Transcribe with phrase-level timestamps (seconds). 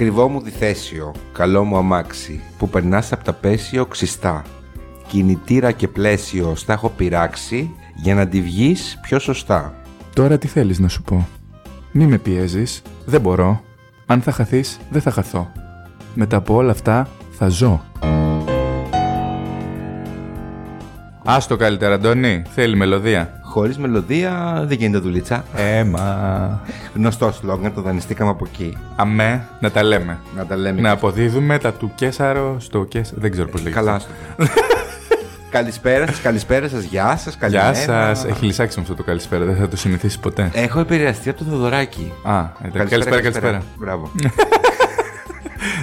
[0.00, 4.42] Ακριβό μου διθέσιο, καλό μου αμάξι, που περνάς από τα πέσιο ξιστά.
[5.08, 9.74] Κινητήρα και πλαίσιο στα έχω πειράξει για να τη βγεις πιο σωστά.
[10.14, 11.28] Τώρα τι θέλεις να σου πω;
[11.92, 12.82] Μη με πιέζεις.
[13.04, 13.60] Δεν μπορώ.
[14.06, 15.52] Αν θα χαθείς, δεν θα χαθώ.
[16.14, 17.82] Μετά από όλα αυτά, θα ζω.
[21.24, 22.42] Άστο καλύτερα, Αντώνη.
[22.54, 23.37] Θέλει μελωδία.
[23.50, 25.44] Χωρίς μελωδία δεν γίνεται δουλίτσα.
[25.56, 26.60] Έμα.
[26.94, 28.76] Γνωστό σλόγκαν, το δανειστήκαμε από εκεί.
[28.96, 30.18] Αμέ, να τα λέμε.
[30.36, 30.80] Να τα λέμε.
[30.80, 33.20] Να αποδίδουμε τα του Καίσαρος στον Καίσαρα.
[33.20, 33.80] Δεν ξέρω πώς λέγεται.
[33.80, 34.10] Καλά στο.
[35.50, 38.14] καλησπέρα σας, καλησπέρα σας, γεια σας, Γεια καλημέρα.
[38.14, 38.24] σας.
[38.24, 39.44] Έχει λυσάξει με αυτό το καλησπέρα.
[39.44, 40.50] Δεν θα το συνηθίσει ποτέ.
[40.54, 42.12] Έχω επηρεαστεί από το Θοδωράκι.
[42.22, 42.90] Α, εντάξει.
[42.90, 43.62] καλησπέρα, καλησπέρα.
[43.78, 44.10] Μπράβο.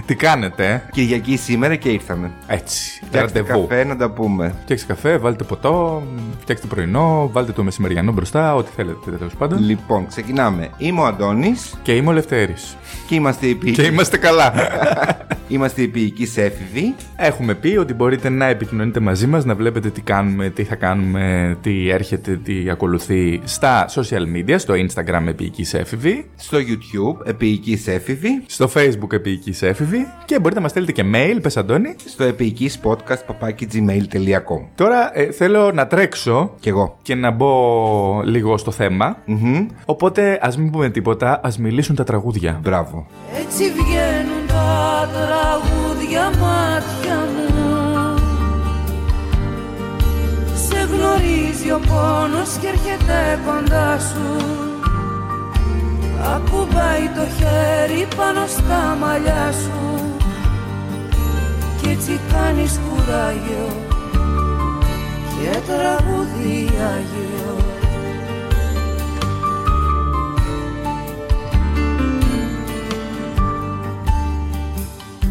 [0.06, 2.32] Τι κάνετε, ε; Κυριακή σήμερα και ήρθαμε.
[2.48, 3.02] Έτσι.
[3.06, 3.68] Φτιάξτε Ραντεβού.
[3.68, 4.54] καφέ να τα πούμε.
[4.62, 6.04] Φτιάξτε καφέ, βάλτε ποτό,
[6.40, 9.60] φτιάξτε πρωινό, βάλτε το μεσημεριανό μπροστά, ό,τι θέλετε τέλος πάντων.
[9.64, 10.70] Λοιπόν, ξεκινάμε.
[10.78, 12.76] Είμαι ο Αντώνης Και είμαι ο Λευτέρης.
[13.08, 14.54] και είμαστε οι Και ποιητικοί, είμαστε καλά.
[15.48, 16.96] είμαστε οι ποιητικοί έφηβοι.
[17.16, 21.58] Έχουμε πει ότι μπορείτε να επικοινωνείτε μαζί μας, να βλέπετε τι κάνουμε, τι θα κάνουμε,
[21.62, 28.44] τι έρχεται, τι ακολουθεί στα social media, στο Instagram Επίοικης Έφηβη, Στο YouTube, επίοικείς έφηβοι.
[28.46, 29.62] στο Facebook Επίοικης
[29.96, 31.96] Έφηβη και μπορείτε να μας στέλνετε και mail, πες Αντώνη.
[32.06, 34.66] Στο επίοικείς podcast παπάκι gmail.com.
[34.76, 36.98] Τώρα ε, θέλω να τρέξω Κι εγώ.
[37.02, 39.18] και να μπω λίγο στο θέμα.
[39.26, 39.68] Μμμ.
[39.86, 42.60] Οπότε ας μην πούμε τίποτα, ας μιλήσουν τα τραγούδια.
[42.64, 43.06] Μπράβο.
[43.40, 48.16] Έτσι βγαίνουν τα τραγούδια μάτια μου
[50.68, 54.50] Σε γνωρίζει ο πόνος και έρχεται κοντά σου
[56.36, 60.16] Ακουμπάει το χέρι πάνω στα μαλλιά σου
[61.82, 63.68] Κι έτσι κάνεις κουράγιο
[65.42, 67.56] και τραγούδι Άγιο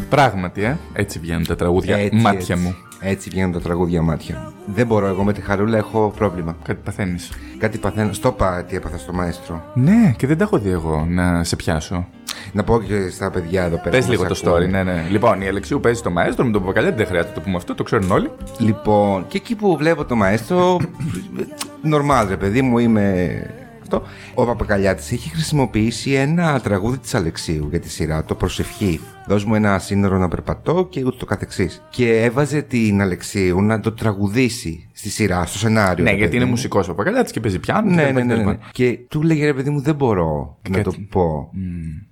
[0.09, 1.97] Πράγματι, ε, έτσι βγαίνουν τα τραγούδια.
[1.97, 2.55] Έτσι, Μάτια έτσι.
[2.55, 2.75] μου.
[3.01, 4.54] Έτσι βγαίνουν τα τραγούδια μάτια μου.
[4.67, 6.57] Δεν μπορώ, εγώ με τη χαρούλα έχω πρόβλημα.
[6.65, 7.33] Κάτι παθαίνεις.
[7.59, 8.13] Κάτι παθαίνω.
[8.13, 9.65] Στο είπα τι έπαθα στο μαέστρο.
[9.75, 12.07] Ναι, και δεν τα έχω δει εγώ να σε πιάσω.
[12.53, 13.91] Να πω και στα παιδιά εδώ πέρα.
[13.91, 14.67] Πες που λίγο μας το ακούνε.
[14.67, 15.07] story, ναι, ναι.
[15.11, 17.75] Λοιπόν, η Αλεξίου παίζει το μαέστρο με τον Παπακαλιάτη, δεν χρειάζεται να το πούμε αυτό,
[17.75, 18.31] το ξέρουν όλοι.
[18.59, 20.81] Λοιπόν, και εκεί που βλέπω το μαέστρο,
[21.83, 23.37] νορμάλ ρε παιδί μου, είμαι
[23.85, 24.03] αυτό.
[24.35, 29.01] Ο Παπακαλιάτης έχει χρησιμοποιήσει ένα τραγούδι της Αλεξίου για τη σειρά, το «Προσευχή».
[29.27, 31.83] Δώσ' μου ένα σύνορο να περπατώ και ούτω το καθεξής.
[31.91, 36.05] Και έβαζε την Αλεξίου να το τραγουδήσει στη σειρά, στο σενάριο.
[36.05, 36.51] Ναι, ρε γιατί παιδί είναι μου.
[36.51, 37.91] μουσικός ο Παπακαλιάτης και παίζει πιάνο.
[37.95, 38.49] Ναι, κτλ, ναι, ναι, κτλ.
[38.49, 38.59] ναι.
[38.73, 41.09] Και του λέγε ρε παιδί μου, δεν μπορώ να το κάτι.
[41.11, 41.51] πω.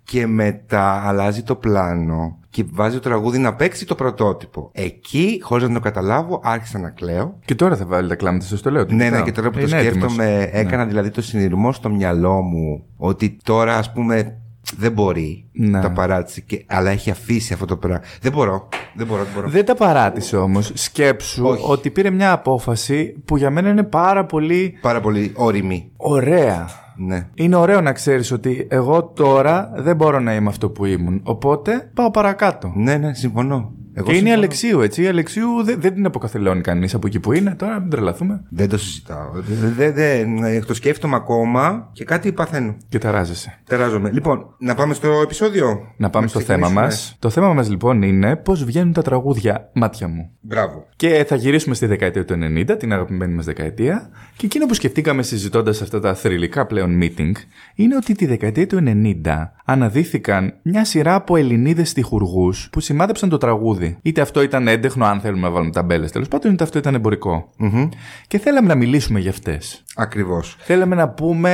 [0.04, 4.70] Και μετά αλλάζει το πλάνο και βάζει το τραγούδι να παίξει το πρωτότυπο.
[4.72, 7.38] Εκεί, χωρίς να το καταλάβω, άρχισα να κλαίω.
[7.44, 8.84] Και τώρα θα βάλει τα κλάματα στο λέω.
[8.88, 10.12] Ναι, ναι, και τώρα που το Είναι έτοιμος.
[10.12, 14.36] σκέφτομαι, έκανα δηλαδή το συνειρμό στο μυαλό μου ότι τώρα ας πούμε
[14.76, 15.44] δεν μπορεί.
[15.52, 15.80] Ναι.
[15.80, 18.00] Τα παράτησε, και, αλλά έχει αφήσει αυτό το πράγμα.
[18.20, 18.68] Δεν μπορώ.
[18.94, 19.48] Δεν μπορώ, δεν μπορώ.
[19.48, 20.70] Δεν τα παράτησε όμως.
[20.74, 21.62] Σκέψου Όχι.
[21.66, 25.90] ότι πήρε μια απόφαση που για μένα είναι πάρα πολύ Πάρα πολύ όρημη.
[25.96, 26.68] ωραία.
[26.96, 27.28] Ναι.
[27.34, 31.20] Είναι ωραίο να ξέρεις ότι εγώ τώρα δεν μπορώ να είμαι αυτό που ήμουν.
[31.24, 32.72] Οπότε πάω παρακάτω.
[32.76, 33.72] Ναι, ναι, συμφωνώ.
[33.94, 34.38] Εγώ και είναι η συμφωνώ.
[34.38, 35.02] Αλεξίου, έτσι.
[35.02, 37.54] Η Αλεξίου δεν, δεν την αποκαθελώνει κανείς από εκεί που είναι.
[37.54, 38.42] Τώρα μην τρελαθούμε.
[38.48, 39.30] Δεν το συζητάω.
[39.32, 42.76] Δεν, δεν, δεν, το σκέφτομαι ακόμα και κάτι παθαίνω.
[42.88, 43.58] Και ταράζεσαι.
[43.64, 44.10] Τεράζομαι.
[44.10, 45.92] Λοιπόν, να πάμε στο επεισόδιο.
[45.96, 46.74] Να πάμε στο θέμα μας.
[46.74, 47.16] ξεκινήσουμε.
[47.18, 50.30] Το θέμα μας λοιπόν είναι πώς βγαίνουν τα τραγούδια μάτια μου.
[50.40, 50.86] Μπράβο.
[50.96, 54.10] Και θα γυρίσουμε στη δεκαετία του 90, την αγαπημένη μας δεκαετία.
[54.36, 57.32] Και εκείνο που σκεφτήκαμε συζητώντας αυτά τα θρηλυκά πλέον meeting
[57.74, 58.82] είναι ότι τη δεκαετία του
[59.24, 63.81] 90 αναδύθηκαν μια σειρά από Ελληνίδες στιχουργούς που σημάδεψαν το τραγούδι.
[64.02, 67.50] Είτε αυτό ήταν έντεχνο, αν θέλουμε να βάλουμε ταμπέλες τέλος πάντων, είτε αυτό ήταν εμπορικό.
[68.26, 69.82] Και θέλαμε να μιλήσουμε για αυτές.
[69.96, 70.56] Ακριβώς.
[70.60, 71.50] Θέλαμε να πούμε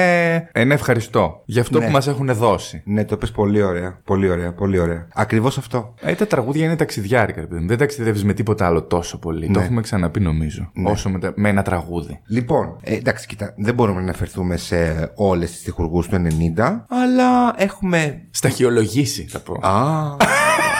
[0.52, 1.84] ένα ευχαριστώ για αυτό Ναι.
[1.86, 2.82] που μας έχουν δώσει.
[2.84, 4.00] Ναι, το πες πολύ ωραία.
[4.04, 5.06] Πολύ ωραία, πολύ ωραία.
[5.14, 5.94] Ακριβώς αυτό.
[6.00, 7.66] Ε, τα τραγούδια είναι ταξιδιάρικα, ρε παιδί μου.
[7.68, 9.46] Δεν ταξιδεύεις με τίποτα άλλο τόσο πολύ.
[9.50, 9.64] Το Ναι.
[9.64, 10.70] έχουμε ξαναπεί νομίζω.
[10.84, 12.20] Όσο με, τα- με ένα τραγούδι.
[12.26, 17.54] Λοιπόν, ε, εντάξει, κοίτα, δεν μπορούμε να αναφερθούμε σε όλες τις τυχουργού του 90, αλλά
[17.56, 18.22] έχουμε.
[18.30, 19.66] Σταχυολογήσει, θα πω.
[19.68, 20.16] Α.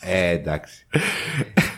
[0.00, 0.86] ε, εντάξει.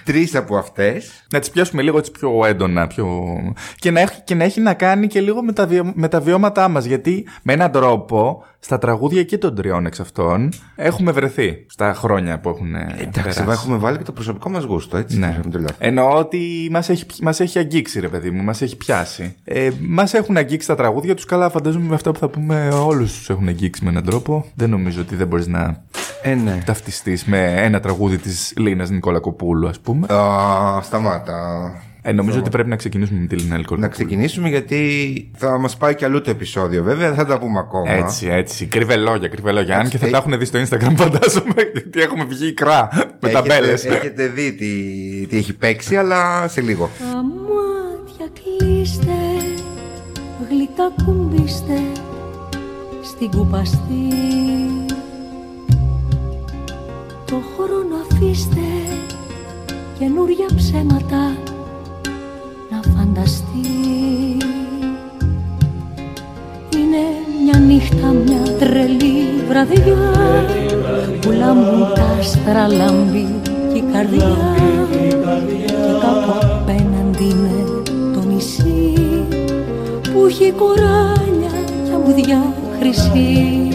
[0.04, 1.24] Τρεις από αυτές.
[1.32, 2.86] Να τις πιάσουμε λίγο έτσι πιο έντονα.
[2.86, 3.28] Πιο...
[3.76, 6.20] Και, να έχει, και να έχει να κάνει και λίγο με τα, βιο- με τα
[6.20, 6.84] βιώματά μας.
[6.84, 12.38] Γιατί με έναν τρόπο στα τραγούδια και των τριών εξ αυτών έχουμε βρεθεί στα χρόνια
[12.41, 13.41] που έχουν ε, Εντάξει, περάσει.
[13.43, 15.19] εδώ έχουμε βάλει και το προσωπικό μας γούστο, έτσι.
[15.19, 15.26] Ναι.
[15.26, 15.87] να μην τρελαθούμε.
[15.88, 19.37] Εννοώ ότι μας έχει, μας έχει αγγίξει ρε παιδί μου, μας έχει πιάσει.
[19.44, 23.12] Ε, μας έχουν αγγίξει τα τραγούδια τους, καλά φαντάζομαι με αυτά που θα πούμε όλους
[23.19, 24.44] τους έχουν αγγίξει με έναν τρόπο.
[24.55, 25.82] Δεν νομίζω ότι δεν μπορείς να
[26.23, 26.62] Ε, ναι.
[26.65, 30.06] ταυτιστείς με ένα τραγούδι της Λίνας Νικολακοπούλου ας πούμε.
[30.15, 31.73] Α, σταμάτα.
[32.04, 33.93] Ε, νομίζω ότι πρέπει να ξεκινήσουμε με τη Λίνα Να Ελκολοπούλου.
[33.93, 34.81] ξεκινήσουμε γιατί
[35.37, 36.82] θα μας πάει κι αλλού το επεισόδιο.
[36.82, 37.90] Βέβαια, θα τα πούμε ακόμα.
[37.93, 38.66] Έτσι, έτσι.
[38.66, 39.78] Κρύβε λόγια, κρύβε λόγια.
[39.78, 41.54] Αν και θα Ε- τα έχουν δει στο Instagram, φαντάζομαι.
[41.72, 42.88] Γιατί έχουμε βγει ικρά
[43.20, 43.72] με τα Έχετε- μπέλε.
[43.72, 44.66] Έχετε δει τι,
[45.26, 46.90] τι έχει παίξει, αλλά σε λίγο.
[46.99, 48.26] Τα μάτια
[48.58, 49.12] κλείστε,
[50.48, 51.81] γλυκά κουμπίστε
[53.02, 54.08] στην κουπαστή
[57.25, 58.60] Το χρόνο αφήστε
[59.98, 61.62] καινούρια ψέματα να
[62.97, 63.67] φανταστεί.
[66.77, 67.03] Είναι
[67.44, 69.97] μια νύχτα, μια τρελή βραδιά.
[71.21, 73.27] Που λάμπουν τα άστρα λάμπει
[73.73, 74.37] και η καρδιά.
[75.67, 77.83] Και κάπου απέναντι είναι
[78.15, 78.94] το νησί
[80.12, 81.53] που έχει κοράλια
[81.85, 82.43] και αμμουδιά
[82.79, 83.69] χρυσή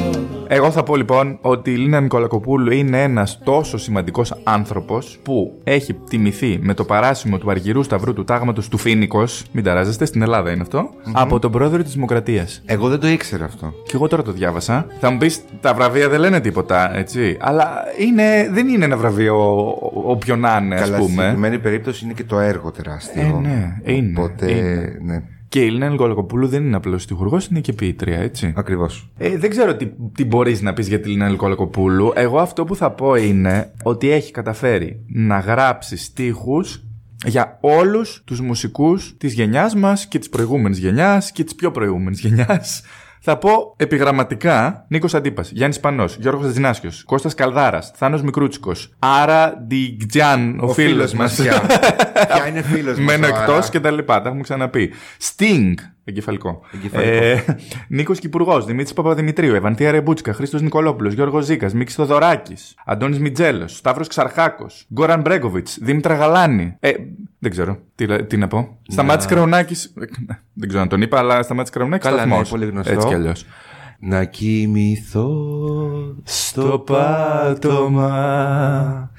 [0.49, 5.93] Εγώ θα πω λοιπόν ότι η Λίνα Νικολακοπούλου είναι ένας τόσο σημαντικός άνθρωπος που έχει
[6.09, 9.43] τιμηθεί με το παράσημο του Αργυρού Σταυρού του Τάγματος του Φίνικος.
[9.51, 10.89] Μην ταράζεστε, στην Ελλάδα είναι αυτό.
[11.11, 12.61] Από τον πρόεδρο της Δημοκρατίας.
[12.65, 13.73] Εγώ δεν το ήξερα αυτό.
[13.85, 14.85] Και εγώ τώρα το διάβασα.
[14.99, 17.37] Θα μου πεις, τα βραβεία δεν λένε τίποτα, έτσι.
[17.39, 19.67] Αλλά είναι, δεν είναι ένα βραβείο
[20.05, 21.21] όποιον να είναι, ας Καλά, στην πούμε.
[21.21, 23.21] συγκεκριμένη περίπτωση είναι και το έργο τεράστιο.
[23.21, 24.97] Ε, ναι, είναι, Οπότε, είναι.
[25.05, 25.21] ναι.
[25.49, 28.53] Και η Λίνα Νικολακοπούλου δεν είναι απλώ τυχουργό, είναι και ποιήτρια, έτσι.
[28.55, 29.09] Ακριβώς.
[29.17, 32.11] Ε, δεν ξέρω τι, τι μπορείς να πεις για τη Λίνα Νικολακοπούλου.
[32.15, 36.83] Εγώ αυτό που θα πω είναι ότι έχει καταφέρει να γράψει στίχους
[37.25, 42.19] για όλους τους μουσικούς της γενιάς μας και της προηγούμενης γενιάς και της πιο προηγούμενης
[42.19, 42.81] γενιάς.
[43.29, 50.59] Θα πω επιγραμματικά Νίκος Αντίπας, Γιάννης Πανός, Γιώργος Χατζηνάσιος, Κώστας Καλδάρας, Θάνος Μικρούτσικος, Άρα Ντιγτζιάν,
[50.59, 51.35] ο, φίλος μας.
[51.41, 51.61] Ποια
[52.27, 53.05] Ποια είναι φίλος μας.
[53.05, 54.21] Μένω εκτός και τα λοιπά.
[54.21, 54.93] Τα έχουμε ξαναπεί.
[55.21, 55.73] Sting.
[56.09, 56.61] Εγκεφαλικό.
[56.73, 57.11] Εγκεφαλικό.
[57.11, 57.43] Ε,
[57.87, 64.07] Νίκος Κυπουργός, Δημήτρης Παπαδημητρίου, Ευαντία Ρεμπούτσικα, Χρήστος Νικολόπουλος, Γιώργος Ζήκας, Μίκη Θοδωράκης, Αντώνης Μιτζέλος, Σταύρος
[64.07, 66.75] Ξαρχάκος, Γκόραν Μπρέγκοβιτς, Δήμητρα Γαλάνη.
[66.79, 66.91] Ε,
[67.39, 67.77] δεν ξέρω.
[67.95, 68.77] Τι, τι να πω.
[68.87, 69.75] Σταμάτης Κραουνάκη.
[70.53, 72.03] Δεν ξέρω αν τον είπα, αλλά Σταμάτης Κραουνάκη.
[72.03, 72.49] Καλά, ναι, σταθμός.
[72.49, 72.93] πολύ γνωστό.
[72.93, 73.45] Έτσι κι αλλιώς.
[73.99, 75.29] Να κοιμηθώ
[76.23, 78.11] Στο πάτωμα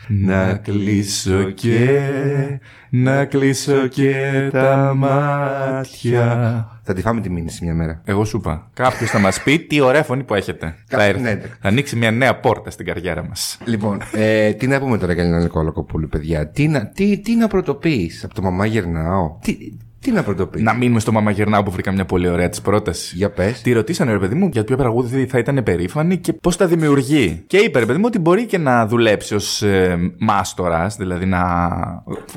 [0.09, 2.01] να κλείσω και
[2.91, 6.78] να κλείσω και τα μάτια.
[6.91, 8.01] Θα τη φάμε τη μήνυση μια μέρα.
[8.05, 8.71] Εγώ σου είπα.
[8.75, 10.75] Κάποιος θα μας πει τι ωραία φωνή που έχετε.
[10.89, 11.23] Κα- θα έρθει.
[11.23, 11.41] ναι, ναι.
[11.41, 13.59] Θα ανοίξει μια νέα πόρτα στην καριέρα μας.
[13.65, 17.47] Λοιπόν, ε, τι να πούμε τώρα για Ελληνικό Νικόλακοπούλου, παιδιά; Τι να, τι, τι να
[17.49, 19.39] πρωτοποιείς; Από το μαμά γερνάω.
[19.43, 19.57] Τι,
[20.01, 20.63] τι να πρωτοποιεί.
[20.65, 23.13] Να μείνουμε στο Μαμά Γερνάου που βρήκα μια πολύ ωραία της πρότασης.
[23.13, 23.63] Για πες.
[23.63, 27.45] Τη ρωτήσανε, ρε παιδί μου, για ποιο τραγούδι θα ήταν περήφανη και πώς τα δημιουργεί.
[27.47, 31.39] Και είπε, ρε παιδί μου, ότι μπορεί και να δουλέψει ως ε, μάστορας, δηλαδή να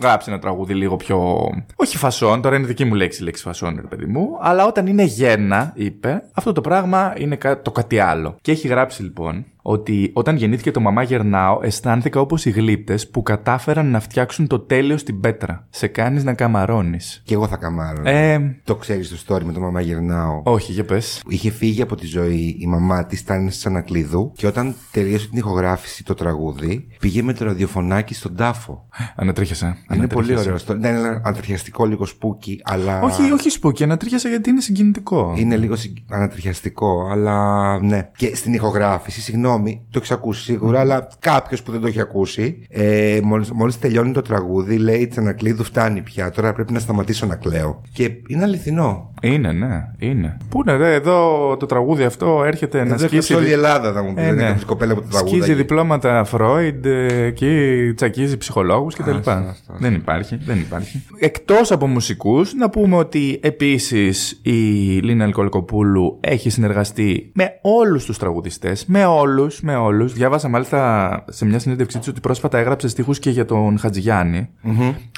[0.02, 1.40] γράψει ένα τραγούδι λίγο πιο.
[1.76, 4.28] Όχι φασόν, τώρα είναι δική μου λέξη η λέξη φασόν, ρε παιδί μου.
[4.42, 8.38] Αλλά όταν είναι γέννα, είπε, αυτό το πράγμα είναι κα- το κάτι άλλο.
[8.42, 13.24] Και έχει γράψει λοιπόν ότι όταν γεννήθηκε το μαμά γερνάω, αισθάνθηκα όπως οι γλύπτες που
[13.24, 15.68] κατάφεραν να φτιάξουν το τέλειο στην πέτρα.
[15.70, 17.22] Σε κάνεις να καμαρώνεις.
[17.26, 18.02] Και εγώ θα καμάρω.
[18.06, 20.42] Ε, Το ξέρεις το story με το μαμά γερνάω.
[20.44, 21.22] όχι, για πες.
[21.28, 25.38] Είχε φύγει από τη ζωή η μαμά της, ήταν σαν ανακλείδου και όταν τελείωσε την
[25.38, 28.88] ηχογράφηση το τραγούδι, πήγε με το ραδιοφωνάκι στον τάφο.
[29.16, 29.78] Ανατρίχιασα.
[29.94, 30.42] Είναι πολύ Ανατρίχιασα.
[30.42, 30.58] ωραίο.
[30.68, 30.80] story.
[30.80, 33.02] Ναι, είναι ανατριχιαστικό, λίγο spooky, αλλά.
[33.02, 35.34] Όχι, όχι spooky, ανατρίχιασα γιατί είναι συγκινητικό.
[35.38, 38.10] Είναι λίγο συγκ- ανατριχιαστικό, αλλά ναι.
[38.18, 42.66] Και στην ηχογράφηση, συγγνώμη, το έχεις ακούσει σίγουρα, αλλά κάποιος που δεν το έχει ακούσει,
[42.70, 46.30] ε, μόλις, μόλις τελειώνει το τραγούδι, λέει Τσανακλείδου φτάνει πια.
[46.32, 47.82] Τώρα πρέπει να σταματήσω να κλαίω.
[47.94, 49.14] Και είναι αληθινό.
[49.22, 50.38] Είναι, ναι, είναι.
[50.50, 53.06] Πού είναι, ρε, εδώ το τραγούδι αυτό έρχεται να Εδώ σκίσει.
[53.06, 54.22] έκλαψε όλη η Ελλάδα, θα μου πει.
[54.22, 54.44] Ε, δεν ναι.
[54.44, 55.36] έκλαψε κοπέλα που το τραγούδι.
[55.36, 59.10] Σκίζει διπλώματα Φρόιντ, ε, εκεί τσακίζει ψυχολόγους κτλ.
[59.10, 59.74] Άστα, άστα, άστα.
[59.80, 61.04] Δεν υπάρχει, δεν υπάρχει.
[61.20, 64.52] Εκτός από μουσικούς, να πούμε ότι επίσης η
[65.02, 68.86] Λίνα Ελκολκοπούλου έχει συνεργαστεί με όλους τους τραγουδιστές.
[68.86, 70.14] Με όλους, με όλους.
[70.14, 74.50] Διάβασα μάλιστα σε μια συνέντευξή τη ότι πρόσφατα έγραψε στίχους και για τον χατζηγιαννη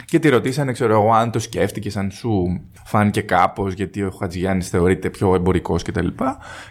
[0.06, 4.70] Και τη ρωτήσανε, ξέρω εγώ, αν το σκέφτηκες, αν σου φάνηκε κάπως, γιατί ο Χατζηγιάννης
[4.70, 6.08] θεωρείται πιο εμπορικός κτλ.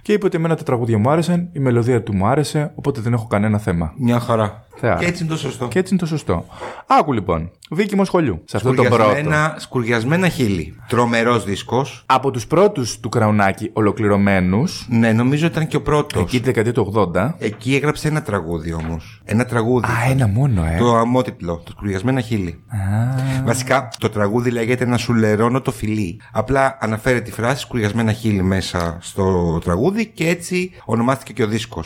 [0.02, 3.12] Και είπε ότι εμένα τα τραγούδια μου άρεσαν, η μελωδία του μου άρεσε, οπότε δεν
[3.12, 3.92] έχω κανένα θέμα.
[3.96, 4.66] Μια χαρά.
[4.76, 4.94] Θεά.
[4.94, 5.68] Και έτσι είναι το σωστό.
[5.68, 6.44] Και έτσι είναι το σωστό.
[6.86, 7.50] Άκου λοιπόν.
[7.70, 8.42] Δίκημο σχολείου.
[8.44, 8.94] Σε αυτό το πρώτο.
[9.02, 10.76] Σκουριασμένα, σκουριασμένα χείλη.
[10.88, 12.02] Τρομερός δίσκος.
[12.06, 16.22] Από τους πρώτους του Κραουνάκη ολοκληρωμένους, Ναι, νομίζω ήταν και ο πρώτος.
[16.22, 17.34] εκεί τη δεκαετία του 80.
[17.38, 19.20] Εκεί έγραψε ένα τραγούδι όμως.
[19.24, 19.86] Ένα τραγούδι.
[19.86, 20.76] Α, ένα μόνο, ε.
[20.78, 22.62] Το αμότιτλο, το σκουριασμένα χείλη.
[23.44, 26.20] Βασικά, το τραγούδι λέγεται Να σου λερώνω το φιλί.
[26.32, 31.84] Απλά αναφέρει τη φράση σκουριασμένα χείλη μέσα στο τραγούδι και έτσι ονομάστηκε και ο δισκο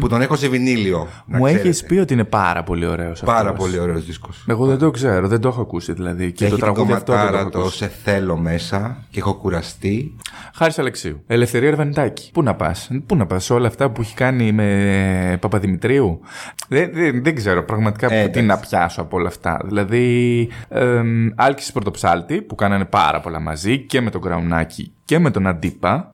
[0.00, 1.08] Που τον έχω σε βινίλιο.
[1.26, 1.68] να Μου ξέρετε.
[1.68, 3.34] έχεις πει ότι είναι πάρα πολύ ωραίος αυτός.
[3.34, 4.44] Πάρα πολύ ωραίος δίσκος.
[4.46, 6.32] Εγώ δεν το ξέρω, δεν το έχω ακούσει δηλαδή.
[6.32, 7.76] Και έχει το τραγούδι την αυτό δεν το κομματάρα έχω το ακούσει.
[7.76, 10.16] σε θέλω μέσα και έχω κουραστεί.
[10.54, 11.22] Χάρης Αλεξίου.
[11.26, 12.30] Ελευθερία Ερβανιτάκη.
[12.32, 16.20] Πού να πας, πού να πας, όλα αυτά που έχει κάνει με Παπαδημητρίου.
[16.68, 18.42] Δεν, δεν, δεν ξέρω πραγματικά Ε, τι εντάξει.
[18.42, 19.60] να πιάσω από όλα αυτά.
[19.64, 25.30] Δηλαδή, εμ, Άλκης Πρωτοψάλτη που κάνανε πάρα πολλά μαζί και με τον Κραουνάκη και με
[25.30, 26.12] τον Αντίπα.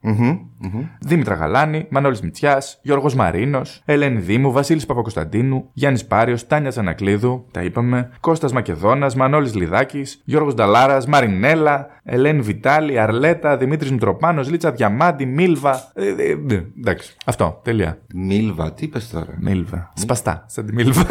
[1.01, 7.63] Δήμητρα Γαλάνη, Μανώλης Μητσιάς, Γιώργος Μαρίνος, Ελένη Δήμου, Βασίλης Παπακοσταντίνου, Γιάννης Πάριος, Τάνια Τζανακλείδου, τα
[7.63, 15.27] είπαμε, Κώστας Μακεδόνας, Μανώλης Λιδάκης, Γιώργος Νταλάρας, Μαρινέλα, Ελένη Βιτάλη, Αρλέτα, Δημήτρης Μητροπάνος, Λίτσα Διαμάντη,
[15.27, 15.91] Μίλβα.
[15.95, 17.99] Ε, ε, ε, εντάξει, αυτό, τελεία.
[18.15, 19.93] Μίλβα, τι είπες τώρα; Μίλβα.
[19.95, 21.07] Σπαστά, σαν τη Μίλβα.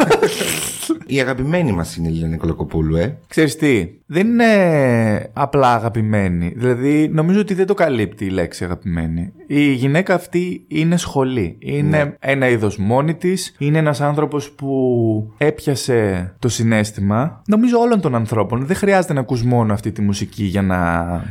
[1.06, 3.18] Η αγαπημένη μας είναι η Ελένη Κολοκοπούλου, ε.
[3.28, 6.52] Ξέρεις τι, δεν είναι απλά αγαπημένη.
[6.56, 9.32] Δηλαδή, νομίζω ότι δεν το καλύπτει η λέξη αγαπημένη.
[9.46, 11.56] Η γυναίκα αυτή είναι σχολή.
[11.58, 13.54] Είναι ένα είδος μόνη της.
[13.58, 17.42] Είναι ένας άνθρωπος που έπιασε το συνέστημα.
[17.46, 18.66] Νομίζω όλων των ανθρώπων.
[18.66, 20.81] Δεν χρειάζεται να ακούς μόνο αυτή τη μουσική για να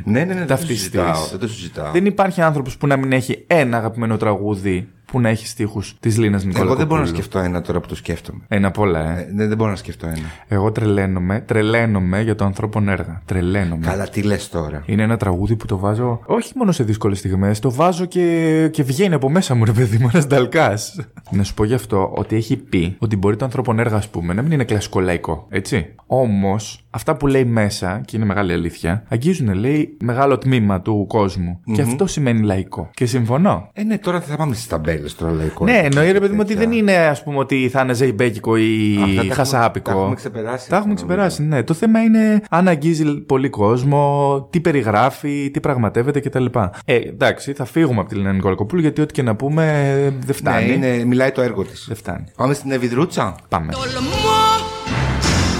[0.03, 0.77] Ναι, ναι, ναι, δεν το ταυτιστείς.
[0.77, 1.25] συζητάω.
[1.29, 1.91] Δεν το συζητάω.
[1.91, 6.17] Δεν υπάρχει άνθρωπος που να μην έχει ένα αγαπημένο τραγούδι που να έχει στίχους της
[6.17, 6.71] Λίνας Νικολακοπούλου.
[6.71, 8.39] Εγώ δεν μπορώ να σκεφτώ ένα τώρα που το σκέφτομαι.
[8.47, 9.21] Ένα απ' όλα, ε.
[9.21, 10.31] Ε, δεν, δεν μπορώ να σκεφτώ ένα.
[10.47, 13.21] Εγώ τρελαίνομαι, τρελαίνομαι για το ανθρώπων έργα.
[13.25, 13.85] Τρελαίνομαι.
[13.85, 14.83] Καλά, τι λες τώρα.
[14.85, 18.83] Είναι ένα τραγούδι που το βάζω όχι μόνο σε δύσκολες στιγμές, το βάζω και, και
[18.83, 20.99] βγαίνει από μέσα μου, ρε παιδί μου, ένας νταλκάς.
[21.31, 24.33] να σου πω γι' αυτό ότι έχει πει ότι μπορεί το ανθρώπων έργα, ας πούμε,
[24.33, 25.95] να μην είναι κλασικό λαϊκό, έτσι.
[26.05, 31.59] Όμως, αυτά που λέει μέσα, και είναι μεγάλη αλήθεια, αγγίζουν, λέει, μεγάλο τμήμα του κοσμου
[31.73, 32.89] Και αυτό σημαίνει λαϊκό.
[32.93, 33.69] Και συμφωνώ.
[33.73, 35.65] Ε, ναι, τώρα θα πάμε στις ταμπέλες τώρα λαϊκό.
[35.65, 36.67] Ναι, εννοεί ρε παιδί μου ότι τέτοια.
[36.69, 39.91] δεν είναι ας πούμε ότι θα είναι ζεϊμπέκικο ή Αυτά τα έχουμε- χασάπικο.
[39.91, 41.63] τα έχουμε ξεπεράσει Τα έχουμε αυτά, ξεπεράσει, ναι.
[41.63, 46.45] Το θέμα είναι αν αγγίζει πολύ κόσμο, τι περιγράφει, τι πραγματεύεται κτλ.
[46.85, 50.13] Ε, εντάξει, θα φύγουμε από τη Λένα Νικολακοπούλου γιατί ό,τι και να πούμε ε, δεν
[50.25, 50.73] Ναι, φτάνει.
[50.73, 51.85] είναι, μιλάει το έργο της.
[51.87, 52.23] Δεν φτάνει.
[52.35, 53.35] Πάμε στην Ευηδρούτσα.
[53.49, 53.71] Πάμε.
[53.71, 54.41] Τολμώ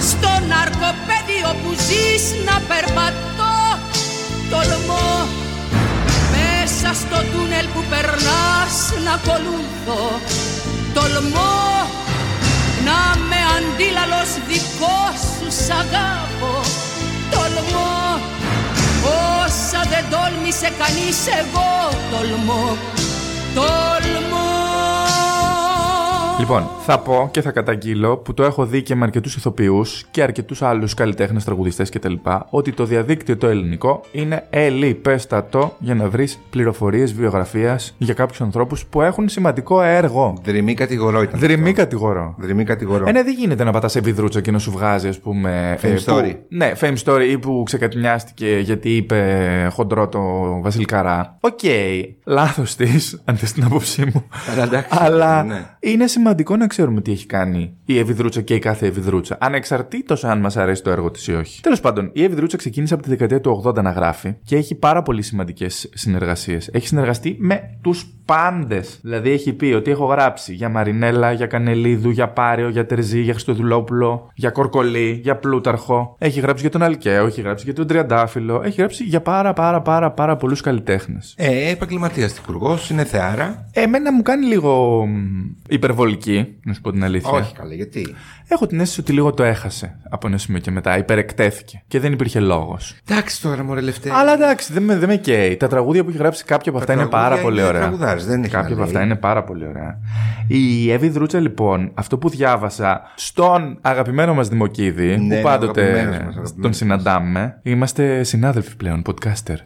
[0.00, 3.52] στο ναρκοπέδιο που ζεις να περπατώ
[4.50, 5.21] Τολμώ
[6.92, 10.04] μέσα στο τούνελ που περνάς να ακολουθώ.
[10.94, 11.88] Τολμώ
[12.86, 16.56] να με αντίλαλος δικός σου σ' αγαπώ.
[17.30, 18.20] Τολμώ
[19.44, 21.70] όσα δεν τόλμησε κανείς εγώ
[22.10, 22.76] τολμώ.
[23.54, 24.71] Τολμώ
[26.42, 30.22] Λοιπόν, θα πω και θα καταγγείλω που το έχω δει και με αρκετούς ηθοποιούς και
[30.22, 32.12] αρκετούς άλλους καλλιτέχνες, τραγουδιστές κτλ.
[32.50, 38.84] Ότι το διαδίκτυο το ελληνικό είναι ελιπέστατο για να βρεις πληροφορίες βιογραφίας για κάποιους ανθρώπους
[38.86, 40.34] που έχουν σημαντικό έργο.
[40.44, 41.40] Δρυμή κατηγορό ήταν.
[41.40, 41.82] Δρυμή αυτό.
[41.82, 42.34] κατηγορώ.
[42.38, 43.04] Δρυμή κατηγορό.
[43.08, 45.78] Ε, ναι, δεν γίνεται να πατάς σε βιδρούτσα και να σου βγάζει, ας πούμε.
[45.82, 46.34] Fame που- story.
[46.48, 49.20] ναι, fame story ή που ξεκατηνιάστηκε γιατί είπε
[49.72, 50.20] χοντρό το
[50.62, 51.36] Βασίλη Καρρά.
[51.40, 51.58] Οκ,
[52.24, 54.24] λάθος της, αν θες την άποψή μου.
[54.52, 55.66] Αλλά εντάξει, Αλλά ναι.
[55.80, 59.36] είναι σημαντικό να ξέρουμε τι έχει κάνει η Εύη Δρούτσα και η κάθε Εύη Δρούτσα.
[59.40, 61.60] Ανεξαρτήτως αν μας αρέσει το έργο της ή όχι.
[61.62, 64.74] Τέλος πάντων, η Εύη Δρούτσα ξεκίνησε από τη δεκαετία του 80 να γράφει και έχει
[64.74, 66.68] πάρα πολύ σημαντικές συνεργασίες.
[66.72, 68.98] Έχει συνεργαστεί με τους πάντες.
[69.02, 73.32] Δηλαδή έχει πει ότι έχω γράψει για Μαρινέλλα, για Κανελλίδου, για Πάριο, για Τερζή, για
[73.32, 76.16] Χριστοδουλόπουλο, για Κορκολί, για Πλούταρχο.
[76.18, 78.62] Έχει γράψει για τον Αλκαίο, έχει γράψει για τον Τριαντάφυλλο.
[78.64, 81.34] Έχει γράψει για πάρα πάρα πάρα πάρα πολλούς καλλιτέχνες.
[81.36, 83.68] Ε, επαγγελματίας στιχουργός, είναι θεάρα.
[83.72, 85.74] Εμένα μου κάνει λίγο μ,
[86.12, 87.30] υπερβολική, να σου πω την αλήθεια.
[87.30, 88.14] Όχι καλά, γιατί;
[88.48, 90.98] Έχω την αίσθηση ότι λίγο το έχασε από ένα σημείο και μετά.
[90.98, 92.96] Υπερεκτέθηκε και δεν υπήρχε λόγος.
[93.08, 94.10] Εντάξει τώρα, μωρέ λευτέ.
[94.12, 95.56] Αλλά εντάξει, δεν με, δεν με καίει.
[95.56, 97.80] Τα τραγούδια που έχει γράψει κάποια από αυτά είναι τραγούδια πάρα πολύ είναι ωραία.
[97.80, 99.06] τραγουδάρες, δεν έχει κάποια να από αυτά λέει.
[99.06, 99.98] είναι πάρα πολύ ωραία.
[100.46, 106.08] Η Εύη Δρούτσα, λοιπόν, αυτό που διάβασα στον αγαπημένο μας Δημοκίδη, Ναι, που πάντοτε αγαπημένος
[106.10, 106.76] μας, αγαπημένος τον μας.
[106.76, 109.56] συναντάμε, είμαστε συνάδελφοι πλέον, podcaster.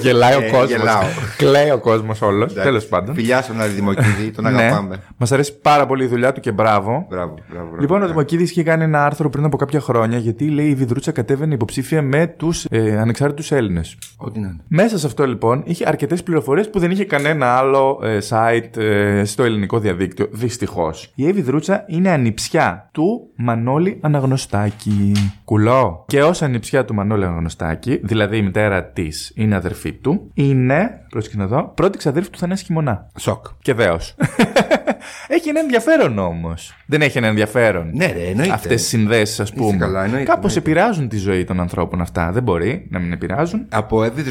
[0.00, 0.70] Γελάει ο Ε, κόσμος.
[0.70, 1.02] γελάω.
[1.36, 2.52] Κλαίει ο κόσμος όλος.
[2.52, 3.14] Τέλος πάντων.
[3.14, 4.96] Φιλιά στον Άρη Δημοκίδη, τον Ναι, αγαπάμε.
[5.16, 7.06] μας αρέσει πάρα πολύ η δουλειά του και μπράβο.
[7.08, 7.66] Μπράβο, μπράβο.
[7.66, 7.80] μπράβο.
[7.80, 11.12] Λοιπόν, ο Δημοκίδης είχε κάνει ένα άρθρο πριν από κάποια χρόνια γιατί λέει η Βιδρούτσα
[11.12, 13.96] κατέβαινε υποψήφια με τους ε, ανεξάρτητους Έλληνες.
[14.16, 14.60] Ό,τι να είναι.
[14.68, 19.24] Μέσα σε αυτό λοιπόν είχε αρκετές πληροφορίες που δεν είχε κανένα άλλο ε, site ε,
[19.24, 20.26] στο ελληνικό διαδίκτυο.
[20.30, 21.12] Δυστυχώς.
[21.14, 25.12] Η Εύη Δρούτσα είναι ανιψιά του Μανώλη Αναγνωστάκη.
[25.44, 26.04] Κουλό.
[26.08, 31.36] Και ως ανιψιά του Μανώλη Αναγνωστάκη, δηλαδή η μητέρα της είναι αδερφή του, είναι, πρόσεχε
[31.36, 33.10] να δω, πρώτη ξαδέρφη του Θανάση Χειμωνά.
[33.18, 33.46] Σοκ.
[33.62, 34.14] Και δέος.
[35.28, 36.74] έχει ένα ενδιαφέρον όμως.
[36.86, 37.90] Δεν έχει ένα ενδιαφέρον.
[37.94, 38.52] Ναι, ρε, εννοείται.
[38.52, 39.76] Αυτές τις συνδέσεις, ας πούμε.
[39.76, 40.70] καλά, εννοείται, Κάπως εννοείται.
[40.70, 42.32] επηρεάζουν τη ζωή των ανθρώπων αυτά.
[42.32, 43.66] Δεν μπορεί να μην επηρεάζουν.
[43.68, 44.22] Από Εύη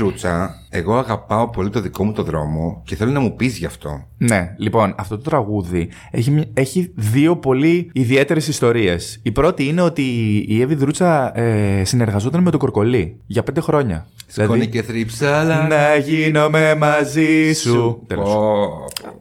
[0.70, 4.08] εγώ αγαπάω πολύ το δικό μου το δρόμο και θέλω να μου πεις γι' αυτό.
[4.18, 9.20] Ναι, λοιπόν, αυτό το τραγούδι έχει, μια- έχει δύο πολύ ιδιαίτερες ιστορίες.
[9.24, 10.02] Η πρώτη είναι ότι
[10.48, 14.08] η Εύη Δρούτσα ε, συνεργαζόταν με τον Κορκολί για πέντε χρόνια.
[14.28, 15.68] Σκόνη και θρύψα, αλλά.
[15.68, 18.02] Να γίνομαι μαζί σου.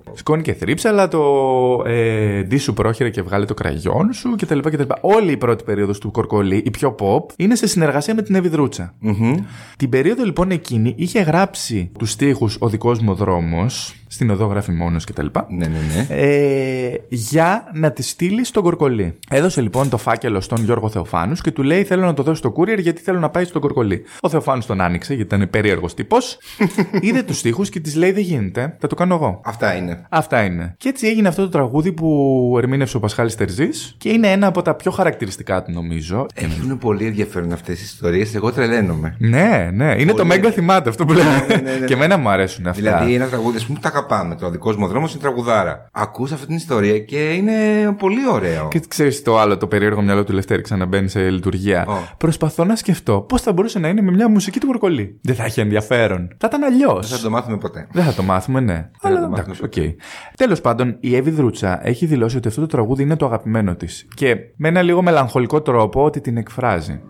[0.06, 0.12] Τέλος.
[0.12, 0.16] Πω, πω, πω.
[0.16, 1.22] Σκόνη και θρύψαλα, το
[1.86, 4.58] ε, ντύ σου πρόχειρε και βγάλε το κραγιόν σου κτλ.
[4.58, 4.92] κτλ.
[5.00, 8.48] Όλη η πρώτη περίοδος του Κορκολί, η πιο pop, είναι σε συνεργασία με την Εύη
[8.48, 8.94] Δρούτσα.
[9.76, 14.72] Την περίοδο λοιπόν εκείνη είχε γράψει τους στίχους Ο δικός μου δρόμος, στην οδό γράφει
[14.72, 15.26] μόνος κτλ.
[15.48, 16.06] Ναι, ναι, ναι.
[16.08, 19.18] Ε, για να τη στείλει στον Κορκολί.
[19.30, 22.52] Έδωσε λοιπόν το φάκελο στον Γιώργο Θεοφάνους και του λέει: Θέλω να το δώσει στο
[22.56, 24.02] courier γιατί θέλω να πάει στον Κορκολί.
[24.20, 26.38] Ο Θεοφάνους τον άνοιξε γιατί ήταν περίεργος τύπος.
[27.00, 29.40] είδε τους στίχους και της λέει: Δεν γίνεται, θα το κάνω εγώ.
[29.44, 29.95] Αυτά είναι.
[30.08, 30.74] Αυτά είναι.
[30.78, 34.62] Και έτσι έγινε αυτό το τραγούδι που ερμήνευσε ο Πασχάλης Τερζής και είναι ένα από
[34.62, 36.26] τα πιο χαρακτηριστικά του, νομίζω.
[36.34, 38.34] Έχουν πολύ ενδιαφέρον αυτές τις ιστορίες.
[38.34, 39.16] Εγώ τρελαίνομαι.
[39.18, 39.94] Ναι, ναι.
[39.98, 40.28] Είναι το Πολύ.
[40.28, 41.46] Mega θυμάται αυτό που λέμε.
[41.48, 41.86] ναι, ναι, ναι.
[41.86, 42.80] Και εμένα μου αρέσουν αυτά.
[42.82, 44.34] Δηλαδή, ένα τραγούδι που τα αγαπάμε.
[44.34, 45.88] Το δικός μου δρόμος είναι τραγουδάρα.
[45.92, 47.52] Ακούς αυτή την ιστορία και είναι
[47.98, 48.68] πολύ ωραίο.
[48.68, 51.86] Και ξέρεις το άλλο, το περίεργο μυαλό του Λευτέρη ξαναμπαίνει σε λειτουργία.
[51.88, 51.96] Ω.
[52.16, 55.18] Προσπαθώ να σκεφτώ πώς θα μπορούσε να είναι με μια μουσική του Κορκολί.
[55.22, 56.28] Δεν θα έχει ενδιαφέρον.
[56.38, 57.08] Θα ήταν αλλιώς.
[57.08, 57.86] Δεν θα το μάθουμε ποτέ.
[57.92, 58.88] Δεν θα το μάθουμε, ναι.
[59.00, 59.94] θα Αλλά το μάθουμε εντάξει, οκ.
[60.36, 64.06] Τέλος πάντων, η Εύη Δρούτσα έχει δηλώσει ότι αυτό το τραγούδι είναι το αγαπημένο της.
[64.14, 67.00] Και με ένα λίγο μελαγχολικό τρόπο ότι την εκφράζει.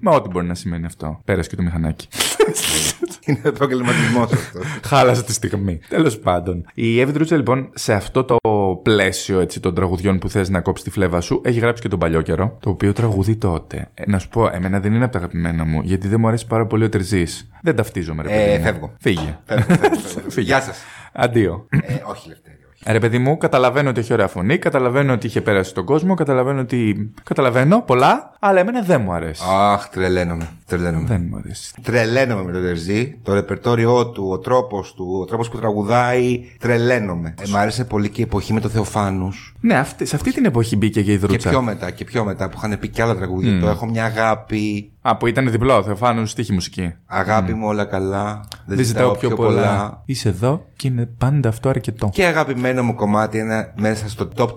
[0.00, 1.20] Με ό,τι μπορεί να σημαίνει αυτό.
[1.24, 2.08] Πέρασε και το μηχανάκι.
[3.28, 4.62] είναι επαγγελματισμός αυτός.
[4.90, 5.80] Χάλασε τη στιγμή.
[5.88, 6.66] Τέλος πάντων.
[6.74, 8.36] Η Εύη Δρούτσα, λοιπόν, σε αυτό το
[8.82, 11.98] πλαίσιο έτσι, των τραγουδιών που θες να κόψεις τη φλέβα σου, έχει γράψει και τον
[11.98, 12.56] παλιό καιρό.
[12.60, 13.90] Το οποίο τραγουδί τότε.
[13.94, 16.46] Ε, να σου πω, εμένα δεν είναι από τα αγαπημένα μου, γιατί δεν μου αρέσει
[16.46, 17.50] πάρα πολύ ο Τερζής.
[17.62, 18.56] Δεν ταυτίζομαι, ρε Ε, παιδί.
[18.58, 18.64] μου.
[18.64, 18.92] φεύγω.
[19.00, 19.38] Φύγε.
[19.44, 20.30] Φεύγω, φεύγω, φεύγω.
[20.34, 20.46] Φύγε.
[20.46, 20.78] Γεια σας.
[21.12, 21.66] Αντίο.
[21.70, 22.56] Ε, όχι, Λευτέρη.
[22.80, 22.88] Όχι.
[22.88, 26.14] Ε, Ρε παιδί μου, καταλαβαίνω ότι έχει ωραία φωνή, καταλαβαίνω ότι είχε πέρασει στον κόσμο,
[26.14, 27.10] καταλαβαίνω ότι.
[27.22, 29.42] Καταλαβαίνω πολλά, αλλά εμένα δεν μου αρέσει.
[29.48, 30.48] Αχ, τρελαίνομαι.
[30.66, 31.04] τρελαίνομαι.
[31.08, 31.72] Δεν μου αρέσει.
[31.82, 33.18] Τρελαίνομαι με τον Τερζή.
[33.22, 36.40] Το ρεπερτόριό του, ο τρόπος του, ο τρόπος που τραγουδάει.
[36.58, 37.34] Τρελαίνομαι.
[37.40, 39.54] Ε, μ' άρεσε πολύ και η εποχή με το Θεοφάνους.
[39.60, 41.48] Ναι, αυτή, σε αυτή την εποχή μπήκε και η Και Δρούτσα.
[41.48, 43.60] πιο μετά, και πιο μετά που είχαν πει και άλλα τραγούδια.
[43.60, 44.92] Το έχω μια αγάπη.
[45.08, 46.94] Α, που ήταν διπλό, Θεοφάνου, στίχη μουσική.
[47.06, 48.48] Αγάπη μου όλα καλά.
[48.66, 50.02] Δεν ζητάω πιο πολλά.
[50.04, 52.10] Είσαι εδώ και είναι πάντα αυτό αρκετό.
[52.12, 54.50] Και αγαπημένο μου κομμάτι ένα, μέσα στο top 20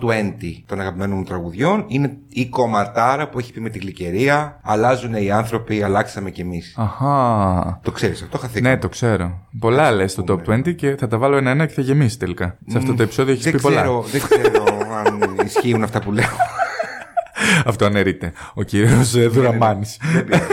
[0.65, 4.59] των αγαπημένων μου τραγουδιών είναι η κομματάρα που έχει πει με τη γλυκερία.
[4.63, 6.75] Αλλάζουν οι άνθρωποι, αλλάξαμε κι εμείς.
[6.77, 7.79] Αχά.
[7.83, 8.69] Το ξέρεις αυτό, χαθήκαμε.
[8.69, 9.47] Ναι, το ξέρω.
[9.59, 12.57] Πολλά λες στο top 20 και θα τα βάλω ένα-ένα και θα γεμίσει τελικά.
[12.67, 13.81] Σε αυτό το επεισόδιο έχεις δεν, πει πολλά.
[13.81, 14.65] ξέρω, δεν ξέρω
[15.05, 16.25] αν ισχύουν αυτά που λέω.
[17.65, 18.33] Αυτό αναιρείται.
[18.53, 19.97] Ο κύριος Δουραμάνης.
[20.13, 20.43] Δεν πειράζει.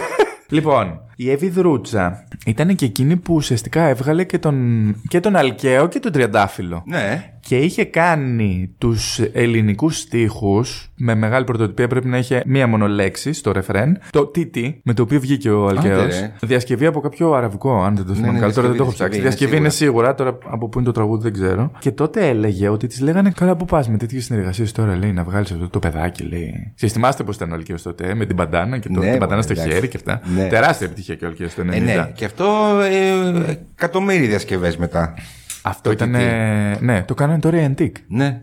[0.48, 5.88] Λοιπόν, η Εύη Δρούτσα ήταν και εκείνη που ουσιαστικά έβγαλε και τον, και τον Αλκαίο
[5.88, 6.82] και τον Τριαντάφυλλο.
[6.86, 7.32] ναι.
[7.40, 13.32] Και είχε κάνει τους ελληνικούς στίχους με μεγάλη πρωτοτυπία πρέπει να είχε μία μόνο λέξη
[13.32, 13.98] στο ρεφρέν.
[14.10, 16.20] Το TT με το οποίο βγήκε ο Αλκαίος.
[16.20, 16.32] ρε.
[16.42, 18.52] Διασκευή από κάποιο αραβικό, αν δεν το θυμάμαι ναι, καλά.
[18.52, 19.20] Τώρα δεν το έχω διασκευή, ψάξει.
[19.20, 21.70] διασκευή Διασκευή είναι είναι σίγουρα, τώρα από πού είναι το τραγούδι δεν ξέρω.
[21.78, 25.24] Και τότε έλεγε ότι της λέγανε καλά που πας με τέτοιες συνεργασίες τώρα, λέει, να
[25.24, 26.72] βγάλεις αυτό το παιδάκι, λέει.
[26.74, 29.18] Σας θυμάστε πώς ήταν ο Αλκαίος τότε, ε, με την μπαντάνα και το, Ναι, την
[29.18, 29.72] μπαντάνα στο εντάξει.
[29.72, 30.20] χέρι και αυτά.
[30.36, 30.46] Ναι.
[30.48, 31.72] Τεράστια επιτυχία και ο Αλκαίος το 90.
[31.72, 32.10] Ε, ναι.
[32.14, 35.14] Και αυτό ε, εκατομμύρια διασκευές μετά.
[35.62, 36.10] Αυτό ήταν.
[36.80, 37.96] Ναι, το κάνανε τώρα οι Antique.
[38.08, 38.40] Ναι.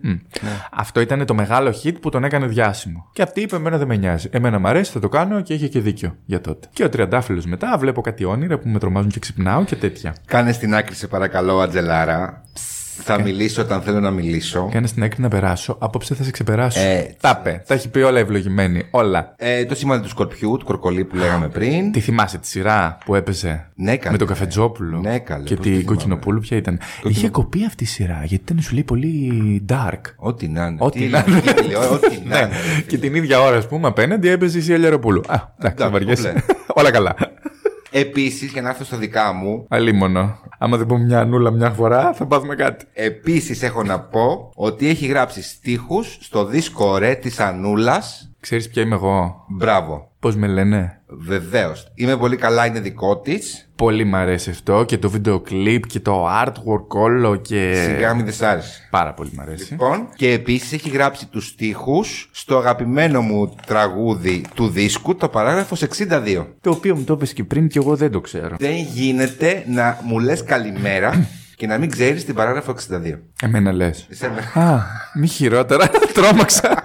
[0.72, 3.10] Αυτό ήταν το μεγάλο hit που τον έκανε διάσημο.
[3.14, 4.30] Και αυτή είπε: Εμένα δεν με νοιάζει.
[4.32, 6.68] Εμένα μου αρέσει, θα το κάνω και είχε και δίκιο για τότε.
[6.74, 10.16] Και ο Τριαντάφυλλος μετά, βλέπω κάτι όνειρα που με τρομάζουν και ξυπνάω και τέτοια.
[10.26, 12.44] Κάνε στην άκρη, σε παρακαλώ, Ατζελάρα.
[13.04, 14.70] Θα μιλήσω όταν θέλω να μιλήσω.
[14.72, 15.78] Κάνε στην άκρη να περάσω.
[15.80, 16.80] Απόψε θα σε ξεπεράσω.
[16.80, 17.64] Ε, Τα είπε.
[17.68, 18.84] Τα έχει πει όλα ευλογημένη.
[18.92, 19.34] Όλα.
[19.38, 21.92] Ε, το σημάδι του σκορπιού, του κορκολί που λέγαμε πριν.
[21.92, 24.12] Τη θυμάσαι τη σειρά που έπαιζε Ναι, καλέ.
[24.12, 25.96] με τον Καφετζόπουλο Ναι, καλέ, και πώς τη την θυμάμαι.
[25.98, 26.80] Κοκκινοπούλου, ποια ήταν.
[27.04, 30.02] Είχε κοπεί αυτή η σειρά γιατί ήταν σου λέει πολύ dark.
[30.16, 30.78] Ό,τι να είναι.
[30.80, 32.38] Ό,τι Τι να ελληνική τηλεόραση, Ό,τι να Ναι.
[32.46, 32.50] είναι.
[32.76, 35.22] ρε Και την ίδια ώρα, ας πούμε, απέναντι έπαιζε η Σία Λιαροπούλου.
[35.28, 36.28] Α, εντάξει, Εντάξει, βαριέσαι.
[36.28, 36.42] κομπλέ.
[36.74, 37.16] Όλα καλά.
[37.98, 40.40] Επίσης, για να έρθω στα δικά μου, Αλίμονο.
[40.58, 42.86] Άμα δεν πούμε μια ανούλα μια φορά, θα πάθουμε κάτι.
[42.94, 48.35] επίσης έχω να πω ότι έχει γράψει στίχους στο δίσκο ρε της Ανούλας.
[48.46, 50.12] Ξέρεις ποια είμαι εγώ; Μπράβο.
[50.20, 51.92] Πώς με λένε; Βεβαίως.
[51.96, 53.70] Είμαι πολύ καλά, είναι δικό της.
[53.76, 57.74] Πολύ μ' αρέσει αυτό και το βίντεο κλιπ και το artwork όλο και.
[57.86, 58.88] Σιγά μην δεν σ' άρεσε.
[58.90, 59.72] Πάρα πολύ μ' αρέσει.
[59.72, 65.82] Λοιπόν, και επίσης έχει γράψει τους στίχους στο αγαπημένο μου τραγούδι του δίσκου, το παράγραφος
[65.82, 66.46] 62.
[66.62, 68.56] Το οποίο μου το είπες και πριν και εγώ δεν το ξέρω.
[68.60, 71.28] Δεν γίνεται να μου λες καλημέρα
[71.58, 73.20] και να μην ξέρεις την παράγραφο 62.
[73.42, 74.08] Εμένα λες.
[74.10, 74.68] Εσένα.
[74.70, 75.90] Α, μη χειρότερα.
[76.14, 76.84] Τρόμαξα.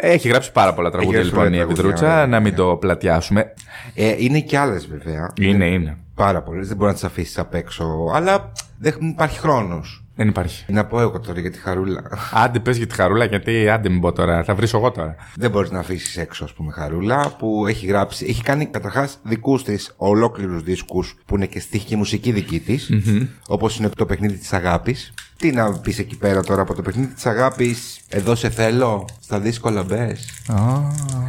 [0.00, 2.26] Έχει γράψει πάρα πολλά τραγούδια γράψει λοιπόν η πολλά τραγούδια, Επιδρούτσα, ωραία.
[2.26, 3.52] να μην το πλατιάσουμε.
[3.94, 5.32] Ε, είναι και άλλες βέβαια.
[5.40, 5.96] Είναι, είναι.
[6.14, 6.68] Πάρα πολλές.
[6.68, 8.10] Δεν μπορεί να τις αφήσεις απ' έξω.
[8.14, 10.04] Αλλά δεν υπάρχει χρόνος.
[10.18, 10.64] Δεν υπάρχει.
[10.72, 12.02] Να πω εγώ τώρα για τη χαρούλα.
[12.32, 14.44] Άντε πες για τη χαρούλα γιατί άντε μην πω τώρα.
[14.44, 15.14] Θα βρίσω εγώ τώρα.
[15.34, 18.26] δεν μπορείς να αφήσεις έξω, ας πούμε, χαρούλα που έχει γράψει.
[18.28, 22.90] Έχει κάνει καταρχάς δικούς της ολόκληρους δίσκους που είναι και στίχη και μουσική δική της.
[23.48, 25.12] Όπως είναι το παιχνίδι της αγάπης.
[25.36, 28.00] Τι να πεις εκεί πέρα τώρα από το παιχνίδι της αγάπης.
[28.08, 30.28] Εδώ σε θέλω, στα δύσκολα μπες.
[30.46, 30.56] Α,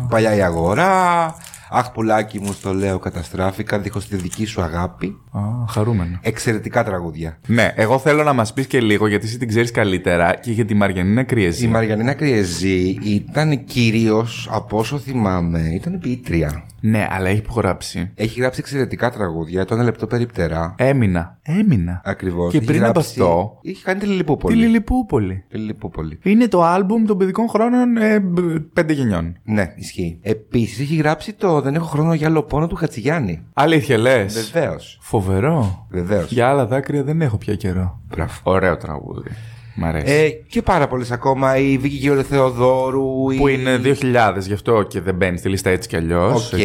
[0.10, 1.36] Παλιά η αγορά.
[1.72, 5.18] Αχ, πουλάκι μου, στο λέω, καταστράφηκα δίχως τη δική σου αγάπη.
[5.32, 6.20] Α, χαρούμενο.
[6.22, 7.38] Εξαιρετικά τραγούδια.
[7.48, 10.66] Ναι, εγώ θέλω να μας πεις και λίγο γιατί εσύ την ξέρεις καλύτερα και για
[10.66, 11.66] τη Μαριανίνα Κριεζή.
[11.66, 16.64] Η Μαριανίνα Κριεζή ήταν κυρίως, από όσο θυμάμαι, ήταν ποιήτρια.
[16.82, 18.12] Ναι, αλλά έχει υπογράψει.
[18.16, 20.76] Έχει γράψει εξαιρετικά τραγούδια, το ένα λεπτό περιπτερά.
[20.78, 21.38] Έμεινα.
[21.42, 22.02] Έμεινα.
[22.06, 22.52] Ακριβώς.
[22.52, 23.58] Και πριν από αυτό.
[23.62, 24.56] Είχε κάνει τη Λιλιπούπολη.
[24.56, 25.44] Τη Λιλιπούπολη.
[25.50, 26.20] Τη Λιλιπούπολη.
[26.24, 29.38] Είναι το άλμπουμ των παιδικών χρόνων ε, μπ- πέντε γενιών.
[29.44, 30.20] Ναι, ισχύει.
[30.22, 33.44] Επίσης έχει γράψει το Δεν έχω χρόνο για άλλο πόνο του Χατζηγιάννη.
[33.54, 34.98] Αλήθεια λες; Βεβαίως.
[35.02, 35.86] Φοβερό.
[35.90, 36.32] Βεβαίως.
[36.32, 38.00] Για άλλα δάκρυα δεν έχω πια καιρό.
[38.08, 38.34] Μπράβο.
[38.44, 39.30] Ωραίο τραγούδι.
[39.76, 40.14] Μ' αρέσει.
[40.14, 41.58] Ε, και πάρα πολλές ακόμα.
[41.58, 43.36] Η Βίκη Γεωργίου Θεοδόρου.
[43.38, 43.58] που η...
[43.60, 43.82] είναι
[44.36, 46.54] 2000, γι' αυτό και δεν μπαίνει στη λίστα έτσι κι αλλιώς.
[46.54, 46.60] Οκ.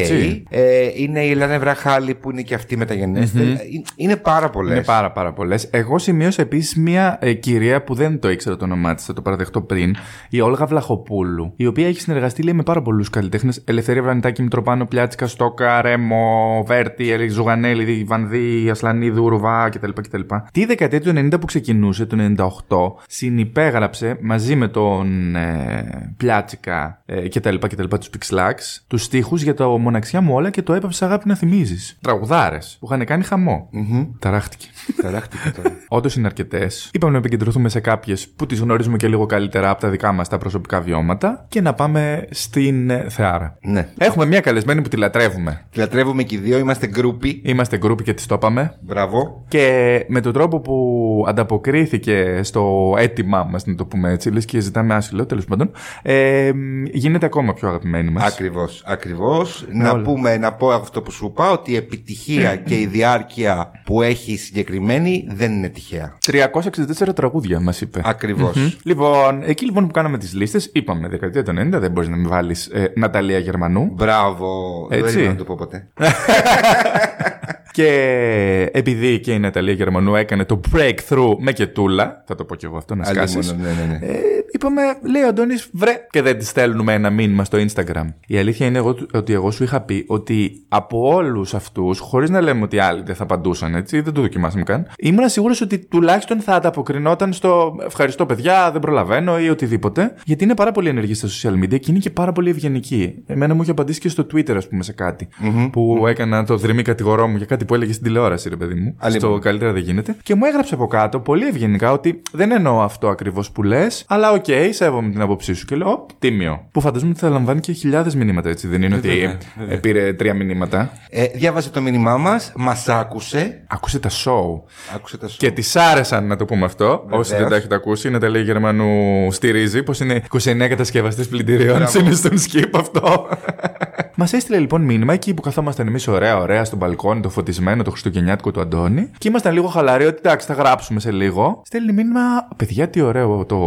[0.48, 3.50] Ε, είναι η Ελεάνα Βραχάλη που είναι και αυτή μεταγενέστερη.
[3.50, 3.58] Ε,
[3.96, 4.74] Είναι πάρα πολλές.
[4.74, 5.68] Είναι πάρα πάρα πολλές.
[5.70, 9.22] Εγώ σημείωσα επίσης μια ε, κυρία που δεν το ήξερα το όνομά της, θα το
[9.22, 9.96] παραδεχτώ πριν,
[10.30, 13.62] η Όλγα Βλαχοπούλου, η οποία έχει συνεργαστεί λέει, με πάρα πολλούς καλλιτέχνες.
[13.64, 19.90] Ελευθερία Βρανιτάκη, Μητροπάνο, Πλιάτσικα, Στόκα, Ρέμο, Βέρτη, Ελή Ζουγανέλη, Βανδί, Ασλανίδου, Ρουβά κτλ.
[19.90, 20.20] κτλ.
[20.52, 27.28] Τη δεκαετία του 90 που ξεκινούσε, το 98, συνυπέγραψε μαζί με τον ε, Πλιάτσικα ε,
[27.28, 27.54] κτλ.
[27.56, 27.84] κτλ.
[27.84, 28.54] τους Pixlax,
[28.86, 31.98] τους στίχους για το μοναξιά μου όλα και το έπαψε αγάπη να θυμίζεις.
[32.00, 33.70] Τραγουδάρες που είχαν κάνει χαμό.
[34.18, 34.66] Ταράχτηκε.
[35.02, 35.76] Ταράχτηκε τώρα.
[35.88, 36.90] Όντως είναι αρκετές.
[36.92, 40.28] Είπαμε να επικεντρωθούμε σε κάποιες που τις γνωρίζουμε και λίγο καλύτερα από τα δικά μας
[40.28, 43.58] τα προσωπικά βιώματα και να πάμε στην ε, Θεάρα.
[43.62, 43.88] ναι.
[43.98, 45.66] Έχουμε μια καλεσμένη που τη λατρεύουμε.
[45.70, 47.42] Τη λατρεύουμε και οι δύο, είμαστε γκρούπι.
[47.44, 48.74] Είμαστε γκρούπι και τη το είπαμε.
[48.80, 49.44] Μπράβο.
[49.48, 54.60] Και με τον τρόπο που ανταποκρίθηκε στο αίτημά μας, να το πούμε έτσι, λες και
[54.60, 55.70] ζητάμε άσυλο, τέλος πάντων,
[56.02, 56.50] ε,
[56.92, 58.24] γίνεται ακόμα πιο αγαπημένη μας.
[58.24, 58.82] Ακριβώς.
[58.86, 59.66] Ακριβώς.
[59.72, 60.02] Να όλα.
[60.02, 64.36] πούμε, να πω αυτό που σου είπα, ότι η επιτυχία και η διάρκεια που έχει
[64.36, 66.18] συγκεκριμένη δεν είναι τυχαία.
[66.26, 68.00] 364 τραγούδια μας είπε.
[68.04, 68.78] Ακριβώς.
[68.82, 72.28] Λοιπόν, εκεί λοιπόν που κάναμε τις λίστες, είπαμε δεκαετία του 90, δεν μπορείς να μην
[72.28, 73.90] βάλεις ε, Ναταλία Γερμανού.
[73.92, 74.46] Μπράβο.
[74.88, 75.14] Δεν Έτσι.
[75.14, 75.88] περίμενα να το πω ποτέ.
[77.74, 82.66] Και επειδή και η Ναταλία Γερμανού έκανε το breakthrough με κετούλα, θα το πω και
[82.66, 83.50] εγώ αυτό να σκάσεις.
[83.50, 84.12] Αλλήμον, ναι, ναι, ναι.
[84.12, 84.18] Ε,
[84.52, 88.06] είπαμε, λέει ο Αντώνης, βρε, και δεν της στέλνουμε ένα μήνυμα στο Instagram.
[88.26, 92.40] Η αλήθεια είναι εγώ, ότι εγώ σου είχα πει ότι από όλους αυτούς, χωρίς να
[92.40, 96.40] λέμε ότι άλλοι δεν θα απαντούσαν, έτσι, δεν το δοκιμάσαμε καν, ήμουν σίγουρος ότι τουλάχιστον
[96.40, 100.14] θα ανταποκρινόταν στο ευχαριστώ παιδιά, δεν προλαβαίνω ή οτιδήποτε.
[100.24, 103.14] Γιατί είναι πάρα πολύ ενεργή στα social media και είναι και πάρα πολύ ευγενική.
[103.26, 105.28] Εμένα μου είχε απαντήσει και στο Twitter, ας πούμε, σε κάτι.
[105.72, 108.94] Που έκανα το δριμύ κατηγορώ μου για κάτι που έλεγε στην τηλεόραση, ρε παιδί μου.
[108.98, 109.30] Αλίμονο.
[109.30, 110.16] Στο καλύτερα δεν γίνεται.
[110.22, 114.32] Και μου έγραψε από κάτω πολύ ευγενικά ότι δεν εννοώ αυτό ακριβώς που λες, αλλά
[114.32, 115.64] οκ, σέβομαι την άποψή σου.
[115.66, 116.68] Και λέω, «Οπ, τίμιο.
[116.72, 118.68] Που φαντάζομαι ότι θα λαμβάνει και χιλιάδες μηνύματα, έτσι.
[118.68, 119.38] Δεν είναι ότι βέβαια,
[119.74, 120.92] ε, πήρε τρία μηνύματα.
[121.10, 123.64] Ε, διάβασε το μήνυμά μας, μας άκουσε.
[123.66, 124.62] Άκουσε τα show.
[124.94, 125.36] Άκουσε τα σου.
[125.38, 127.06] Και τη άρεσαν, να το πούμε αυτό.
[127.10, 131.76] Όσοι δεν τα έχετε ακούσει, η Ναταλία Γερμανού στηρίζει πως είναι 29 κατασκευαστές πλυντηρίων.
[131.76, 131.98] Μπράβο.
[131.98, 133.28] Είναι στον skip αυτό.
[134.16, 137.90] Μας έστειλε λοιπόν μήνυμα εκεί που καθόμασταν εμείς ωραία, ωραία στο μπαλκόνι, το φωτισμένο, το
[137.90, 139.10] χριστουγεννιάτικο του Αντώνη.
[139.18, 141.62] Και ήμασταν λίγο χαλαροί ότι εντάξει, θα γράψουμε σε λίγο.
[141.64, 142.20] Στέλνει μήνυμα,
[142.56, 143.58] παιδιά, τι ωραίο το,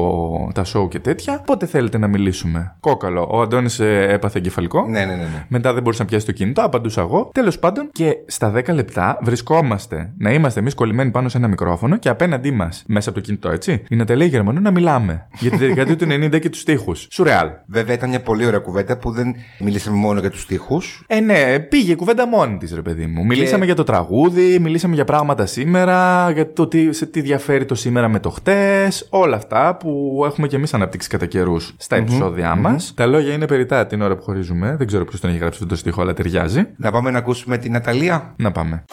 [0.54, 1.42] τα show και τέτοια.
[1.46, 2.76] Πότε θέλετε να μιλήσουμε.
[2.80, 3.28] Κόκαλο.
[3.32, 4.88] Ο Αντώνης έπαθε εγκεφαλικό.
[4.88, 5.16] Ναι, ναι, ναι.
[5.16, 5.46] ναι.
[5.48, 7.30] Μετά δεν μπορούσα να πιάσει το κινητό, απαντούσα εγώ.
[7.34, 11.98] Τέλος πάντων, και στα 10 λεπτά βρισκόμαστε να είμαστε εμείς κολλημένοι πάνω σε ένα μικρόφωνο
[11.98, 15.58] και απέναντί μας, μέσα από το κινητό, έτσι, η Ναταλία Γερμανού να μιλάμε για τη
[15.58, 16.96] δεκαετία του 90 και τους τοίχου.
[17.10, 17.50] Σουρεάλ.
[17.66, 20.82] Βέβαια ήταν μια πολύ ωραία κουβέντα που δεν μιλήσαμε μόνο για τους τοίχου.
[21.08, 23.26] Ε, ναι, πήγε η κουβέντα μόνη της, ρε παιδί μου.
[23.26, 27.76] Μιλήσαμε για το τραγούδι, μιλήσαμε για πράγματα σήμερα, για το τι, σε τι διαφέρει το
[27.76, 32.56] σήμερα με το χτες, όλα αυτά που έχουμε και εμείς αναπτύξει κατά καιρούς στα επεισόδια
[32.56, 32.94] μας.
[32.96, 34.76] Τα λόγια είναι περιτά την ώρα που χωρίζουμε.
[34.78, 36.68] Δεν ξέρω ποιος τον έχει γράψει αυτό το στίχο, αλλά ταιριάζει.
[36.78, 38.34] Να πάμε να ακούσουμε την Ναταλία.
[38.38, 38.84] Να πάμε.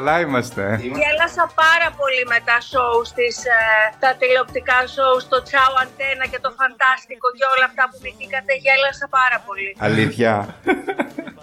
[0.00, 0.62] Καλά είμαστε.
[1.00, 3.60] Γέλασα πάρα πολύ με τα shows της, ε,
[4.02, 8.52] τα τηλεοπτικά shows, το Ciao ΑΝΤ1 και το Φαντάστικο και όλα αυτά που θυμηθήκατε.
[8.64, 9.70] Γέλασα πάρα πολύ.
[9.88, 10.32] Αλήθεια.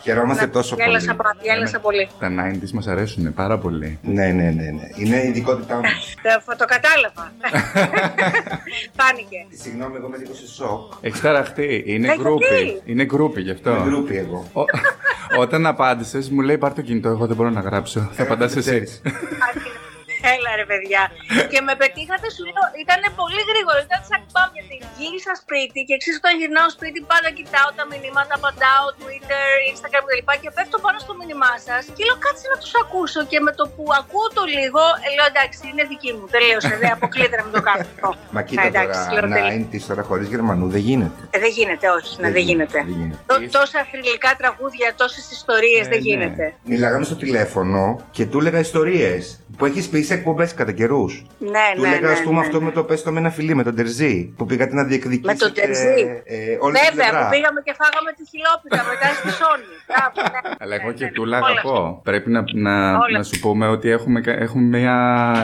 [0.02, 1.18] Χαιρόμαστε τόσο Γέλασα, πολύ.
[1.18, 2.08] πα- γέλασα πολύ.
[2.20, 4.00] Τα 90s μας αρέσουν πάρα πολύ.
[4.02, 4.88] Ναι, ναι, ναι, ναι.
[4.96, 5.82] Είναι η ειδικότητά μου.
[6.48, 7.32] Το, το κατάλαβα.
[8.98, 9.46] Φάνηκε.
[9.62, 10.94] Συγγνώμη, εγώ είμαι λίγο σε σοκ.
[11.02, 11.84] Έχεις ταραχτεί.
[11.86, 12.82] Είναι Ε, γιατί; γκρούπι.
[12.86, 13.72] Είναι γκρούπι γι' αυτό.
[13.72, 14.48] Με γκρούπι εγώ.
[14.54, 14.64] Ο-
[15.40, 17.10] Όταν απάντησες, μου λέει πάρ το κινητό.
[17.10, 18.10] Εγώ δεν μπορώ να γράψω.
[18.14, 18.84] Θα απαντάς εσύ.
[20.18, 20.36] Ξέρεις.
[20.36, 21.02] Έλα ρε παιδιά.
[21.52, 23.80] και με πετύχατε σου λέω, ήταν πολύ γρήγορο.
[23.88, 28.34] Ήταν σαν πάμε γιατί γύρισα σπίτι και εξή όταν γυρνάω σπίτι πάντα κοιτάω τα μηνύματα,
[28.40, 30.30] απαντάω Twitter, Instagram κλπ.
[30.44, 33.20] Και πέφτω πάνω στο μήνυμά σας και λέω κάτσε να τους ακούσω.
[33.32, 36.26] Και με το που ακούω το λίγο, ε, λέω εντάξει, είναι δική μου.
[36.36, 36.74] Τελείωσε.
[36.82, 38.10] Δεν αποκλείεται να μην το κάνω αυτό.
[38.36, 39.56] Μα κοίτα Ε, εντάξει, τώρα, λέω, να τελείωσε.
[39.56, 41.20] είναι της τώρα χωρίς Γερμανού δεν γίνεται.
[41.36, 42.78] Ε, δεν γίνεται, όχι, ναι, δεν γίνεται.
[42.90, 43.20] δεν γίνεται.
[43.32, 46.08] Τό- Τόσα θρηλυκά τραγούδια, τόσες ιστορίες Ε, δεν ναι.
[46.10, 46.46] γίνεται.
[46.74, 51.26] Μιλάγαμε στο τηλέφωνο και του έλεγα ιστορίες που έχεις πει σε εκπομπές κατά καιρούς.
[51.40, 52.66] Ναι, Του ναι, έλεγα, ναι, ας πούμε, ναι, αυτό ναι.
[52.66, 55.28] με το πέστο με ένα φιλί, με τον Τερζή, που πήγατε να διεκδικήσετε.
[55.32, 56.02] Με τον Τερζή.
[56.26, 57.24] Ε, όλη την Βέβαια, πλευρά.
[57.24, 59.66] που πήγαμε και φάγαμε τη χιλόπιτα μετά στη Σόνη.
[59.90, 60.40] Μπράβο, ναι.
[60.60, 62.02] Αλλά εγώ Ναι, και ναι, τούλα όλα αγαπώ.
[62.04, 63.18] Πρέπει να, να, Όλα.
[63.18, 64.96] να σου πούμε ότι έχουμε, κα- έχουμε μια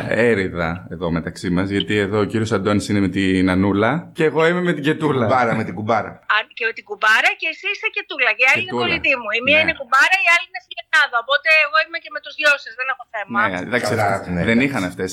[0.10, 1.70] έρηδα εδώ μεταξύ μας.
[1.70, 5.26] Γιατί εδώ ο κύριος Αντώνης είναι με την Ανούλα και εγώ είμαι με την Κετούλα.
[5.26, 6.10] Κουμπάρα με την κουμπάρα.
[6.10, 8.32] Αν και με την κουμπάρα και εσύ είσαι και τούλα.
[8.38, 8.82] Και η άλλη είναι Κετούλα.
[8.84, 9.30] κολλητή μου.
[9.40, 9.64] Η μία Ναι.
[9.64, 11.16] είναι κουμπάρα, η άλλη είναι φιλενάδα.
[11.24, 13.40] Οπότε εγώ είμαι και με τους δυο σας, δεν έχω θέμα.
[13.42, 14.66] Ναι, εντάξει, Καλά, αυτές- ναι, δεν εντάξει.
[14.68, 15.12] είχαν αυτές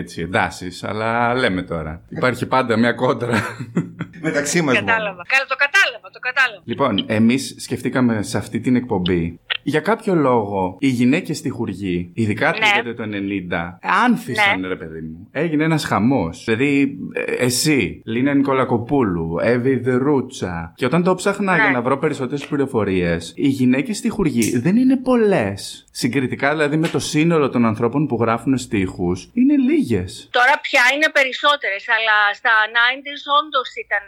[0.00, 1.08] έτσι εντάσεις, αλλά
[1.42, 1.92] λέμε τώρα.
[2.18, 3.36] Υπάρχει πάντα μια κόντρα.
[4.22, 4.74] Μεταξύ μας.
[4.74, 5.22] Κατάλαβα.
[5.28, 6.62] Καλά, το κατάλαβα, το κατάλαβα.
[6.64, 9.40] λοιπόν, εμείς σκεφτήκαμε σε αυτή την εκπομπή.
[9.64, 12.66] Για κάποιο λόγο, οι γυναίκες στη χουργή, ειδικά τη Ναι.
[12.66, 14.68] δεκαετία του 90, άνθησαν, Ναι.
[14.68, 15.28] ρε παιδί μου.
[15.30, 16.42] Έγινε ένας χαμός.
[16.44, 20.72] Δηλαδή, ε, εσύ, Λίνα Νικολακοπούλου, Εύη Δερούτσα.
[20.76, 21.62] Και όταν το ψάχνα Ναι.
[21.62, 25.86] για να βρω περισσότερες πληροφορίες, οι γυναίκες στη χουργή δεν είναι πολλές.
[25.90, 30.28] Συγκριτικά δηλαδή με το σύνολο των ανθρώπων που γράφουν στίχους, είναι λίγες.
[30.30, 34.04] Τώρα πια είναι περισσότερες, αλλά στα 90s όντως ήταν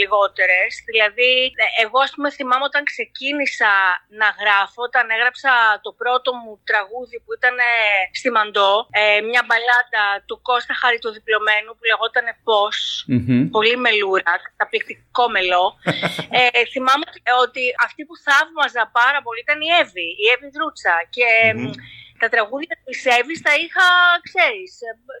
[0.00, 0.70] λιγότερες.
[0.90, 1.30] Δηλαδή,
[1.62, 3.72] ε, εγώ ας πούμε θυμάμαι όταν ξεκίνησα
[4.20, 5.52] να γράφω, όταν έγραψα
[5.84, 7.72] το πρώτο μου τραγούδι που ήταν ε,
[8.18, 12.64] στη Μαντό, ε, μια μπαλάτα του Κώστα Χαριτοδιπλωμένου που λεγόταν Πώ.
[13.56, 15.66] Πολύ μελούρα, καταπληκτικό μελό.
[16.38, 20.94] ε, θυμάμαι ότι, ότι αυτή που θαύμαζα πάρα πολύ ήταν η Εύη, η Εύη Δρούτσα.
[21.16, 21.72] Και Μμμ.
[22.22, 23.88] Τα τραγούδια της Εύη τα είχα,
[24.28, 24.70] ξέρεις.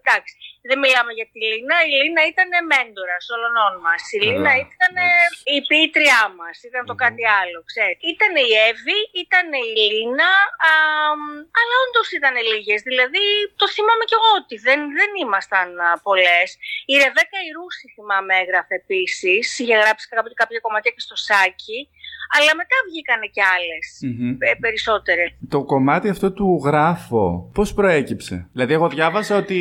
[0.00, 0.34] εντάξει,
[0.68, 1.76] δεν μιλάμε για τη Λίνα.
[1.90, 3.54] Η Λίνα ήταν μέντορας όλων
[3.86, 4.02] μας.
[4.14, 5.42] Η Καλά, Λίνα ήταν εντάξει.
[5.56, 6.56] η ποιήτριά μας.
[6.68, 7.98] Ήταν το κάτι άλλο, ξέρεις.
[8.12, 10.30] Ήταν η Εύη, ήταν η Λίνα,
[10.68, 10.72] α,
[11.58, 12.80] αλλά όντως ήταν λίγες.
[12.90, 13.24] Δηλαδή
[13.60, 15.68] το θυμάμαι κι εγώ ότι δεν, δεν ήμασταν
[16.06, 16.48] πολλές.
[16.92, 19.44] Η Ρεβέκα Ιρούση θυμάμαι έγραφε επίσης.
[19.60, 21.80] Είχε γράψει κάποια, κάποια κομματιά και στο σάκι.
[22.36, 23.84] Αλλά μετά βγήκανε κι άλλες.
[24.64, 25.28] Περισσότερες.
[25.48, 29.58] Το κομμάτι αυτό του γράφω, πώς προέκυψε; Δηλαδή, εγώ διάβασα ότι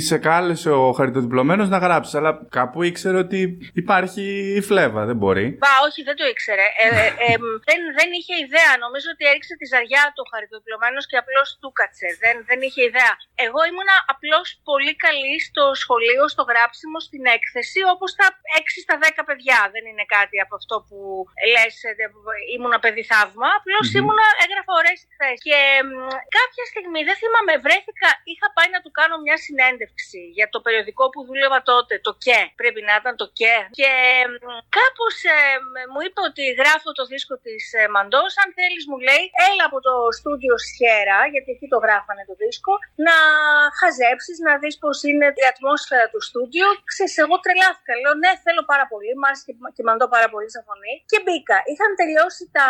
[0.00, 3.40] σε κάλεσε ο χαριτοδιπλωμένος να γράψει, αλλά κάπου ήξερε ότι
[3.82, 4.24] υπάρχει
[4.58, 5.46] η φλέβα, δεν μπορεί.
[5.62, 6.66] Μπα, όχι, δεν το ήξερε.
[6.84, 7.36] Ε, ε, ε,
[7.68, 8.72] δεν, δεν είχε ιδέα.
[8.84, 12.08] Νομίζω ότι έριξε τη ζαριά του χαριτοδιπλωμένος και απλώς του κάτσε.
[12.24, 13.12] Δεν, δεν είχε ιδέα.
[13.46, 18.26] Εγώ ήμουνα απλώς πολύ καλή στο σχολείο, στο γράψιμο, στην έκθεση, όπως τα
[18.60, 19.58] 6 στα 10 παιδιά.
[19.74, 20.98] Δεν είναι κάτι από αυτό που
[21.54, 21.74] λες,
[22.54, 23.48] ήμουνα παιδί θαύμα.
[23.58, 23.98] Απλώς Μμμ.
[24.00, 25.42] ήμουνα, έγραφα ωραίε εκθέσει.
[25.46, 25.90] Και μ,
[26.38, 31.04] κάποια στιγμή, δεν θυμάμαι, βρέθηκα, είχα πάει να του κάνω μια συνέντευξη για το περιοδικό
[31.12, 32.40] που δούλευα τότε, το ΚΕ.
[32.60, 33.56] Πρέπει να ήταν το ΚΕ.
[33.78, 33.90] Και
[34.78, 35.16] κάπως
[35.92, 38.32] μου είπε ότι γράφω το δίσκο της Μαντός.
[38.42, 42.72] Αν θέλεις, μου λέει, έλα από το στούντιο Σχέρα, γιατί εκεί το γράφανε το δίσκο,
[43.06, 43.16] να
[43.78, 46.66] χαζέψεις, να δεις πώς είναι η ατμόσφαιρα του στούντιο.
[46.90, 47.92] Ξέρεις, εγώ τρελάθηκα.
[48.02, 49.10] Λέω, ναι, θέλω πάρα πολύ.
[49.20, 50.94] Μ' άρεσε και, και Μαντό πάρα πολύ σαν φωνή.
[51.10, 51.56] Και μπήκα.
[51.70, 52.66] Είχαν τελειώσει τα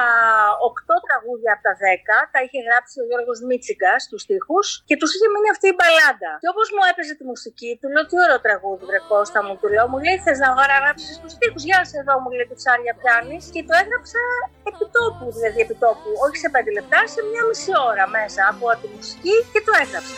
[0.70, 1.85] 8 τραγούδια από τα 10.
[2.34, 6.32] Τα είχε γράψει ο Γιώργος Μίτσιγκας στου τοίχου και τους είχε μείνει αυτή η μπαλάντα.
[6.42, 9.54] Και όπως μου έπαιζε τη μουσική, του λέω, τι ωραίο τραγούδι, βρε Κώστα μου.
[9.60, 10.48] Του λέω, μου λέει, θες να
[10.82, 11.60] γράψεις τους τοίχου.
[11.68, 13.44] Γεια σε εδώ, μου λέει, τι ψάρια πιάνεις.
[13.54, 14.22] Και το έγραψα
[14.70, 16.08] επιτόπου, δηλαδή επιτόπου.
[16.24, 20.14] Όχι σε 5 λεπτά, σε μια μισή ώρα μέσα από τη μουσική και το έγραψα.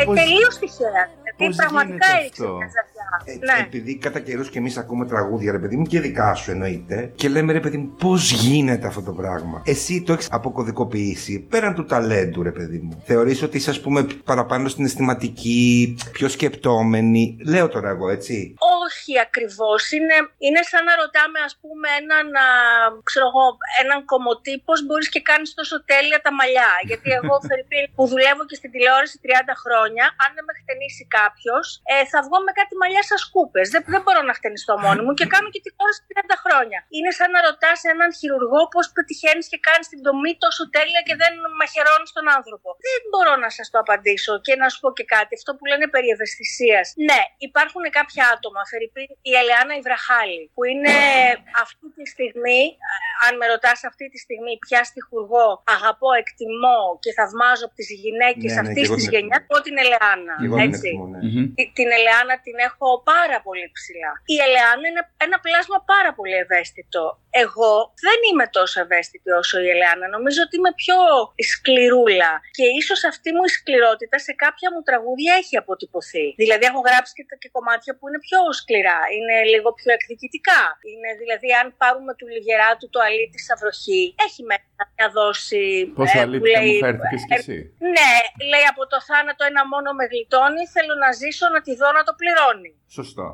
[0.00, 1.02] Ε, Πώς- τελείως τυχαία.
[1.22, 2.89] Γιατί πώς πραγματικά γίνεται έριξε αυτό; μια ζαριά.
[3.24, 3.64] Ε, ναι.
[3.66, 7.12] Επειδή κατά καιρούς και εμείς ακούμε τραγούδια, ρε παιδί μου, και δικά σου εννοείται.
[7.14, 9.62] Και λέμε, ρε παιδί μου, πώς γίνεται αυτό το πράγμα.
[9.64, 13.02] Εσύ το έχεις αποκωδικοποιήσει πέραν του ταλέντου, ρε παιδί μου.
[13.04, 17.36] Θεωρείς ότι είσαι, ας πούμε, παραπάνω στην αισθηματική, πιο σκεπτόμενη.
[17.52, 18.54] Λέω τώρα εγώ, έτσι.
[18.84, 19.80] Όχι ακριβώς.
[19.96, 22.48] Είναι, είναι σαν να ρωτάμε, ας πούμε, έναν, α,
[23.08, 23.44] ξέρω εγώ,
[23.82, 26.70] έναν κομμωτή πώς μπορείς και κάνεις τόσο τέλεια τα μαλλιά.
[26.88, 31.66] Γιατί εγώ, Φερρυπίν, που δουλεύω και στην τηλεόραση 30 χρόνια, αν δεν με χτενίσει κάποιος,
[31.92, 33.66] ε, θα βγω με κάτι μαλλιά σας κούπες.
[33.74, 35.92] Δεν, δεν μπορώ να χτενιστώ μόνη μου και κάνω και τη χώρα
[36.34, 36.78] 30 χρόνια.
[36.96, 41.14] Είναι σαν να ρωτάς έναν χειρουργό πώς πετυχαίνεις και κάνεις την τομή τόσο τέλεια και
[41.22, 42.68] δεν μαχαιρώνεις τον άνθρωπο.
[42.88, 45.32] Δεν μπορώ να σας το απαντήσω και να σου πω και κάτι.
[45.40, 46.86] Αυτό που λένε περί ευαισθησίας.
[47.08, 50.92] Ναι, υπάρχουν κάποια άτομα, Φερρυπή, η Ελεάνα Ιβραχάλη, που είναι
[51.64, 52.62] αυτή τη στιγμή,
[53.26, 58.50] αν με ρωτάς αυτή τη στιγμή, ποια στιχουργό αγαπώ, εκτιμώ και θαυμάζω από τις γυναίκες
[58.52, 60.34] Ναι, ναι, αυτής και εγώ της την γενιάς, πω την Ελεάνα.
[60.40, 60.88] Και εγώ την έτσι.
[60.88, 61.18] εκτιμώ, ναι.
[61.28, 61.44] Μμμ.
[61.56, 62.79] Τη- Την Ελεάνα την έχω
[63.12, 64.12] πάρα πολύ ψηλά.
[64.34, 67.02] Η Ελεάνα είναι ένα πλάσμα πάρα πολύ ευαίσθητο.
[67.44, 67.72] Εγώ
[68.06, 70.06] δεν είμαι τόσο ευαίσθητη όσο η Ελεάνα.
[70.16, 70.98] Νομίζω ότι είμαι πιο
[71.50, 72.32] σκληρούλα.
[72.56, 76.26] Και ίσως αυτή μου η σκληρότητα σε κάποια μου τραγούδια έχει αποτυπωθεί.
[76.42, 79.00] Δηλαδή, έχω γράψει και, και κομμάτια που είναι πιο σκληρά.
[79.14, 80.62] Είναι λίγο πιο εκδικητικά.
[80.90, 85.66] Είναι δηλαδή, αν πάρουμε του Λιγεράτου το αλήτη στα βροχή, έχει μέσα μια δόση.
[85.98, 87.56] Πόσο ε, που αλήθεια μου λέει, φέρθηκες κι ε, εσύ;
[87.96, 88.12] ναι,
[88.50, 92.02] λέει από το θάνατο ένα μόνο με γλιτώνει, θέλω να ζήσω να τη δω να
[92.08, 92.72] το πληρώνει.
[92.98, 93.26] Σωστό.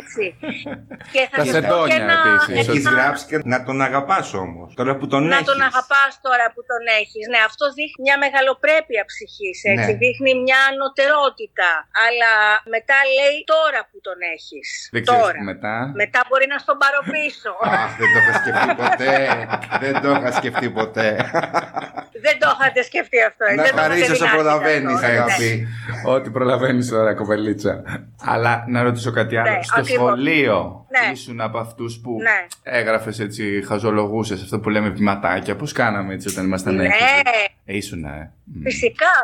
[0.00, 0.24] Έτσι.
[1.14, 2.54] και θα Τα σας πω και σεντόνια ένα- επίσης.
[2.60, 4.68] Έχει ένα- γράψει και να τον αγαπάς όμως.
[4.80, 5.48] Τώρα που τον να έχεις.
[5.50, 7.24] τον αγαπάς τώρα που τον έχεις.
[7.32, 9.90] Ναι, αυτό δείχνει μια μεγαλοπρέπεια ψυχής, έτσι.
[9.92, 10.00] Ναι.
[10.02, 11.70] Δείχνει μια ανωτερότητα.
[12.06, 12.32] Αλλά
[12.74, 14.66] μετά λέει τώρα που τον έχεις.
[14.94, 15.40] Δεν ξέρεις τώρα.
[15.50, 15.74] μετά.
[16.02, 17.50] Μετά μπορεί να στον πάρω πίσω.
[17.82, 19.10] Αχ, δεν το είχα σκεφτεί ποτέ.
[19.84, 21.08] δεν το είχα σκεφτεί ποτέ.
[22.26, 23.42] δεν το είχατε σκεφτεί αυτό.
[23.44, 25.06] να δεν το είχατε χαρίσει όσο δυνατήσει προλαβαίνεις, αυτό.
[25.06, 25.12] Ναι.
[25.16, 25.50] αγάπη.
[26.14, 27.72] Ό,τι προλαβαίνεις τώρα, κοπελίτσα.
[28.34, 29.50] Αλλά να ρωτήσω κάτι άλλο.
[29.50, 30.02] Ναι, Στο ακριβώς.
[30.06, 31.12] σχολείο Ναι.
[31.12, 32.38] ήσουν από αυτούς που Ναι.
[32.80, 35.54] έγραφες έτσι, χαζολογούσες αυτό που λέμε βηματάκια.
[35.60, 37.04] Πώς κάναμε έτσι όταν ήμασταν Ναι, έξω.
[37.80, 38.22] Ήσουν, ε.
[38.52, 38.62] Μμ.
[38.68, 39.14] Φυσικά,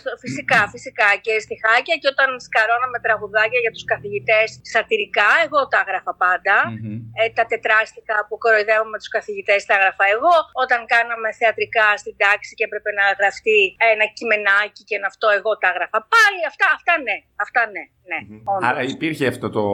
[0.00, 5.78] στο- φυσικά, φυσικά και στιχάκια και όταν σκαρώναμε τραγουδάκια για τους καθηγητές σατυρικά, εγώ τα
[5.84, 6.56] έγραφα πάντα.
[6.70, 6.98] Μμμ.
[7.20, 10.34] Ε, τα τετράστικα που κοροϊδεύουμε τους καθηγητές τα έγραφα εγώ.
[10.64, 13.58] Όταν κάναμε θεατρικά στην τάξη και έπρεπε να γραφτεί
[13.92, 16.40] ένα κειμενάκι και να αυτό εγώ τα έγραφα πάλι.
[16.50, 18.20] Αυτά, αυτά ναι, αυτά ναι, ναι.
[18.52, 18.68] όντως.
[18.68, 19.64] Άρα υπήρχε αυτό το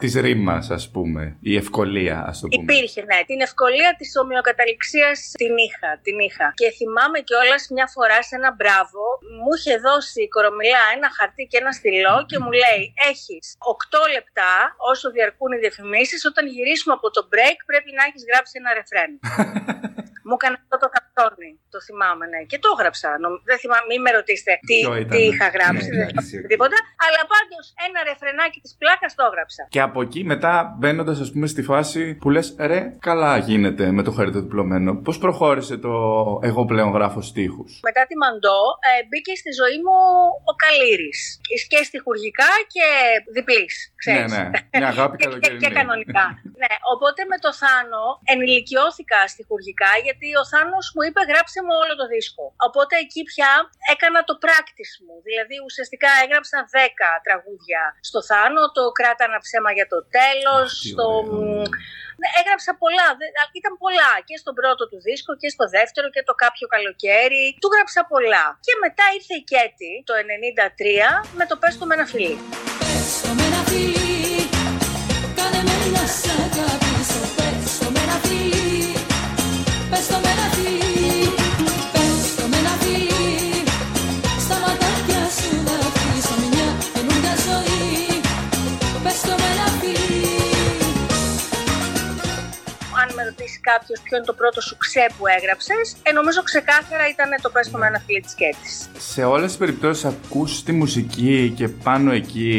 [0.00, 1.22] της ρήμας, ας πούμε.
[1.50, 2.62] Η ευκολία, ας το πούμε.
[2.62, 3.18] Υπήρχε, ναι.
[3.30, 6.46] Την ευκολία της ομοιοκαταληξίας την είχα, την είχα.
[6.60, 9.02] Και θυμάμαι κιόλας μια φορά σε ένα μπράβο,
[9.40, 14.14] μου είχε δώσει η κορομιλά ένα χαρτί και ένα στυλό και μου λέει: Έχεις 8
[14.16, 14.52] λεπτά
[14.90, 16.20] όσο διαρκούν οι διαφημίσεις.
[16.30, 19.10] Όταν γυρίσουμε από το break, πρέπει να έχεις γράψει ένα ρεφρέν.
[20.26, 21.50] Μου έκανε αυτό το καρτόνι.
[21.76, 22.40] Το θυμάμαι, ναι.
[22.50, 23.08] Και το έγραψα.
[23.22, 25.88] Νομ- Δεν θυμάμαι, μην με ρωτήσετε τι, Ποιο ήταν; τι είχα γράψει.
[25.90, 26.28] Ναι, δεν εντάξει.
[26.30, 26.78] θυμάμαι τίποτα.
[27.06, 29.62] Αλλά πάντως ένα ρεφρενάκι της πλάκας το έγραψα.
[29.74, 34.02] Και από εκεί μετά μπαίνοντας, ας πούμε, στη φάση που λες, ρε, καλά γίνεται με
[34.06, 34.90] το χέρι το διπλωμένο.
[35.06, 35.92] Πώς προχώρησε το
[36.50, 37.70] Εγώ πλέον γράφω στίχους.
[37.88, 39.96] Μετά τη Μαντό ε, μπήκε στη ζωή μου
[40.50, 41.20] ο Καλύρης.
[41.70, 42.86] Και στιχουργικά και
[43.36, 44.30] διπλής, Ναι, ξέρεις.
[44.36, 44.44] ναι.
[44.80, 45.60] Μια αγάπη Και, και, καλοκαιρινή.
[45.64, 46.24] και κανονικά.
[46.62, 51.94] ναι, οπότε με το Θάνο ενηλικιώθηκα στιχουργικά γιατί ο Θάνος μου είπε γράψε μου όλο
[52.00, 52.44] το δίσκο.
[52.68, 53.50] Οπότε εκεί πια
[53.94, 55.14] έκανα το practice μου.
[55.28, 56.78] Δηλαδή ουσιαστικά έγραψα 10
[57.26, 61.06] τραγούδια στο Θάνο, το κράτα ένα ψέμα για το τέλος, τι το...
[61.16, 61.64] ωραίο.
[62.20, 66.06] Ναι, έγραψα πολλά, δε- α, ήταν πολλά και στον πρώτο του δίσκο και στο δεύτερο
[66.14, 67.44] και το κάποιο καλοκαίρι.
[67.62, 68.44] Του γράψα πολλά.
[68.66, 72.34] Και μετά ήρθε η Κέτη το 93 με το πες του με ένα φιλί.
[93.36, 97.50] Ρωτήσει κάποιος ποιο είναι το πρώτο σου ξέ που έγραψες, ε, νομίζω ξεκάθαρα ήταν το
[97.54, 98.68] πες του με ένα φιλί τη Κέτη.
[99.12, 102.52] Σε όλες τις περιπτώσεις ακούς τη μουσική και πάνω εκεί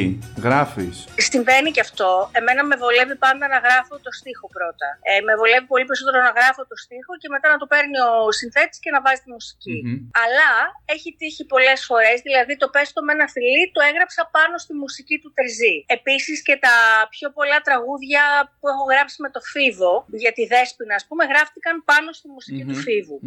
[0.45, 0.95] γράφεις;
[1.29, 2.09] Συμβαίνει και αυτό.
[2.39, 4.87] Εμένα με βολεύει πάντα να γράφω το στίχο πρώτα.
[5.09, 8.31] Ε, με βολεύει πολύ περισσότερο να γράφω το στίχο και μετά να το παίρνει ο
[8.39, 9.77] συνθέτης και να βάζει τη μουσική.
[9.85, 9.97] Μμμ.
[10.23, 10.51] Αλλά
[10.95, 14.73] έχει τύχει πολλές φορές, δηλαδή το πες το με ένα φιλί το έγραψα πάνω στη
[14.83, 15.75] μουσική του Τερζή.
[15.97, 16.75] Επίσης και τα
[17.15, 18.21] πιο πολλά τραγούδια
[18.59, 22.63] που έχω γράψει με το Φίβο, για τη Δέσποινα, α πούμε, γράφτηκαν πάνω στη μουσικη
[22.69, 23.17] του Φίβου.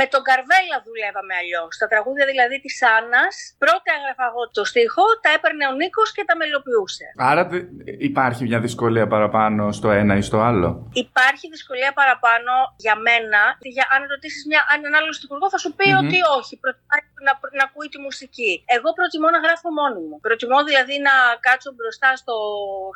[0.00, 1.72] Με τον Καρβέλα δουλεύαμε αλλιώς.
[1.82, 6.24] Τα τραγούδια δηλαδή της Άννας, πρώτα έγραφα εγώ το στίχο, τα έπαιρνε ο Νίκος και
[6.28, 7.06] τα μελοποιούσε.
[7.30, 7.66] Άρα δε-
[8.10, 10.68] υπάρχει μια δυσκολία παραπάνω στο ένα ή στο άλλο;
[11.06, 12.52] Υπάρχει δυσκολία παραπάνω
[12.84, 13.40] για μένα.
[13.74, 14.42] Για, αν ρωτήσεις
[14.76, 15.98] έναν άλλο στιχουργό, θα σου πει Μμμ.
[16.02, 16.54] ότι όχι.
[16.64, 18.52] Προτιμάει να, να ακούει τη μουσική.
[18.76, 20.16] Εγώ προτιμώ να γράφω μόνη μου.
[20.26, 21.14] Προτιμώ δηλαδή να
[21.46, 22.34] κάτσω μπροστά στο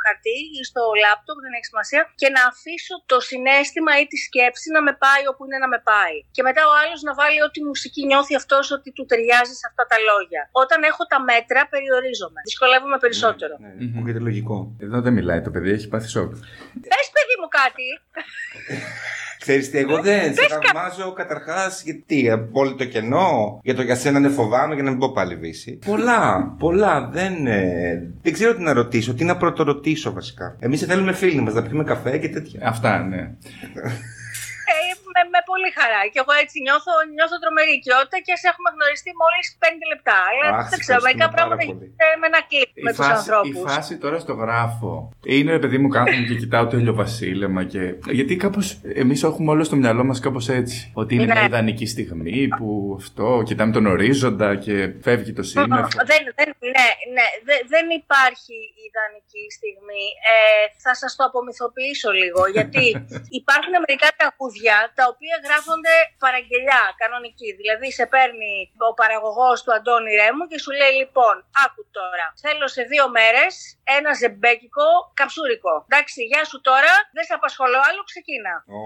[0.05, 4.67] χαρτί ή στο λάπτοπ, δεν έχει σημασία, και να αφήσω το συνέστημα ή τη σκέψη
[4.77, 6.17] να με πάει όπου είναι να με πάει.
[6.37, 9.83] Και μετά ο άλλος να βάλει ό,τι μουσική νιώθει αυτός ότι του ταιριάζει σε αυτά
[9.91, 10.43] τα λόγια.
[10.63, 12.41] Όταν έχω τα μέτρα, περιορίζομαι.
[12.51, 13.55] Δυσκολεύομαι περισσότερο.
[13.63, 13.93] Ναι, Μμμ.
[13.97, 14.57] Ακούγεται λογικό.
[14.85, 16.31] Εδώ δεν μιλάει το παιδί, έχει πάθει σοκ.
[16.93, 17.87] Πες, παιδί μου, κάτι.
[19.45, 24.29] Ξέρεις τι, εγώ δεν σε θαυμάζω καταρχάς γιατί απόλυτο κενό για το για σένα ναι
[24.29, 25.79] φοβάμαι για να μην πω πάλι βύση.
[25.87, 27.09] Πολλά, πολλά.
[27.13, 30.57] Δεν, ε, δεν ξέρω τι να ρωτήσω, τι να πρωτορωτήσω βασικά.
[30.59, 32.61] Εμείς θέλουμε φίλοι μας να πιούμε καφέ και τέτοια.
[32.69, 33.31] Αυτά, ναι.
[35.17, 36.01] Ε, με, με πολύ χαρά.
[36.13, 40.19] Και εγώ έτσι νιώθω, νιώθω τρομερή οικειότητα και σε έχουμε γνωριστεί μόλις 5 λεπτά.
[40.29, 41.69] Αλλά Αχ, δεν ξέρω, ευχαριστούμε μερικά πάρα πράγματα πολύ.
[41.73, 43.57] γίνεται με ένα κλικ με η, τους φάση, η ανθρώπους.
[43.69, 44.93] φάση τώρα στο γράφω
[45.35, 47.83] είναι ρε παιδί μου κάθομαι και κοιτάω το ηλιοβασίλεμα και...
[48.19, 48.67] Γιατί κάπως
[49.03, 50.77] εμείς έχουμε όλο στο μυαλό μας κάπως έτσι.
[51.03, 51.33] Ότι είναι Ναι.
[51.37, 52.69] μια ιδανική στιγμή που
[53.01, 54.75] αυτό, κοιτάμε τον ορίζοντα και
[55.07, 55.89] φεύγει το σύννεφο.
[56.11, 58.57] Δεν, δεν, ναι, ναι, δε- δεν υπάρχει
[58.89, 60.05] ιδανική στιγμή.
[60.33, 60.37] Ε,
[60.85, 62.85] θα σας το απομυθοποιήσω λίγο, γιατί
[63.41, 65.95] υπάρχουν μερικά τραγούδια τα οποία γράφονται
[66.25, 67.51] παραγγελιά, κανονική.
[67.61, 68.55] Δηλαδή σε παίρνει
[68.89, 71.35] ο παραγωγός του Αντώνη Ρέμου και σου λέει λοιπόν,
[71.65, 73.53] άκου τώρα, θέλω σε δύο μέρες
[73.97, 74.89] ένα ζεμπέκικο
[75.21, 75.75] καψούρικο.
[75.89, 78.55] Εντάξει, γεια σου τώρα, δεν σε απασχολώ άλλο, ξεκίνα.
[78.77, 78.81] Ω.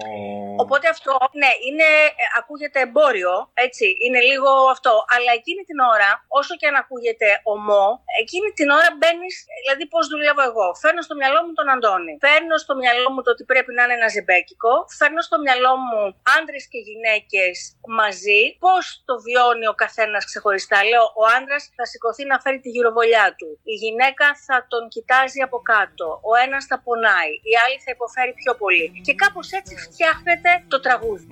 [0.62, 1.88] Οπότε αυτό, ναι, είναι,
[2.22, 3.34] ε, ακούγεται εμπόριο,
[3.66, 4.94] έτσι, είναι λίγο αυτό.
[5.14, 7.86] Αλλά εκείνη την ώρα, όσο και αν ακούγεται ομό,
[8.22, 10.68] εκείνη την ώρα μπαίνεις, δηλαδή πώς δουλεύω εγώ.
[10.82, 12.14] Φέρνω στο μυαλό μου τον Αντώνη.
[12.24, 14.72] Φέρνω στο μυαλό μου το ότι πρέπει να είναι ένα ζεμπέκικο.
[14.98, 16.00] Φέρνω στο μυαλό μου
[16.36, 17.54] άντρες και γυναίκες
[17.98, 18.42] μαζί.
[18.64, 23.26] Πώς το βιώνει ο καθένας ξεχωριστά; Λέω, ο άντρας θα σηκωθεί να φέρει τη γυροβολιά
[23.38, 23.48] του.
[23.72, 26.06] Η γυναίκα θα τον κοιτάζει από κάτω.
[26.30, 27.32] Ο ένας θα πονάει.
[27.50, 28.86] Η άλλη θα υποφέρει πιο πολύ.
[29.06, 31.26] Και κάπως έτσι φτιάχνεται το τραγούδι.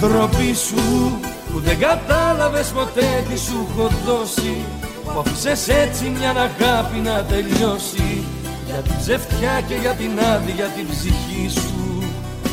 [0.00, 1.20] Τροπή σου
[1.52, 4.64] που δεν κατάλαβες ποτέ τι σου έχω δώσει
[5.04, 8.24] Που άφησες έτσι μια αγάπη να τελειώσει
[8.66, 11.85] Για την ψευτιά και για την άδεια την ψυχή σου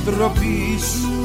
[0.05, 1.23] Τροπή σου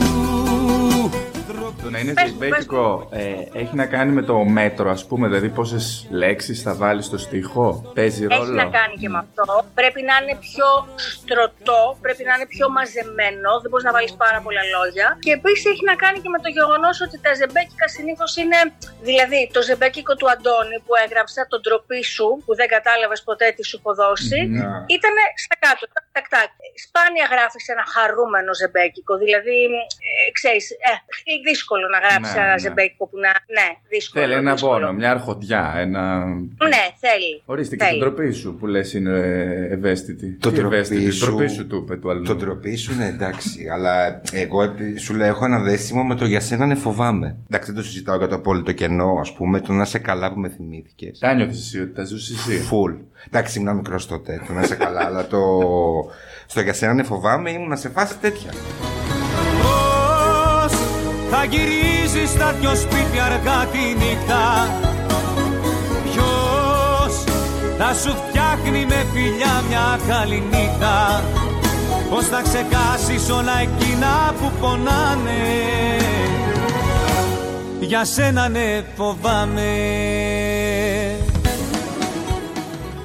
[1.83, 5.25] Το να είναι Πες μου, ζεϊμπέκικο ε, έχει να κάνει με το μέτρο, ας πούμε,
[5.29, 7.93] δηλαδή πόσες λέξεις θα βάλεις στο στίχο.
[7.95, 9.45] Παίζει Έχει ρόλο; να κάνει και με αυτό.
[9.81, 14.39] Πρέπει να είναι πιο στρωτό, πρέπει να είναι πιο μαζεμένο, δεν μπορείς να βάλεις πάρα
[14.45, 15.07] πολλά λόγια.
[15.25, 18.59] Και επίσης έχει να κάνει και με το γεγονός ότι τα ζεμπέκικα συνήθως είναι.
[19.09, 23.63] Δηλαδή, το ζεμπέκικο του Αντώνη που έγραψα, τον τροπή σου, που δεν κατάλαβες ποτέ τι
[23.69, 24.69] σου έχω δώσει, Να.
[24.97, 25.15] ήταν
[25.45, 25.83] στα κάτω.
[25.95, 26.51] Τακ, τακ, τακ.
[26.85, 29.13] Σπάνια γράφεις ένα χαρούμενο ζεμπέκικο.
[29.25, 29.59] Δηλαδή,
[30.09, 30.93] ε, ξέρεις, ε,
[31.31, 32.59] είναι δύσκολο να γράψει Ναι, ένα ναι.
[32.59, 33.33] ζεμπέκικο που να.
[33.57, 34.25] Ναι, δύσκολο.
[34.25, 34.73] Θέλει ένα δύσκολο.
[34.73, 36.25] πόνο, μια αρχοντιά, ένα.
[36.75, 37.33] Ναι, θέλει.
[37.45, 37.99] Ορίστε και Θέλει.
[37.99, 40.27] την τροπή σου που λες είναι ε, ευαίσθητη.
[40.41, 42.23] Το Τι ντροπή ευαίσθητη, σου- ντροπή σου του είπε του αλλού.
[42.23, 46.25] Το ντροπή σου είναι εντάξει, αλλά εγώ επί- σου λέω έχω ένα δέσιμο με το
[46.25, 47.37] για σένα ναι φοβάμαι.
[47.51, 50.39] Εντάξει, δεν το συζητάω για το απόλυτο κενό, ας πούμε, το να σε καλά που
[50.41, 51.19] με θυμήθηκες.
[51.19, 52.93] Τα νιώθεις εσύ ότι τα ζούσε εσύ; Φουλ.
[53.27, 55.41] Εντάξει, ήμουν μικρός τότε, το να είσαι καλά, αλλά το.
[56.47, 58.51] Στο για σένα ναι φοβάμαι ήμουν σε φάση τέτοια.
[61.31, 64.69] Πώς θα γυρίζεις στα δυο σπίτια αργά τη νύχτα.
[66.05, 67.25] Ποιος
[67.79, 71.25] θα σου φτιάχνει με φιλιά μια καληνύχτα
[72.11, 75.31] Πώς θα ξεχάσεις όλα εκείνα που πονάνε;
[77.81, 79.71] Για σένα ναι φοβάμαι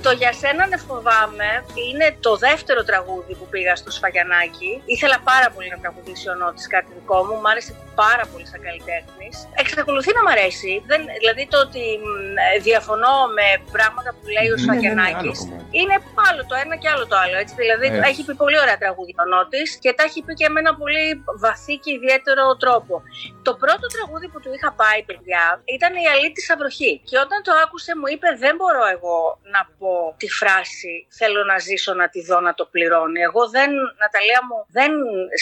[0.06, 1.49] Το για σένα δεν φοβάμαι
[1.88, 4.72] είναι το δεύτερο τραγούδι που πήγα στο Σφαγιανάκι.
[4.86, 7.36] Ήθελα πάρα πολύ να τραγουδήσει ο Νότης κάτι δικό μου.
[7.41, 9.36] Μ' άρεσε πάρα πολύ σαν καλλιτέχνης.
[9.62, 10.72] Εξακολουθεί να μ' αρέσει.
[10.89, 12.08] Δεν, δηλαδή το ότι μ,
[12.45, 15.78] ε, διαφωνώ με πράγματα που λέει ο Ναι, ναι, ναι, Σφαγιανάκης άλλο κομμάτι.
[15.80, 15.95] είναι
[16.28, 17.36] άλλο το ένα και άλλο το άλλο.
[17.43, 17.54] Έτσι.
[17.64, 18.10] Δηλαδή Έτσι.
[18.10, 21.04] έχει πει πολύ ωραία τραγούδια ο Νότης και τα έχει πει και με ένα πολύ
[21.43, 22.93] βαθύ και ιδιαίτερο τρόπο.
[23.47, 25.43] Το πρώτο τραγούδι που του είχα πάει, παιδιά,
[25.76, 26.93] ήταν η Αλήτη Βροχή.
[27.10, 29.18] Και όταν το άκουσε, μου είπε: Δεν μπορώ εγώ
[29.54, 33.20] να πω τη φράση Θέλω να ζήσω, να τη δω, να το πληρώνει.
[33.30, 33.70] Εγώ δεν,
[34.04, 34.91] Ναταλία μου, δεν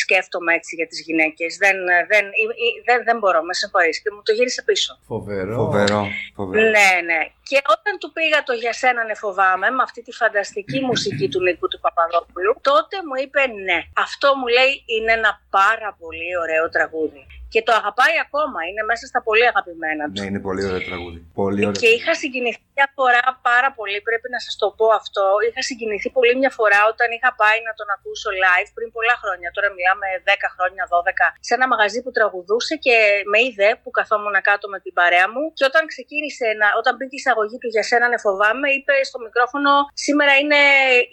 [0.02, 1.49] σκέφτομαι έτσι για τις γυναίκες.
[1.64, 1.78] Δεν,
[2.12, 4.02] δεν, ε- ε- δεν, δεν μπορώ, με συγχωρείς.
[4.02, 4.91] Και μου το γύρισε πίσω.
[5.14, 5.56] Φοβερό.
[5.64, 6.02] Φοβερό.
[6.36, 6.62] φοβερό.
[6.76, 7.22] Ναι, ναι.
[7.49, 11.39] Και όταν του πήγα το Για σένα ναι φοβάμαι, με αυτή τη φανταστική μουσική του
[11.45, 13.80] Νίκου του Παπαδόπουλου, τότε μου είπε ναι.
[14.06, 17.24] Αυτό μου λέει είναι ένα πάρα πολύ ωραίο τραγούδι.
[17.54, 20.22] Και το αγαπάει ακόμα, είναι μέσα στα πολύ αγαπημένα του.
[20.22, 21.20] Ναι, είναι πολύ ωραίο τραγούδι.
[21.34, 21.82] Πολύ ωραίο.
[21.82, 25.25] Και είχα συγκινηθεί μια φορά πάρα πολύ, πρέπει να σας το πω αυτό.
[25.45, 29.49] Είχα συγκινηθεί πολύ μια φορά όταν είχα πάει να τον ακούσω live πριν πολλά χρόνια.
[29.55, 32.95] Τώρα μιλάμε 10 χρόνια, 12, σε ένα μαγαζί που τραγουδούσε και
[33.32, 35.43] με είδε που καθόμουν κάτω με την παρέα μου.
[35.57, 39.19] Και όταν ξεκίνησε, να, όταν μπήκε η εισαγωγή του Για σένα ναι φοβάμαι, είπε στο
[39.27, 39.71] μικρόφωνο:
[40.07, 40.61] Σήμερα είναι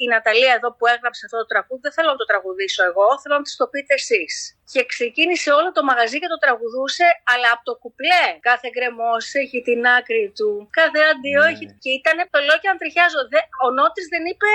[0.05, 1.81] η Ναταλία εδώ που έγραψε αυτό το τραγούδι.
[1.87, 4.33] Δεν θέλω να το τραγουδήσω εγώ, θέλω να της το πείτε εσείς.
[4.73, 8.25] Και ξεκίνησε όλο το μαγαζί και το τραγουδούσε, αλλά από το κουπλέ.
[8.49, 10.51] Κάθε γκρεμό έχει την άκρη του.
[10.79, 11.58] Κάθε αντίο Ναι.
[11.67, 11.77] Έχει.
[11.85, 13.21] Και ήταν το λέω και αν τριχιάζω.
[13.33, 14.49] Δε, ο Νότης δεν είπε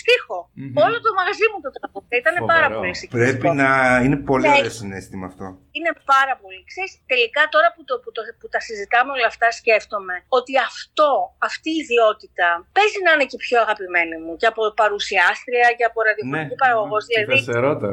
[0.00, 0.38] στίχο.
[0.86, 2.12] Όλο το μαγαζί μου το τραγούδι.
[2.22, 2.52] Ήταν Φοβερό.
[2.54, 3.20] πάρα πολύ συγκινητικό.
[3.24, 3.70] Πρέπει να
[4.04, 4.56] είναι πολύ Ναι.
[4.60, 5.46] ωραίο συνέστημα αυτό.
[5.78, 6.60] Είναι πάρα πολύ.
[6.70, 11.10] Ξέρεις, τελικά τώρα που, το, που, το, που τα συζητάμε όλα αυτά σκέφτομαι ότι αυτό,
[11.48, 15.98] αυτή η ιδιότητα παίζει να είναι και πιο αγαπημένη μου και από παρουσιάστρια και από
[16.08, 16.62] ραδιοφωνική Ναι.
[16.64, 17.02] παραγωγός.
[17.04, 17.90] Τι Δηλαδή θα σε ρώτα.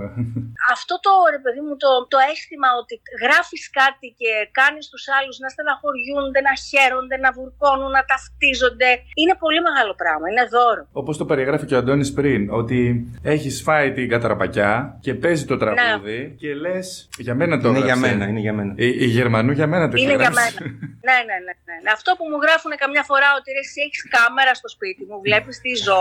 [0.75, 2.93] αυτό το ρε παιδί μου το, το αίσθημα ότι
[3.23, 4.29] γράφεις κάτι και
[4.59, 8.03] κάνεις τους άλλους να στεναχωριούνται, να χαίρονται, να βουρκώνουν, να
[8.47, 8.89] ταυτίζονται
[9.21, 10.83] είναι πολύ μεγάλο πράγμα, είναι δώρο.
[10.91, 15.57] Όπως το περιγράφει και ο Αντώνης πριν, ότι έχεις φάει την καταραπακιά και παίζει το
[15.57, 17.09] τραγούδι και λες.
[17.17, 18.15] Για μένα το Είναι για έγραψε.
[18.15, 18.73] μένα, είναι για μένα.
[18.75, 20.55] Η, η Γερμανού για μένα το έχει Είναι για γράψει.
[20.59, 20.71] μένα.
[21.07, 21.89] ναι, ναι, ναι, ναι, ναι.
[21.97, 25.55] Αυτό που μου γράφουν καμιά φορά ότι ρε, εσύ έχεις κάμερα στο σπίτι μου, βλέπεις
[25.63, 25.99] τι ζω.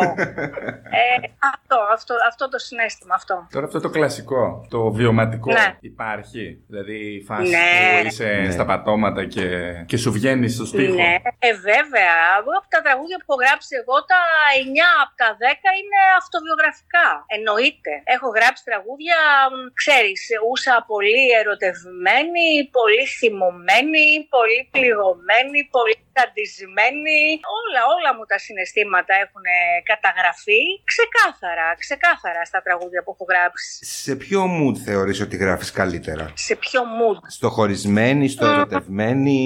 [1.00, 1.14] ε,
[1.52, 3.34] αυτό, αυτό, αυτό το συνέστημα, αυτό.
[3.54, 5.68] Τώρα αυτό το κλασικό, το βιωματικό Ναι.
[5.80, 7.68] υπάρχει; Δηλαδή η φάση Ναι.
[8.00, 8.50] που είσαι Ναι.
[8.50, 9.46] στα πατώματα και,
[9.86, 10.94] και σου βγαίνει στο στίχο.
[10.94, 11.12] Ναι,
[11.48, 12.14] ε, βέβαια.
[12.40, 14.20] Εγώ από τα τραγούδια που έχω γράψει εγώ, τα
[14.62, 17.08] 9 από τα 10 είναι αυτοβιογραφικά.
[17.36, 17.92] Εννοείται.
[18.14, 19.18] Έχω γράψει τραγούδια,
[19.52, 20.20] μ, ξέρεις,
[20.50, 24.06] ούσα πολύ ερωτευμένη, πολύ θυμωμένη,
[24.36, 27.20] πολύ πληγωμένη, πολύ καντισμένη.
[27.58, 29.44] Όλα, όλα μου τα συναισθήματα έχουν
[29.92, 30.62] καταγραφεί
[30.92, 33.70] ξεκάθαρα, ξεκάθαρα στα τραγούδια που έχω γράψει.
[34.02, 39.42] Σε ποιο mood θεωρείς ότι γράφεις καλύτερα; Σε ποιο mood; Στο χωρισμένη, στο ερωτευμένη;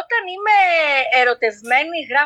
[0.00, 0.56] Όταν είμαι
[1.20, 2.21] ερωτευμένη γράφω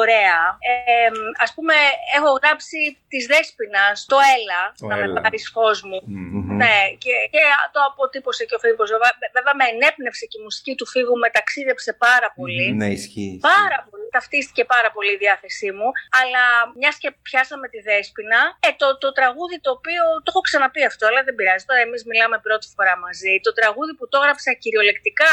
[0.00, 0.40] ωραία.
[0.70, 1.08] Ε,
[1.44, 1.74] ας πούμε
[2.16, 2.78] έχω γράψει
[3.08, 5.20] της Δέσποινας το Έλα, Το να με Έλα.
[5.24, 5.98] πάρεις φως μου.
[6.06, 6.56] Μμμ.
[6.62, 7.42] Ναι, και, και
[7.74, 8.88] το αποτύπωσε και ο Φίβος.
[8.94, 12.66] Βέβαια, βέβαια με ενέπνευσε και η μουσική του Φίβου, με ταξίδεψε πάρα πολύ.
[12.80, 13.32] Ναι, ισχύει.
[13.54, 14.06] Πάρα πολύ.
[14.16, 15.88] Ταυτίστηκε πάρα πολύ η διάθεσή μου.
[16.20, 16.44] Αλλά
[16.80, 20.02] μιας και πιάσαμε τη δέσπινα, ε, το, το τραγούδι το οποίο.
[20.24, 21.64] Το έχω ξαναπεί αυτό, αλλά δεν πειράζει.
[21.70, 23.34] Τώρα εμείς μιλάμε πρώτη φορά μαζί.
[23.46, 25.32] Το τραγούδι που το έγραψα κυριολεκτικά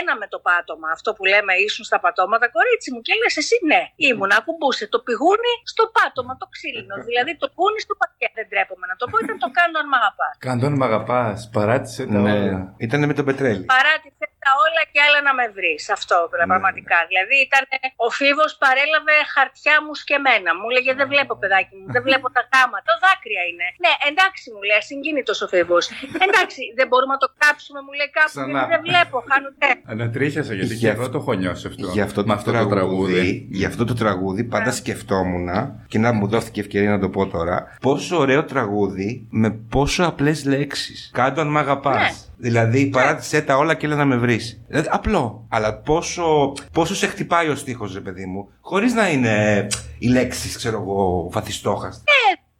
[0.00, 0.88] ένα με το πάτωμα.
[0.96, 3.00] Αυτό που λέμε ήσουν στα πατώματα, κορίτσι μου.
[3.06, 4.30] Και λες εσύ ναι, ήμουν.
[4.38, 6.94] Ακουμπούσε το πηγούνι στο πάτωμα, το ξύλινο.
[7.08, 8.26] δηλαδή το κούνι στο πακέ.
[8.38, 9.16] Δεν τρέπομαι να το πω.
[9.24, 10.28] Ήταν το κάνω αν μ' αγαπά.
[10.48, 11.22] Καντών μ' αγαπά,
[11.56, 12.58] παράτησε τα Ναι, όλα.
[12.86, 13.62] ήταν με τον Πετρέλη.
[13.76, 15.82] Παράτησε τα όλα και άλλα να με βρεις.
[15.98, 16.98] Αυτό πραγματικά.
[17.10, 17.62] Δηλαδή ήταν.
[18.06, 20.50] Ο Φίβος παρέλαβε χαρτιά μου σκεμμένα.
[20.58, 22.86] Μου έλεγε Δεν βλέπω, παιδάκι μου, δεν βλέπω τα γάματα.
[22.90, 23.66] Το δάκρυα είναι.
[23.84, 25.84] Ναι, εντάξει μου λέει, συγκίνητος ο Φίβος.
[26.26, 28.32] Εντάξει, δεν μπορούμε να το κάψουμε, μου λέει κάπου.
[28.34, 28.52] Ξανά.
[28.58, 29.70] Γιατί δεν βλέπω, χάνω τε.
[29.94, 31.86] Ανατρίχιασα γιατί Γι' και αυτό- εγώ το έχω νιώσει αυτό.
[31.96, 33.46] Για αυτό, με το, αυτό τραγούδι, το τραγούδι.
[33.60, 35.48] για αυτό το τραγούδι πάντα σκεφτόμουν
[35.92, 40.44] και να μου δόθηκε ευκαιρία να το πω τώρα πόσο ωραίο τραγούδι με πόσο απλές
[40.44, 42.08] λέξεις κάντο αν μ' αγαπάς Ναι.
[42.40, 44.60] Δηλαδή παράτησέ τα όλα και έλα να με βρεις.
[44.68, 45.46] Δηλαδή, απλό.
[45.48, 49.66] Αλλά πόσο, πόσο σε χτυπάει ο στίχος ρε παιδί μου χωρίς να είναι
[49.98, 52.02] οι λέξεις ξέρω εγώ βαθιστόχας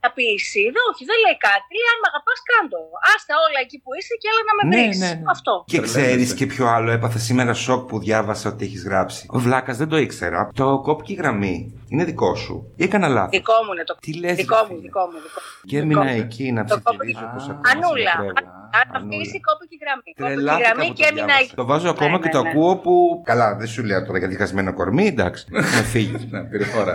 [0.03, 1.68] Θα πεις εσύ, δεν, όχι, δεν λέει κάτι.
[1.78, 2.80] Λέει αν με αγαπάς, κάντο.
[3.12, 4.98] Άστα όλα εκεί που είσαι και έλα να με βρεις.
[5.34, 5.53] Αυτό.
[5.72, 6.01] Και Τρελαίνεσαι.
[6.07, 9.22] ξέρεις και ποιο άλλο έπαθε σήμερα σοκ που διάβασα ότι έχεις γράψει.
[9.36, 10.40] Ο Βλάκας δεν το ήξερα.
[10.61, 11.55] Το κόπηκε η γραμμή.
[11.92, 12.55] Είναι δικό σου.
[12.80, 13.30] Ή έκανα λάθος.
[13.38, 15.18] Δικό μου είναι το Τι λες, Δικό ρε μου, φίλε; δικό μου.
[15.26, 15.68] Δικό μου.
[15.70, 16.20] Και Δικό έμεινα μου.
[16.24, 17.30] εκεί να Το ψιθυρίζω κόπηκε.
[17.34, 17.70] πως Α, ακούω.
[17.72, 18.14] Ανούλα.
[18.20, 18.42] Τρέλα.
[18.80, 20.11] Αν αυτή η κόπηκε η γραμμή.
[20.16, 21.44] Κόπηκε η Τρελάθηκα γραμμή που και το έμεινα διάβασα.
[21.44, 21.55] εκεί.
[21.61, 22.48] Το βάζω ακόμα Ναι, και ναι, το ναι.
[22.51, 22.94] ακούω που.
[23.30, 25.42] Καλά, δεν σου λέω τώρα για διχασμένο κορμί, εντάξει.
[25.76, 26.22] Με φύγεις.
[26.30, 26.94] Να πήρε φορά.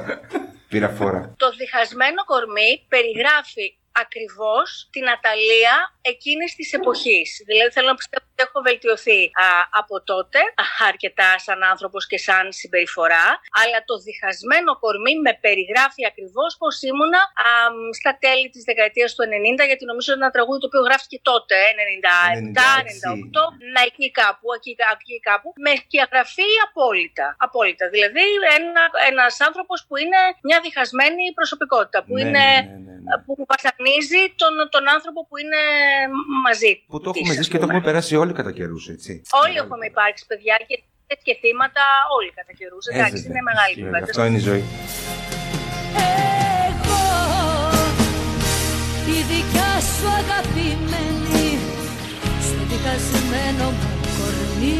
[0.68, 1.34] Πήρα φορά.
[1.38, 7.28] Το διχασμένο κορμί περιγράφει ακριβώς την Αταλία εκείνης της εποχής.
[7.50, 9.48] Δηλαδή θέλω να πιστεύω ότι έχω βελτιωθεί α,
[9.82, 13.28] από τότε α, αρκετά σαν άνθρωπος και σαν συμπεριφορά,
[13.62, 19.10] αλλά το διχασμένο κορμί με περιγράφει ακριβώς πώς ήμουνα α, μ, στα τέλη της δεκαετίας
[19.16, 19.24] του
[19.62, 22.60] 90, γιατί νομίζω ότι είναι ένα τραγούδι το οποίο γράφτηκε τότε, 97,
[23.40, 23.44] 98,
[23.76, 27.28] να εκεί κάπου, εκεί, εκεί κάπου, με σκιαγραφεί απόλυτα.
[27.48, 27.86] Απόλυτα.
[27.96, 28.24] Δηλαδή
[28.58, 33.16] ένα, ένας άνθρωπος που είναι μια διχασμένη προσωπικότητα, που Ναι, είναι ναι, ναι, ναι, ναι.
[33.26, 35.62] που βασανίζει τον, τον άνθρωπο που είναι
[36.46, 36.72] μαζί.
[36.92, 37.74] Που το της, έχουμε ας ζήσει και το πούμε.
[37.74, 39.12] έχουμε περάσει όλοι κατά καιρούς, έτσι.
[39.44, 40.76] Όλοι έχουμε υπάρξει παιδιά και,
[41.28, 41.84] και θύματα
[42.18, 42.84] όλοι κατά καιρούς.
[42.88, 43.30] Ε, Εντάξει, βέβαια.
[43.32, 44.06] είναι μεγάλη Βέβαια, κουβέντα.
[44.12, 44.64] Αυτό είναι η ζωή.
[46.78, 47.04] Εγώ
[49.18, 51.48] η δικιά σου αγαπημένη
[52.48, 54.80] στο δικασμένο μου κορμί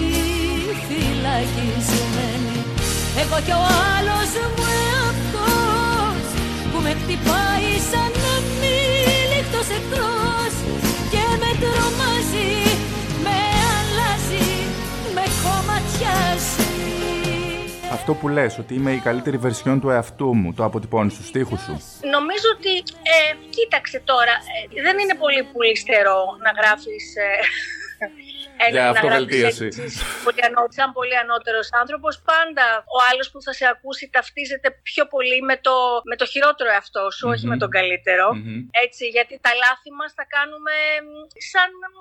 [0.88, 2.56] φυλακισμένη
[3.22, 3.64] εγώ κι ο
[3.96, 6.24] άλλος μου εαυτός
[6.72, 10.25] που με χτυπάει σαν αμήλικτος εχθρός και με
[11.64, 12.50] τρομάζει,
[13.26, 13.38] με
[13.78, 14.48] αλλάζει,
[15.16, 16.64] με κομματιάζει
[17.92, 21.62] Αυτό που λες, ότι είμαι η καλύτερη βερσιόν του εαυτού μου, το αποτυπώνεις στους στίχους
[21.62, 21.76] σου.
[22.16, 22.74] Νομίζω ότι,
[23.14, 23.18] ε,
[23.50, 24.36] κοίταξε τώρα,
[24.76, 27.30] ε, δεν είναι πολύ πουλιστερό να γράφεις ε,
[28.72, 29.66] Για να αυτοβελτίωση.
[29.68, 34.04] γράψεις έτσι, πολύ ανώ- σαν πολύ ανώτερος άνθρωπος, πάντα ο άλλος που θα σε ακούσει
[34.16, 35.76] ταυτίζεται πιο πολύ με το,
[36.10, 38.26] με το χειρότερο εαυτό σου, όχι με τον καλύτερο.
[38.36, 38.60] Μμμ.
[38.86, 40.74] Έτσι, γιατί τα λάθη μας τα κάνουμε
[41.06, 41.12] μ,
[41.52, 41.96] σαν μ,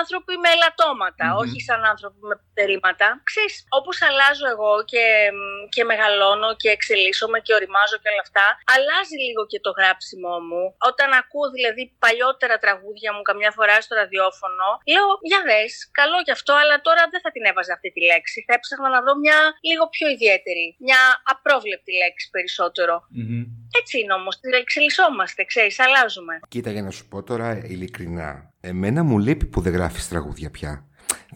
[0.00, 3.06] άνθρωποι με ελαττωματα όχι σαν άνθρωποι με περίματα.
[3.30, 5.04] Ξέρεις, όπως αλλάζω εγώ και,
[5.38, 5.40] μ,
[5.74, 10.62] και μεγαλώνω και εξελίσσομαι και οριμάζω και όλα αυτά, αλλάζει λίγο και το γράψιμό μου.
[10.90, 16.34] Όταν ακούω δηλαδή παλιότερα τραγούδια μου καμιά φορά στο ραδιόφωνο, λέω, για δες, καλό κι
[16.38, 18.38] αυτό, αλλά τώρα δεν θα την έβαζα αυτή τη λέξη.
[18.46, 21.00] Θα έψαχνα να δω μια λίγο πιο ιδιαίτερη, μια
[21.32, 22.94] απρόβλεπτη λέξη περισσότερο.
[23.08, 23.44] Μμμ.
[23.80, 26.34] Έτσι είναι όμως, εξελισσόμαστε, ξέρεις, αλλάζουμε.
[26.48, 30.72] Κοίτα, για να σου πω τώρα ειλικρινά, εμένα μου λείπει που δεν γράφεις τραγούδια πια.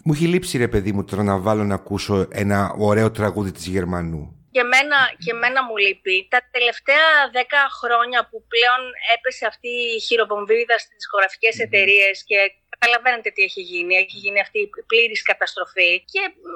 [0.05, 3.67] Μου έχει λείψει ρε παιδί μου τώρα να βάλω να ακούσω ένα ωραίο τραγούδι της
[3.67, 4.23] Γερμανού.
[4.51, 6.17] Και εμένα, και εμένα μου λείπει.
[6.35, 8.83] Τα τελευταία δέκα χρόνια που πλέον
[9.15, 12.39] έπεσε αυτή η χειροβομβίδα στις δισκογραφικές εταιρείες και
[12.79, 13.93] καταλαβαίνετε τι έχει γίνει.
[14.03, 16.55] Έχει γίνει αυτή η πλήρης καταστροφή και μ,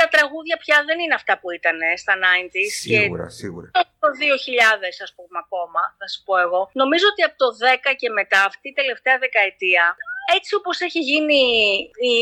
[0.00, 2.68] τα τραγούδια πια δεν είναι αυτά που ήταν ε, στα 90s.
[2.88, 3.70] Και Σίγουρα, σίγουρα.
[4.04, 6.60] Το 2000 ας πούμε ακόμα, θα σου πω εγώ.
[6.82, 9.84] Νομίζω ότι από το 10 και μετά, αυτή η τελευταία δεκαετία,
[10.36, 11.42] έτσι όπως έχει γίνει
[12.10, 12.14] η,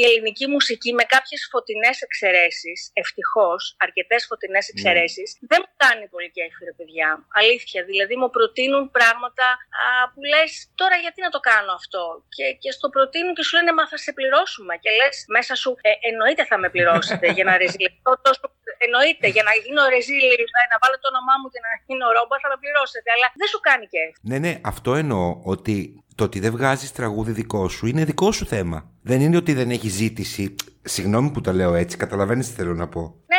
[0.00, 6.30] η ελληνική μουσική με κάποιες φωτεινές εξαιρέσεις, ευτυχώς, αρκετές φωτεινές εξαιρέσεις, δεν μου κάνει πολύ
[6.36, 7.08] κέφι ρε παιδιά.
[7.40, 9.46] Αλήθεια, δηλαδή μου προτείνουν πράγματα
[9.82, 12.02] α, που λες τώρα γιατί να το κάνω αυτό;
[12.36, 14.72] Και, και στο προτείνουν και σου λένε μα θα σε πληρώσουμε.
[14.82, 18.46] Και λες μέσα σου ε, εννοείται θα με πληρώσετε για να ρεζιλευτώ τόσο
[18.86, 20.26] Εννοείται, για να γίνω ρεζίλ,
[20.72, 23.08] να βάλω το όνομά μου και να γίνω ρόμπα, θα με πληρώσετε.
[23.14, 24.14] Αλλά δεν σου κάνει κέφι.
[24.30, 25.76] Ναι, ναι, αυτό εννοώ ότι
[26.20, 28.90] το ότι δεν βγάζεις τραγούδι δικό σου είναι δικό σου θέμα.
[29.02, 30.54] Δεν είναι ότι δεν έχει ζήτηση.
[30.82, 33.00] Συγγνώμη που το λέω έτσι, καταλαβαίνεις τι θέλω να πω.
[33.00, 33.36] Ναι,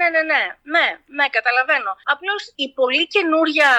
[0.00, 0.42] ναι, ναι, ναι,
[0.74, 0.86] ναι,
[1.16, 1.90] ναι, καταλαβαίνω.
[2.12, 3.70] Απλώς η πολύ καινούρια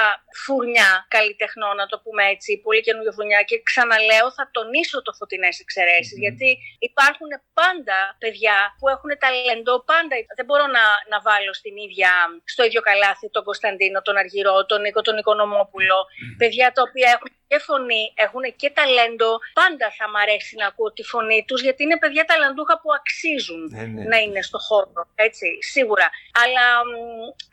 [0.43, 5.11] φουρνιά καλλιτεχνών, να το πούμε έτσι, η πολύ καινούρια φουρνιά, και ξαναλέω, θα τονίσω το
[5.19, 6.25] φωτεινές εξαιρέσεις, mm-hmm.
[6.25, 6.49] γιατί
[6.79, 10.15] υπάρχουν πάντα παιδιά που έχουν ταλεντό, πάντα.
[10.37, 12.11] Δεν μπορώ να, να βάλω στην ίδια,
[12.53, 16.35] στο ίδιο καλάθι τον Κωνσταντίνο, τον Αργυρό, τον Νίκο, τον Οικονομόπουλο, mm-hmm.
[16.37, 19.39] παιδιά τα οποία έχουν και φωνή, έχουν και ταλέντο.
[19.53, 23.61] Πάντα θα μ' αρέσει να ακούω τη φωνή τους, γιατί είναι παιδιά ταλαντούχα που αξίζουν
[23.71, 24.03] ναι, ναι.
[24.03, 25.07] να είναι στο χώρο.
[25.15, 26.09] Έτσι, σίγουρα.
[26.41, 26.91] Αλλά μ,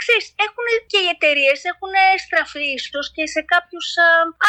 [0.00, 1.92] ξέρεις, έχουν και οι εταιρείες έχουν
[2.24, 3.86] στραφεί ίσως και σε κάποιους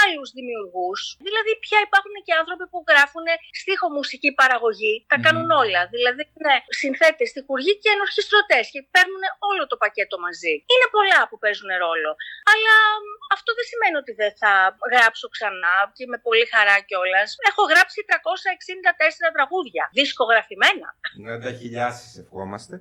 [0.04, 1.00] άλλους δημιουργούς.
[1.28, 3.26] Δηλαδή, πια υπάρχουν και άνθρωποι που γράφουν
[3.62, 4.96] στίχο μουσική παραγωγή.
[5.12, 5.82] Τα κάνουν όλα.
[5.94, 10.54] Δηλαδή, είναι συνθέτες, στιχουργοί και ενορχιστρωτές και παίρνουν όλο το πακέτο μαζί.
[10.72, 12.12] Είναι πολλά που παίζουν ρόλο.
[12.52, 13.06] Αλλά μ,
[13.36, 14.52] αυτό δεν σημαίνει ότι δεν θα
[14.94, 17.30] γράψω ξανά και με πολύ χαρά κιόλας.
[17.50, 19.84] Έχω γράψει 364 τραγούδια.
[19.98, 20.88] Δισκογραφημένα.
[21.28, 22.76] Να τα χιλιάσεις, ευχόμαστε.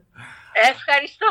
[0.70, 1.26] Ευχαριστώ.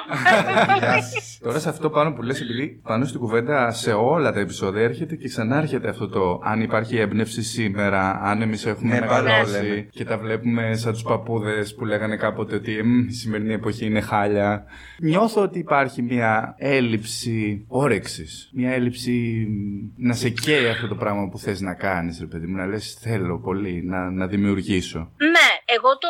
[1.46, 5.16] Τώρα σε αυτό πάνω που λες, επειδή πάνω στην κουβέντα σε όλα τα επεισόδια έρχεται
[5.16, 9.88] και ξανάρχεται αυτό το αν υπάρχει έμπνευση σήμερα, αν εμείς έχουμε Ναι, πάντα μεγαλώσει λέμε.
[9.92, 14.02] και τα βλέπουμε σαν τους παππούδες που λέγανε κάποτε ότι «Μμ, η σημερινή εποχή είναι
[14.02, 14.66] χάλια.
[15.00, 19.12] Νιώθω ότι υπάρχει μια έλλειψη όρεξης, μια έλλειψη
[19.50, 22.66] μ, να σε καίει αυτό το πράγμα που θες να κάνεις, ρε παιδί μου, να
[22.66, 25.00] λες θέλω πολύ να, να δημιουργήσω.
[25.18, 26.08] Ναι, εγώ το,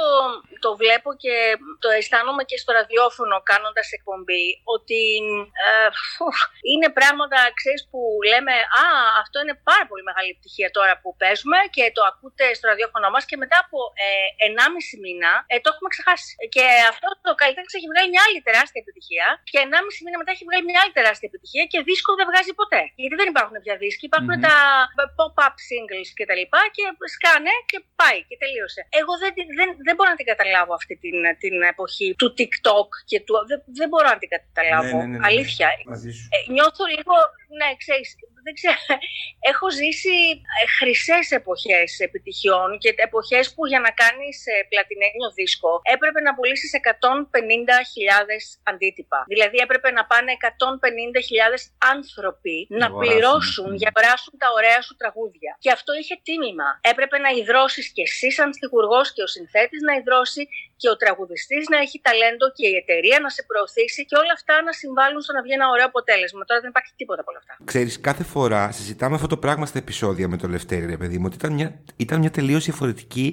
[0.66, 1.36] το βλέπω και
[1.84, 4.46] το αισθάνομαι και στο ραδιόφωνο κάνοντας εκπομπή
[4.76, 5.02] ότι
[5.66, 6.38] ε, φουφ,
[6.72, 8.00] είναι πράγματα, ξέρεις, που
[8.32, 8.86] λέμε «Α,
[9.24, 13.24] αυτό είναι πάρα πολύ μεγάλη επιτυχία τώρα που παίζουμε και το ακούτε στο ραδιόφωνο μας
[13.30, 14.08] και μετά από ε,
[14.50, 16.32] 1,5 μήνα ε, το έχουμε ξεχάσει».
[16.56, 20.46] Και αυτό το καλλιτέχνης έχει βγάλει μια άλλη τεράστια επιτυχία και 1,5 μήνα μετά έχει
[20.50, 22.82] βγάλει μια άλλη τεράστια επιτυχία και δίσκο δεν βγάζει ποτέ.
[23.02, 24.56] Γιατί δεν υπάρχουν πια δίσκοι, υπάρχουν τα
[25.18, 26.84] pop-up singles και τα λοιπά και
[27.16, 28.82] σκάνε και πάει και τελείωσε.
[29.00, 30.46] Εγώ δεν, την- δεν, δεν μπορώ να την καταλάβω
[30.80, 33.34] αυτή την, την εποχή του TikTok και του.
[33.50, 34.98] Δεν, δεν μπορώ να την καταλάβω.
[34.98, 35.28] Ναι, ναι, ναι, ναι.
[35.30, 35.68] Αλήθεια.
[35.86, 36.28] Μαζί σου.
[36.36, 37.16] Ε, νιώθω λίγο,
[37.60, 38.10] ναι, ξέρεις,
[38.48, 38.82] δεν ξέρω,
[39.52, 40.18] έχω ζήσει
[40.60, 46.32] ε, χρυσές εποχές επιτυχιών και εποχές που για να κάνεις ε, πλατινένιο δίσκο έπρεπε να
[46.36, 46.82] πουλήσεις 150.000
[48.72, 49.20] αντίτυπα.
[49.34, 51.58] Δηλαδή έπρεπε να πάνε 150.000
[51.96, 53.02] άνθρωποι να αγοράσουν.
[53.02, 55.52] πληρώσουν για να αγοράσουν τα ωραία σου τραγούδια.
[55.64, 56.70] Και αυτό είχε τίμημα.
[56.92, 60.42] Έπρεπε να ιδρώσεις και εσύ σαν στιχουργός και ο συνθέτης να ιδρώσει
[60.82, 64.56] και ο τραγουδιστής να έχει ταλέντο και η εταιρεία να σε προωθήσει και όλα αυτά
[64.68, 66.42] να συμβάλλουν στο να βγει ένα ωραίο αποτέλεσμα.
[66.46, 67.54] Τώρα δεν υπάρχει τίποτα από όλα αυτά.
[67.72, 71.26] Ξέρεις, κάθε φορά συζητάμε αυτό το πράγμα στα επεισόδια με το Λευτέρη, ρε παιδί μου,
[71.30, 71.70] ότι ήταν μια,
[72.06, 73.28] ήταν μια τελείως διαφορετική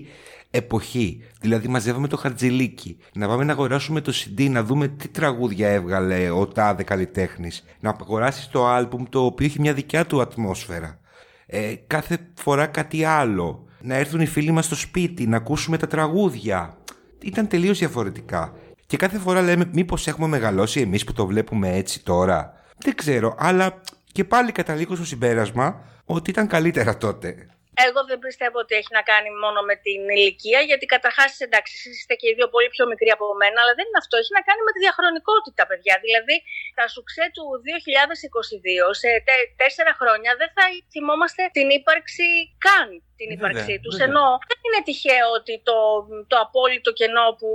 [0.51, 1.25] εποχή.
[1.41, 6.31] Δηλαδή, μαζεύαμε το χαρτζηλίκι, να πάμε να αγοράσουμε το CD, να δούμε τι τραγούδια έβγαλε
[6.31, 11.01] ο τάδε καλλιτέχνης, να αγοράσεις το άλμπουμ το οποίο έχει μια δικιά του ατμόσφαιρα.
[11.47, 13.69] Ε, κάθε φορά κάτι άλλο.
[13.81, 16.79] Να έρθουν οι φίλοι μας στο σπίτι, να ακούσουμε τα τραγούδια.
[17.25, 18.55] Ήταν τελείως διαφορετικά.
[18.87, 22.39] Και κάθε φορά λέμε μήπως έχουμε μεγαλώσει εμείς που το βλέπουμε έτσι τώρα;
[22.85, 23.81] Δεν ξέρω, αλλά
[24.12, 25.66] και πάλι καταλήγω στο συμπέρασμα
[26.05, 27.29] ότι ήταν καλύτερα τότε.
[27.89, 31.95] Εγώ δεν πιστεύω ότι έχει να κάνει μόνο με την ηλικία, γιατί καταρχάς εντάξει, εσείς
[31.99, 34.14] είστε και οι δύο πολύ πιο μικροί από μένα, αλλά δεν είναι αυτό.
[34.22, 35.95] Έχει να κάνει με τη διαχρονικότητα, παιδιά.
[36.05, 36.37] Δηλαδή,
[36.79, 42.27] τα σουξέ του 2022 σε τε- τέσσερα χρόνια δεν θα θυμόμαστε την ύπαρξη
[42.66, 42.89] καν
[43.19, 43.95] την Βέβαια, ύπαρξή τους.
[43.95, 44.07] βέβαια.
[44.09, 45.77] Ενώ δεν είναι τυχαίο ότι το,
[46.31, 47.49] το απόλυτο κενό που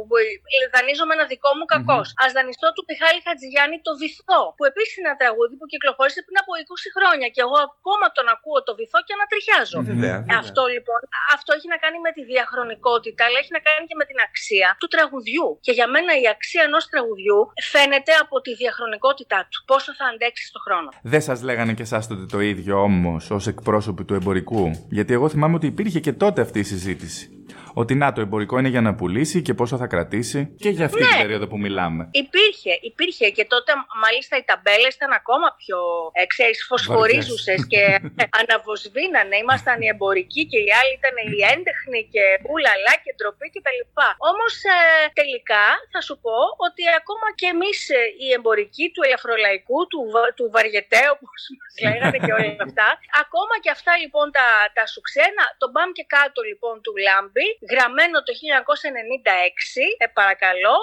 [0.74, 2.08] δανείζομαι ένα δικό μου κακός.
[2.22, 6.38] Α δανειστώ του Πιχάλη Χατζηγιάννη το βυθό, που επίσης είναι ένα τραγούδι που κυκλοφόρησε πριν
[6.44, 6.52] από
[6.86, 9.80] 20 χρόνια και εγώ ακόμα τον ακούω το βυθό και ανατριχιάζω.
[9.90, 10.38] Βέβαια, βέβαια.
[10.44, 11.00] Αυτό λοιπόν,
[11.38, 14.70] αυτό έχει να κάνει με τη διαχρονικότητα, αλλά έχει να κάνει και με την αξία
[14.82, 15.48] του τραγουδιού.
[15.66, 17.40] Και για μένα η αξία ενός τραγουδιού
[17.74, 19.58] φαίνεται από τη διαχρονικότητά του.
[19.72, 20.90] Πόσο θα αντέξει στον χρόνο.
[21.14, 24.64] Δεν σας λέγανε και εσάς τότε το ίδιο όμως ως εκπρόσωποι του εμπορικού;
[24.98, 27.30] Γιατί εγώ θυμάμαι ότι υπήρχε και τότε αυτή η συζήτηση.
[27.82, 31.02] Ότι να το εμπορικό είναι για να πουλήσει και πόσο θα κρατήσει και για αυτή
[31.04, 31.08] Ναι.
[31.12, 32.02] την περίοδο που μιλάμε.
[32.24, 33.72] Υπήρχε, υπήρχε και τότε
[34.04, 35.80] μάλιστα οι ταμπέλες ήταν ακόμα πιο,
[36.20, 37.82] ε, ξέρεις, φωσφορίζουσες και
[38.40, 39.36] αναβοσβήνανε.
[39.46, 43.72] Ήμασταν οι εμπορικοί και οι άλλοι ήταν οι έντεχνοι και ούλαλα και ντροπή και τα
[43.80, 44.08] λοιπά.
[44.32, 44.78] Όμως ε,
[45.20, 50.32] τελικά θα σου πω ότι ακόμα και εμείς ε, οι εμπορικοί του ελαφρολαϊκού, του, βα-
[50.38, 52.88] του βαριετέ όπως μας λέγανε και όλα αυτά,
[53.24, 58.18] ακόμα και αυτά λοιπόν τα, τα σουξένα, το μπαμ και κάτω λοιπόν του Λάμπη, γραμμένο
[58.28, 60.76] το 1996, ε, παρακαλώ,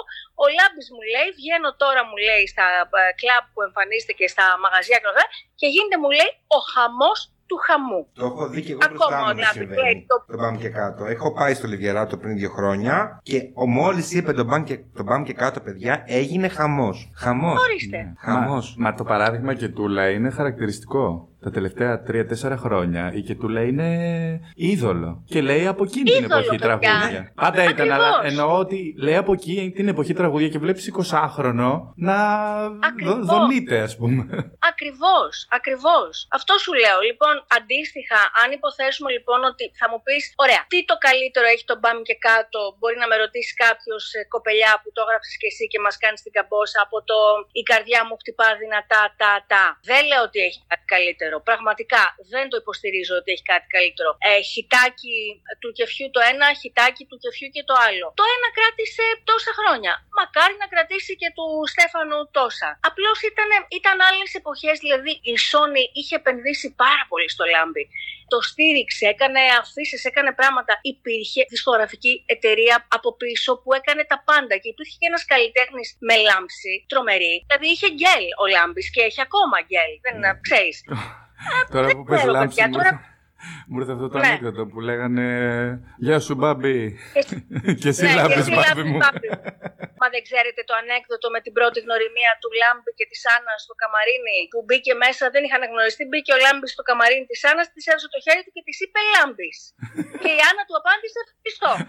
[0.43, 2.65] ο Λάμπης μου λέει, βγαίνω τώρα μου λέει στα
[2.99, 5.27] ε, κλαμπ που εμφανίζεται και στα μαγαζιά και όλα αυτά,
[5.59, 7.19] και γίνεται μου λέει ο χαμός
[7.49, 8.01] του χαμού.
[8.19, 9.81] Το έχω δει και εγώ Ακόμα μπροστά μου να να συμβαίνει.
[9.81, 11.01] λέει το- Το μπαμ και κάτω.
[11.15, 13.39] Έχω πάει στο Λιβιαράτο πριν δύο χρόνια και
[13.79, 17.11] μόλις είπε το μπαμ και, το μπαμ και κάτω, παιδιά, έγινε χαμός.
[17.15, 17.59] Χαμός.
[17.65, 18.13] Ορίστε.
[18.19, 18.75] Χαμός.
[18.77, 21.29] Μα, μα το παράδειγμα Κετούλα είναι χαρακτηριστικό.
[21.47, 23.89] Τα τελευταία 3-4 χρόνια η Κετούλα είναι
[24.55, 25.11] είδωλο.
[25.31, 26.65] Και λέει από εκείνη την Είδωλο, εποχή παιδιά.
[26.67, 27.21] τραγούδια.
[27.43, 28.31] Πάντα ήταν, αλλά Ακριβώς.
[28.31, 31.71] εννοώ ότι λέει από εκεί την εποχή τραγούδια και βλέπεις 20χρονο
[32.09, 32.15] να
[32.89, 33.15] Ακριβώς.
[33.15, 34.23] δο- δονείται, ας πούμε.
[34.71, 36.13] Ακριβώς, ακριβώς.
[36.37, 36.97] Αυτό σου λέω.
[37.09, 41.75] Λοιπόν, αντίστοιχα, αν υποθέσουμε λοιπόν ότι θα μου πεις, ωραία, τι το καλύτερο έχει το
[41.81, 45.79] μπαμ και κάτω, μπορεί να με ρωτήσει κάποιος κοπελιά που το έγραψες και εσύ και
[45.85, 47.17] μας κάνεις την καμπόσα από το
[47.61, 49.63] Η καρδιά μου χτυπά δυνατά, τα, τα.
[49.89, 51.35] Δεν λέω ότι έχει κάτι καλύτερο.
[51.49, 54.09] Πραγματικά δεν το υποστηρίζω ότι έχει κάτι καλύτερο.
[54.29, 55.17] Ε, χιτάκι
[55.61, 58.07] του κεφιού το ένα, χιτάκι του κεφιού και το άλλο.
[58.19, 59.93] Το ένα κράτησε τόσα χρόνια.
[60.19, 62.69] Μακάρι να κρατήσει και του Στέφανου τόσα.
[62.89, 67.85] Απλώς ήταν, ήταν άλλες εποχές, δηλαδή η Sony είχε επενδύσει πάρα πολύ στο λάμπι.
[68.33, 70.73] Το στήριξε, έκανε αφήσεις, έκανε πράγματα.
[70.93, 76.15] Υπήρχε δισκογραφική εταιρεία από πίσω που έκανε τα πάντα και υπήρχε και ένας καλλιτέχνης με
[76.27, 77.35] λάμψη, τρομερή.
[77.45, 79.91] Δηλαδή είχε γκέλ ο Λάμπης και έχει ακόμα γκέλ.
[80.05, 80.77] Δεν ξέρεις.
[81.73, 83.15] Τώρα που πες ξέρω, λάμψη παιδιά, μου τώρα- ήρθε-
[83.69, 84.27] μου ήρθε αυτό το Ναι.
[84.27, 85.25] ανέκδοτο που λέγανε
[86.05, 86.75] Γεια σου μπάμπη
[87.81, 89.39] Και εσύ Ναι, και λάμπης εσύ μπάμπη λάμπης, μου μπάμπη μου.
[90.01, 93.73] Μα δεν ξέρετε το ανέκδοτο με την πρώτη γνωριμία του Λάμπη και της Άννας στο
[93.81, 96.03] καμαρίνι που μπήκε μέσα, δεν είχαν γνωριστεί.
[96.09, 98.99] Μπήκε ο Λάμπης στο καμαρίνι της Άννας, της έδωσε το χέρι του και της είπε
[99.15, 99.57] Λάμπης.
[100.21, 101.71] και η Άννα του απάντησε Χριστό.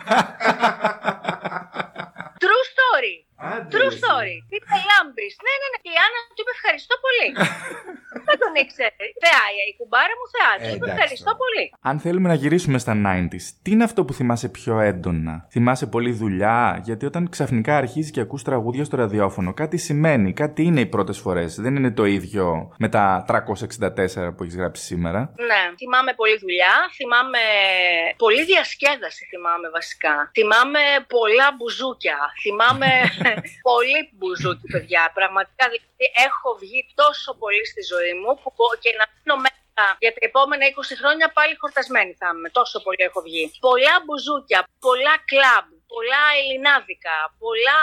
[2.42, 3.14] True story.
[3.72, 4.36] True story.
[4.48, 5.32] Τι είπε Λάμπης.
[5.46, 5.78] Ναι, ναι, ναι.
[5.84, 7.26] Και η Άννα του είπε ευχαριστώ πολύ.
[8.28, 9.04] δεν τον ήξερε.
[9.24, 10.50] Θεά, η κουμπάρα μου θεά.
[10.58, 11.40] Του Ε, είπε εντάξει ευχαριστώ τώρα.
[11.42, 11.64] πολύ.
[11.90, 16.12] Αν θέλουμε να γυρίσουμε στα 90s, τι είναι αυτό που θυμάσαι πιο έντονα; Θυμάσαι πολύ
[16.22, 20.86] δουλειά, γιατί όταν ξαφνικά αρχίζει και ακούς τραγούδια στο ραδιόφωνο, κάτι σημαίνει, κάτι είναι οι
[20.86, 21.50] πρώτες φορές.
[21.64, 25.20] Δεν είναι το ίδιο με τα 364 που έχεις γράψει σήμερα.
[25.50, 27.38] Ναι, θυμάμαι πολύ δουλειά, θυμάμαι
[28.16, 30.30] πολύ διασκέδαση θυμάμαι βασικά.
[30.36, 30.78] Θυμάμαι
[31.16, 32.86] πολλά μπουζούκια, θυμάμαι
[33.70, 35.02] πολύ μπουζούκι παιδιά.
[35.18, 39.56] Πραγματικά δηλαδή έχω βγει τόσο πολύ στη ζωή μου που μπο- και να μείνω μέσα
[40.04, 42.48] για τα επόμενα 20 χρόνια πάλι χορτασμένη θα είμαι.
[42.58, 43.44] Τόσο πολύ έχω βγει.
[43.66, 47.80] Πολλά μπουζούκια, πολλά κλαμπ, πολλά ελληνάδικα, πολλά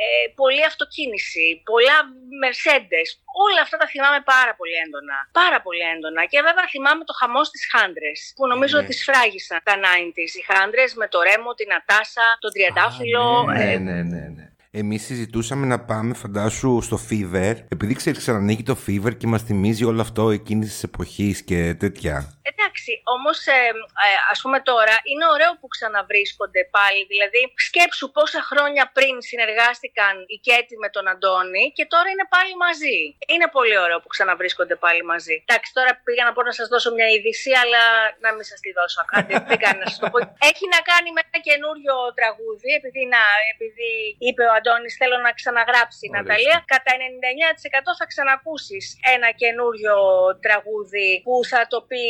[0.00, 0.04] ε,
[0.40, 1.96] πολλή αυτοκίνηση, πολλά
[2.42, 3.08] Mercedes.
[3.46, 5.18] Όλα αυτά τα θυμάμαι πάρα πολύ έντονα.
[5.40, 6.22] Πάρα πολύ έντονα.
[6.30, 8.82] Και βέβαια θυμάμαι το χαμό στις χάντρε, που νομίζω Ναι.
[8.84, 10.32] ότι σφράγισαν τα 90s.
[10.38, 13.26] Οι χάντρε με το Ρέμο, την Ατάσα, τον Τριαντάφυλλο.
[13.42, 14.46] Ναι, ε, ναι, ναι, ναι.
[14.74, 17.54] Εμείς συζητούσαμε να πάμε, φαντάσου, στο Fever.
[17.74, 22.14] Επειδή ξέρεις, ξανανοίγει το Fever και μας θυμίζει όλο αυτό εκείνης της εποχής και τέτοια.
[22.50, 23.60] Εντάξει, όμως ε,
[24.06, 27.00] ε, ας πούμε τώρα είναι ωραίο που ξαναβρίσκονται πάλι.
[27.12, 32.52] Δηλαδή, σκέψου πόσα χρόνια πριν συνεργάστηκαν η Κέτη με τον Αντώνη και τώρα είναι πάλι
[32.64, 32.98] μαζί.
[33.32, 35.34] Είναι πολύ ωραίο που ξαναβρίσκονται πάλι μαζί.
[35.44, 37.82] Εντάξει, τώρα πήγα να πω να σας δώσω μια είδηση, αλλά
[38.24, 39.00] να μην σας τη δώσω.
[39.16, 40.18] Άντε, δεν κάνεις να σα το πω.
[40.50, 43.90] Έχει να κάνει με ένα καινούριο τραγούδι, επειδή, να, επειδή
[44.28, 46.18] είπε ο Αντώνης, θέλω να ξαναγράψει η Ορίστε.
[46.18, 46.56] Ναταλία.
[46.74, 48.84] Κατά 99% θα ξανακούσεις
[49.16, 49.96] ένα καινούριο
[50.44, 52.02] τραγούδι που θα το πει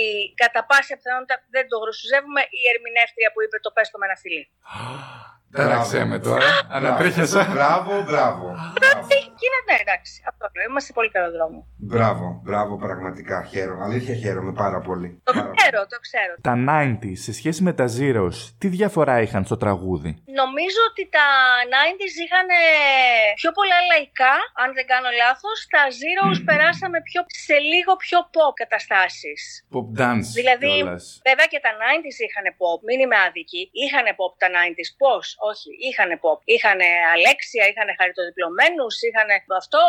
[0.42, 4.16] κατά πάσα πιθανότητα δεν το γρουσουζεύουμε η ερμηνεύτρια που είπε το πες το με ένα
[4.22, 4.44] φιλί.
[5.56, 6.44] Τάραξε με τώρα.
[6.70, 7.42] Ανατρίχιασα.
[7.52, 8.46] Μπράβο, μπράβο.
[8.80, 9.06] μπράβο.
[9.42, 10.12] Γίνεται, εντάξει.
[10.30, 10.66] Αυτό λέω.
[10.68, 11.58] Είμαστε σε πολύ καλό δρόμο.
[11.92, 13.84] Μπράβο, μπράβο, πραγματικά χαίρομαι.
[13.88, 15.08] Αλήθεια χαίρομαι πάρα πολύ.
[15.24, 15.56] Το Πάρα πολύ.
[15.60, 16.32] ξέρω, το ξέρω.
[16.48, 20.10] Τα 90s σε σχέση με τα Zeros, τι διαφορά είχαν στο τραγούδι;
[20.42, 21.26] Νομίζω ότι τα
[21.74, 22.62] 90s είχαν ε,
[23.40, 25.56] πιο πολλά λαϊκά, αν δεν κάνω λάθος.
[25.74, 29.40] Τα Zeros περάσαμε πιο, σε λίγο πιο pop καταστάσεις.
[29.74, 30.28] Pop dance.
[30.40, 31.04] Δηλαδή, κιόλας.
[31.28, 33.62] βέβαια και τα 90s είχαν pop, μην είμαι άδικη.
[33.82, 34.90] Είχαν pop τα 90s.
[35.02, 36.38] Πώς, όχι, είχαν pop.
[36.54, 36.80] Είχαν
[37.14, 39.28] Αλέξια, είχαν χαριτοδιπλωμένου, είχαν
[39.62, 39.82] αυτό.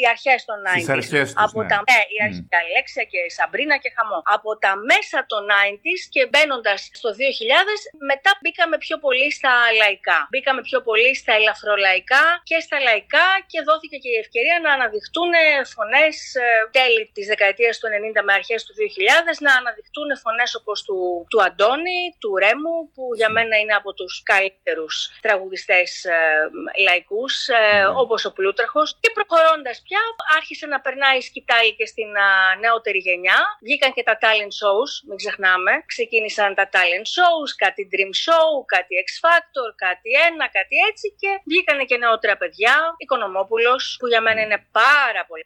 [0.00, 0.80] Οι αρχές των 90s.
[0.80, 1.68] Στις αρχές τους, Από ναι.
[1.70, 4.18] τα, ναι, η αρχή, Αλέξια και Σαμπρίνα και χαμό.
[4.36, 7.80] Από τα μέσα των 90s και μπαίνοντας στο 2000,
[8.10, 10.18] μετά μπήκαμε πιο πολύ στα λαϊκά.
[10.32, 15.32] Μπήκαμε πιο πολύ στα ελαφρολαϊκά και στα λαϊκά και δόθηκε και η ευκαιρία να αναδειχτούν
[15.74, 16.14] φωνές
[16.76, 17.86] τέλη της δεκαετίας του
[18.20, 20.98] 90 με αρχές του 2000, να αναδειχτούν φωνές όπως του,
[21.30, 26.16] του Αντώνη, του Ρέμου, που για μένα είναι από τους καλύτερους τραγουδιστές ε,
[26.86, 28.88] λαϊκούς, ε, όπως ο Πλούτραχος.
[29.02, 30.02] Και προχωρώντας πια,
[30.36, 32.28] άρχισε να περνάει η σκητάλη και στην α,
[32.62, 33.38] νεότερη γενιά.
[33.64, 35.72] Βγήκαν και τα talent shows, μην ξεχνάμε.
[35.92, 41.06] Ξεκίνησαν τα talent shows, κάτι dream show, κάτι X Factor, κάτι ένα, κάτι έτσι.
[41.20, 42.74] Και βγήκαν και νεότερα παιδιά.
[43.04, 45.44] Οικονομόπουλος, που για μένα είναι πάρα πολύ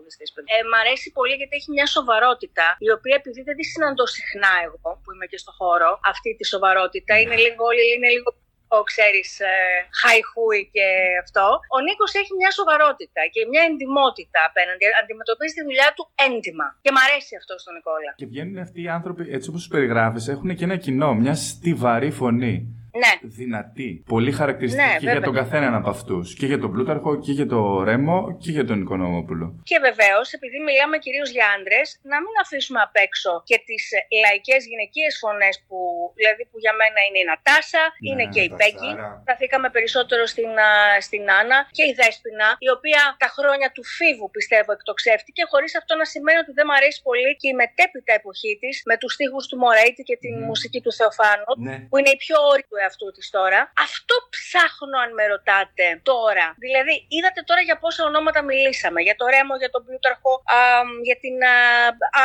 [0.00, 0.50] τραγουδιστής, παιδιά.
[0.56, 4.52] Ε, μ' αρέσει πολύ γιατί έχει μια σοβαρότητα, η οποία επειδή δεν τη συναντώ συχνά
[4.66, 8.28] εγώ, που είμαι και στο χώρο, αυτή τη σοβαρότητα είναι λίγο, όλοι είναι λίγο
[8.76, 9.54] ο ξέρεις, ε,
[10.00, 10.86] χαϊχούι και
[11.24, 11.46] αυτό.
[11.76, 14.84] Ο Νίκος έχει μια σοβαρότητα και μια εντιμότητα απέναντι.
[15.02, 16.66] Αντιμετωπίζει τη δουλειά του έντιμα.
[16.84, 18.10] Και μ' αρέσει αυτό στον Νικόλα.
[18.20, 22.10] Και βγαίνουν αυτοί οι άνθρωποι, έτσι όπως τους περιγράφεις, έχουν και ένα κοινό, μια στιβαρή
[22.20, 22.56] φωνή.
[23.02, 23.12] Ναι.
[23.40, 23.88] Δυνατή.
[24.14, 25.28] Πολύ χαρακτηριστική Ναι, και για βέβαια.
[25.28, 26.26] τον καθέναν από αυτούς.
[26.38, 29.46] Και για τον Πλούταρχο και για τον Ρέμο και για τον Οικονομόπουλο.
[29.70, 33.82] Και βεβαίως, επειδή μιλάμε κυρίως για άντρες, να μην αφήσουμε απ' έξω και τις
[34.24, 35.78] λαϊκές γυναικείες φωνές που,
[36.20, 38.90] δηλαδή που για μένα είναι η Νατάσα, είναι και η Πέγκη.
[38.90, 39.22] Νατασάρα.
[39.26, 40.70] Σταθήκαμε περισσότερο στην, α,
[41.06, 45.92] στην Άννα και η Δέσποινα, η οποία τα χρόνια του φίβου πιστεύω εκτοξεύτηκε, χωρίς αυτό
[46.00, 49.44] να σημαίνει ότι δεν μ' αρέσει πολύ και η μετέπειτα εποχή της με τους στίχους
[49.50, 50.46] του Μωρέιτη και την Μμμ.
[50.50, 51.76] μουσική του Θεοφάνου, Ναι.
[51.90, 53.60] που είναι η πιο όρη του εαυτού της τώρα.
[53.86, 56.46] Αυτό ψάχνω αν με ρωτάτε τώρα.
[56.64, 58.98] Δηλαδή, είδατε τώρα για πόσα ονόματα μιλήσαμε.
[59.06, 60.60] Για το Ρέμο, για τον Πλούταρχο, α,
[61.08, 61.56] για την α,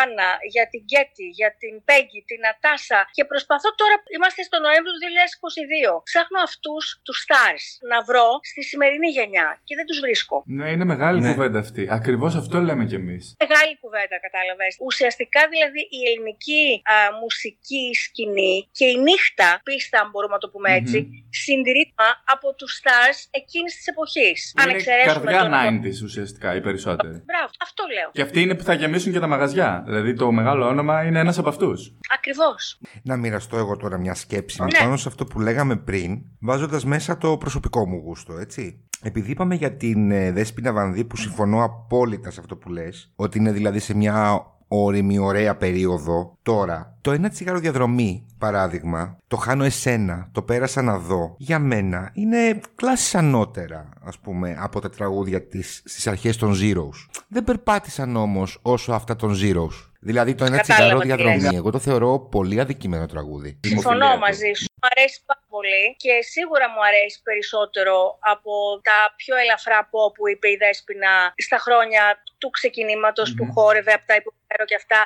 [0.01, 2.99] Άννα, για την Γκέτι, για την Πέγγι, την Νατάσα.
[3.17, 5.93] Και προσπαθώ τώρα, είμαστε στο Νοέμβριο του 2022.
[6.09, 10.35] Ψάχνω αυτούς τους stars να βρω στη σημερινή γενιά και δεν τους βρίσκω.
[10.57, 11.29] Ναι, είναι μεγάλη Ναι.
[11.31, 11.83] κουβέντα αυτή.
[11.99, 13.23] Ακριβώς αυτό λέμε κι εμείς.
[13.45, 14.73] Μεγάλη κουβέντα, κατάλαβες.
[14.89, 16.63] Ουσιαστικά δηλαδή η ελληνική
[16.93, 20.97] α, μουσική σκηνή και η νύχτα, πίστα, αν μπορούμε να το πούμε έτσι,
[21.29, 22.03] συντηρείται
[22.33, 24.53] από τους stars εκείνης της εποχής.
[24.55, 25.81] Αν Είναι εξαιρέσουμε καρδιά τον.
[25.83, 27.13] 90s ουσιαστικά οι περισσότεροι.
[27.29, 28.09] Μπράβο, αυτό λέω.
[28.11, 29.83] Και αυτοί είναι που θα γεμίσουν και τα μαγαζιά.
[29.87, 31.93] Δηλαδή το μεγάλο όνομα είναι ένας από αυτούς.
[32.17, 32.79] Ακριβώς.
[33.03, 34.79] Να μοιραστώ εγώ τώρα μια σκέψη Ναι.
[34.79, 38.79] πάνω σε αυτό που λέγαμε πριν, βάζοντας μέσα το προσωπικό μου γούστο, έτσι.
[39.01, 43.37] Επειδή είπαμε για την ε, Δέσποινα Βανδύ που συμφωνώ απόλυτα σε αυτό που λες, ότι
[43.37, 46.37] είναι δηλαδή σε μια όρημη, ωραία περίοδο.
[46.41, 52.11] Τώρα, το ένα τσιγάρο διαδρομή, παράδειγμα, το χάνω εσένα, το πέρασα να δω, για μένα
[52.13, 57.14] είναι κλάσεις ανώτερα, ας πούμε, από τα τραγούδια της στις αρχές των Zeros.
[57.27, 59.75] Δεν περπάτησαν όμως όσο αυτά των Zeros.
[59.99, 61.53] Δηλαδή το ένα Κατάλαβα τσιγάρο τι διαδρομή, λες.
[61.53, 63.59] εγώ το θεωρώ πολύ αδικημένο τραγούδι.
[63.63, 64.57] Συμφωνώ Δημοφιλία μαζί του.
[64.57, 64.65] σου.
[64.81, 67.95] Μου αρέσει πάρα πολύ και σίγουρα μου αρέσει περισσότερο
[68.33, 68.53] από
[68.87, 71.13] τα πιο ελαφρά pop που είπε η Δέσποινα
[71.47, 72.03] στα χρόνια
[72.39, 74.99] του ξεκινηματος που χόρευε από τα υποφέρω και αυτά.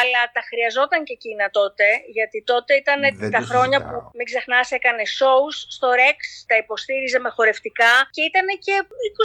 [0.00, 1.86] Αλλά τα χρειαζόταν και εκείνα τότε,
[2.16, 4.00] γιατί τότε ήταν Δεν τα το χρόνια συζητάω.
[4.02, 6.18] που, μην ξεχνάς, έκανε shows στο Rex,
[6.50, 8.74] τα υποστήριζε με χορευτικά και ήταν και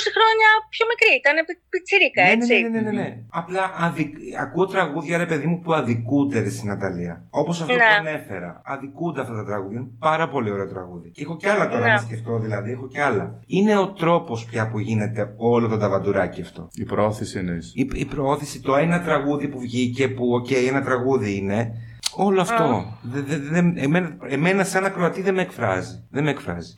[0.03, 1.35] 20 χρόνια πιο μικρή, ήταν
[1.71, 2.53] πιτσιρίκα, Ναι, έτσι.
[2.61, 3.09] ναι, ναι, ναι, ναι, ναι.
[3.41, 4.09] Απλά αδικ...
[4.45, 7.15] ακούω τραγούδια, ρε παιδί μου, που αδικούνται ρε, στην Ναταλία.
[7.41, 7.79] Όπως αυτό Ναι.
[7.89, 8.49] που ανέφερα.
[8.73, 9.77] Αδικούνται αυτά τα τραγούδια.
[9.79, 11.07] Είναι πάρα πολύ ωραίο τραγούδι.
[11.15, 11.91] Και έχω κι άλλα τώρα Ναι.
[11.91, 12.71] να σκεφτώ, δηλαδή.
[12.71, 13.25] Έχω κι άλλα.
[13.57, 16.67] Είναι ο τρόπος πια που γίνεται όλο το ταβαντουράκι αυτό.
[16.73, 17.71] Η προώθηση εννοείς.
[17.75, 21.71] Η, η προώθηση, το ένα τραγούδι που βγήκε, που οκ, ένα τραγούδι είναι.
[22.15, 22.97] Όλο αυτό.
[23.01, 26.03] Δε, δε, δε- εμένα, εμένα, σαν ακροατή, δεν με εκφράζει.
[26.09, 26.73] Δεν με εκφράζει.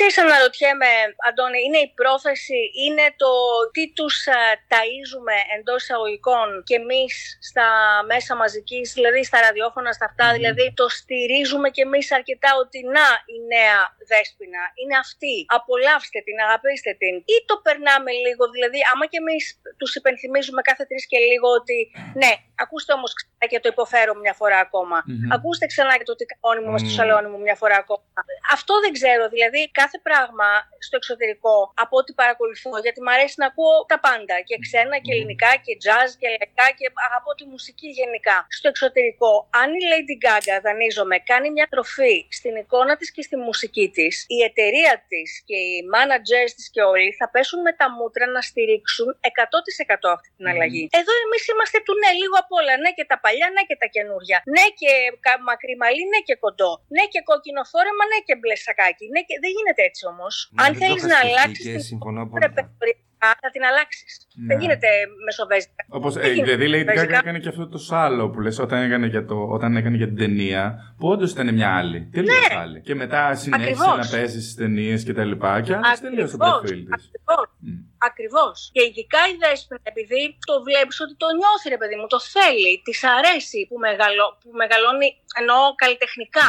[0.00, 0.90] Τώρα ξέρεις αναρωτιέμαι,
[1.28, 3.32] Αντώνη, είναι η πρόθεση, είναι το
[3.74, 4.40] τι τους α,
[4.72, 7.12] ταΐζουμε εντός εισαγωγικών και εμείς
[7.48, 7.68] στα
[8.10, 13.06] μέσα μαζικής, δηλαδή στα ραδιόφωνα, στα αυτά, δηλαδή το στηρίζουμε και εμείς αρκετά ότι να
[13.34, 13.78] η νέα
[14.10, 19.42] δέσποινα, είναι αυτή, απολαύστε την, αγαπήστε την ή το περνάμε λίγο, δηλαδή άμα και εμείς
[19.80, 21.78] τους υπενθυμίζουμε κάθε τρεις και λίγο ότι
[22.20, 22.32] ναι,
[22.62, 24.98] ακούστε όμως ξανά και το υποφέρω μια φορά ακόμα.
[25.06, 25.32] Μμμ.
[25.36, 26.98] Ακούστε ξανά και το τι κανόνι μου μες στο Μμμ.
[26.98, 28.04] σαλόνι μου μια φορά ακόμα.
[28.56, 29.24] Αυτό δεν ξέρω.
[29.34, 30.48] Δηλαδή, κάθε κάθε πράγμα
[30.86, 34.36] στο εξωτερικό από ό,τι παρακολουθώ, γιατί μου αρέσει να ακούω τα πάντα.
[34.48, 38.36] Και ξένα και ελληνικά και jazz και λαϊκά και αγαπώ τη μουσική γενικά.
[38.58, 43.36] Στο εξωτερικό, αν η Lady Gaga, δανείζομαι, κάνει μια τροφή στην εικόνα της και στη
[43.48, 47.86] μουσική της, η εταιρεία της και οι managers της και όλοι θα πέσουν με τα
[47.96, 49.08] μούτρα να στηρίξουν
[50.02, 50.84] 100% αυτή την αλλαγή.
[51.00, 52.74] Εδώ εμείς είμαστε του ναι, λίγο απ' όλα.
[52.82, 54.38] Ναι και τα παλιά, ναι και τα καινούρια.
[54.56, 54.90] Ναι και
[55.26, 56.72] κα- μακρύ μαλλί, ναι και κοντό.
[56.96, 59.06] Ναι και κόκκινο φόρεμα, ναι και μπλε σακάκι.
[59.14, 59.34] Ναι και...
[59.42, 60.34] Δεν γίνεται έτσι όμως.
[60.52, 62.46] Ναι, Αν δεν το θέλεις είχα να σκεφτεί αλλάξεις και την συμφωνώ απόλυτα.
[62.46, 64.10] ρεπερτοριακά, θα την αλλάξεις.
[64.34, 64.46] Ναι.
[64.48, 64.88] Δεν γίνεται
[65.26, 65.82] μεσοβέζικα.
[65.98, 68.40] Όπως Δεν ε, γίνεται δηλαδή η Lady Gaga μεσοβέζικα; έκανε και αυτό το σάλο που
[68.40, 71.98] λες όταν έκανε για, το, όταν έκανε για την ταινία, που όντως ήταν μια άλλη.
[72.12, 72.80] Τελείως άλλη.
[72.80, 73.76] Και μετά συνέχισε Ναι.
[73.84, 74.10] Ακριβώς.
[74.10, 75.60] να παίζει στις ταινίες και τα λοιπά.
[75.60, 77.10] Και άλλαξε τελείω το προφίλ της.
[78.08, 78.28] Ακριβώς.
[78.30, 78.46] Ακριβώ.
[78.74, 82.72] Και ειδικά η Δέσποινα, επειδή το βλέπεις ότι το νιώθει, ρε παιδί μου, το θέλει,
[82.86, 85.08] της αρέσει που, μεγαλώ, που μεγαλώνει,
[85.40, 86.48] εννοώ καλλιτεχνικά.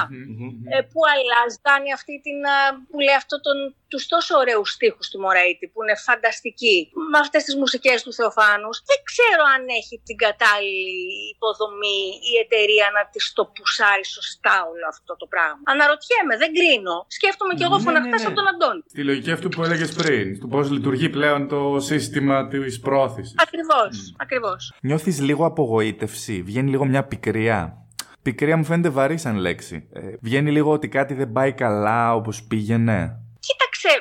[0.76, 2.38] Ε, που αλλάζει, κάνει αυτή την.
[2.56, 2.58] α,
[2.90, 3.58] που λέει αυτό τον,
[3.92, 6.78] τους τόσο ωραίους στίχους του Μωρέιτη που είναι φανταστικοί
[7.12, 11.00] με αυτές τις μουσικές του Θεοφάνους δεν ξέρω αν έχει την κατάλληλη
[11.36, 15.62] υποδομή η εταιρεία να της το πουσάρει σωστά όλο αυτό το πράγμα.
[15.74, 16.98] Αναρωτιέμαι, δεν κρίνω.
[17.18, 18.30] Σκέφτομαι κι εγώ Ναι, φωναχτά ναι, ναι.
[18.30, 18.82] από τον Αντώνη.
[18.94, 23.34] Στη λογική αυτού που έλεγες πριν, του πώς λειτουργεί πλέον το σύστημα της πρόθεση.
[23.38, 24.74] Ακριβώς, ακριβώς.
[24.82, 27.76] Νιώθεις λίγο απογοήτευση, βγαίνει λίγο μια πικρία.
[28.22, 29.90] Πικρία μου φαίνεται βαρύ σαν λέξη.
[29.94, 32.98] Ε, βγαίνει λίγο ότι κάτι δεν πάει καλά όπως πήγαινε.
[33.48, 33.92] Κοίταξε,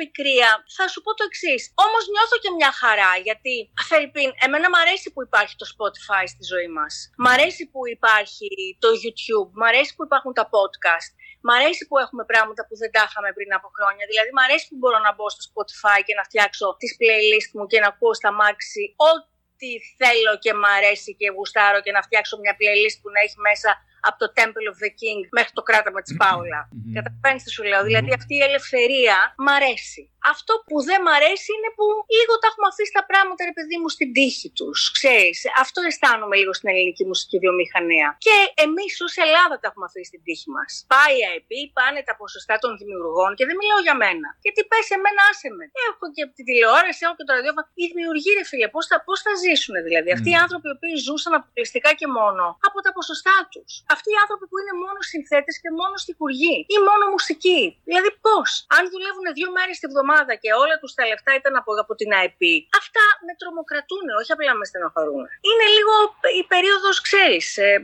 [0.00, 1.62] πικρία, θα σου πω το εξής.
[1.84, 3.54] Όμως νιώθω και μια χαρά γιατί,
[3.88, 6.92] Φερρυπίν, εμένα μου αρέσει που υπάρχει το Spotify στη ζωή μας.
[7.22, 8.48] Μ' αρέσει που υπάρχει
[8.84, 11.10] το YouTube, μ' αρέσει που υπάρχουν τα podcast.
[11.46, 14.04] Μ' αρέσει που έχουμε πράγματα που δεν τα είχαμε πριν από χρόνια.
[14.10, 17.64] Δηλαδή, μ' αρέσει που μπορώ να μπω στο Spotify και να φτιάξω τις playlist μου
[17.70, 19.70] και να ακούω στα μάξι ό,τι
[20.00, 23.70] θέλω και μ' αρέσει και γουστάρω και να φτιάξω μια playlist που να έχει μέσα
[24.08, 26.60] από το Temple of the King μέχρι το κράτημα της Πάολα.
[26.96, 27.82] Καταλαβαίνεις τι σου λέω.
[27.88, 30.02] Δηλαδή αυτή η ελευθερία μ' αρέσει.
[30.32, 33.76] Αυτό που δεν μ' αρέσει είναι που λίγο τα έχουμε αφήσει τα πράγματα, ρε παιδί
[33.80, 34.78] μου, στην τύχη τους.
[34.96, 38.08] Ξέρεις, αυτό αισθάνομαι λίγο στην ελληνική μουσική βιομηχανία.
[38.26, 40.70] Και εμείς ως Ελλάδα τα έχουμε αφήσει στην τύχη μας.
[40.94, 44.28] Πάει η ΑΕΠ, πάνε τα ποσοστά των δημιουργών και δεν μιλάω για μένα.
[44.44, 45.64] Γιατί πες εμένα, άσε με.
[45.88, 47.64] Έχω και τη τηλεόραση, έχω και το ραδιόφωνο.
[47.80, 50.10] Οι δημιουργοί, ρε φίλε, πώς θα, πώς θα ζήσουν δηλαδή.
[50.16, 53.70] Αυτοί οι άνθρωποι οι οποίοι ζούσαν αποκλειστικά και μόνο από τα ποσοστά τους.
[53.94, 57.60] Αυτοί οι άνθρωποι που είναι μόνο συνθέτες και μόνο στιχουργοί ή μόνο μουσική.
[57.90, 60.12] Δηλαδή πώς; Αν δουλεύουν δύο μέρες τη βδομάδα
[60.42, 62.40] και όλα τους τα λεφτά ήταν από, από την ΑΕΠ,
[62.80, 65.24] αυτά με τρομοκρατούν, όχι απλά με στενοχωρούν.
[65.48, 65.94] Είναι λίγο
[66.40, 67.82] η περίοδος, ξέρεις, ε,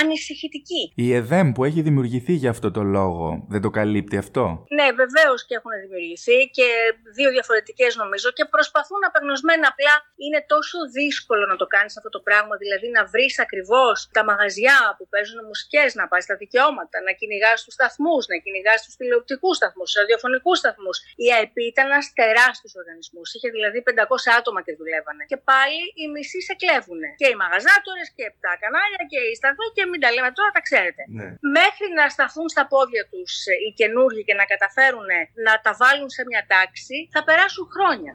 [0.00, 0.82] ανησυχητική.
[1.04, 4.42] Η ΕΔΕΜ που έχει δημιουργηθεί για αυτό το λόγο, δεν το καλύπτει αυτό;
[4.78, 6.68] Ναι, βεβαίως και έχουν δημιουργηθεί και
[7.16, 9.66] δύο διαφορετικές νομίζω και προσπαθούν απεγνωσμένα.
[9.72, 9.94] Απλά
[10.24, 14.78] είναι τόσο δύσκολο να το κάνεις αυτό το πράγμα, δηλαδή να βρεις ακριβώς τα μαγαζιά
[14.96, 19.56] που παίζουν μουσικές, να πας στα δικαιώματα, να κυνηγάς τους σταθμούς, να κυνηγάς τους τηλεοπτικούς
[19.56, 20.96] σταθμούς, τους ραδιοφωνικούς σταθμούς.
[21.24, 23.26] Η ΑΕΠ ήταν ένας τεράστιος οργανισμός.
[23.34, 25.22] Είχε δηλαδή 500 άτομα και δουλεύανε.
[25.32, 27.00] Και πάλι οι μισοί σε κλέβουν.
[27.20, 30.62] Και οι μαγαζάτορες και τα κανάλια και οι σταθμοί και μην τα λέμε τώρα, τα
[30.68, 31.28] ξέρετε Ναι.
[31.58, 35.08] μέχρι να σταθούν στα πόδια τους ε, οι καινούργοι και να καταφέρουν
[35.46, 38.12] να τα βάλουν σε μια τάξη, θα περάσουν χρόνια,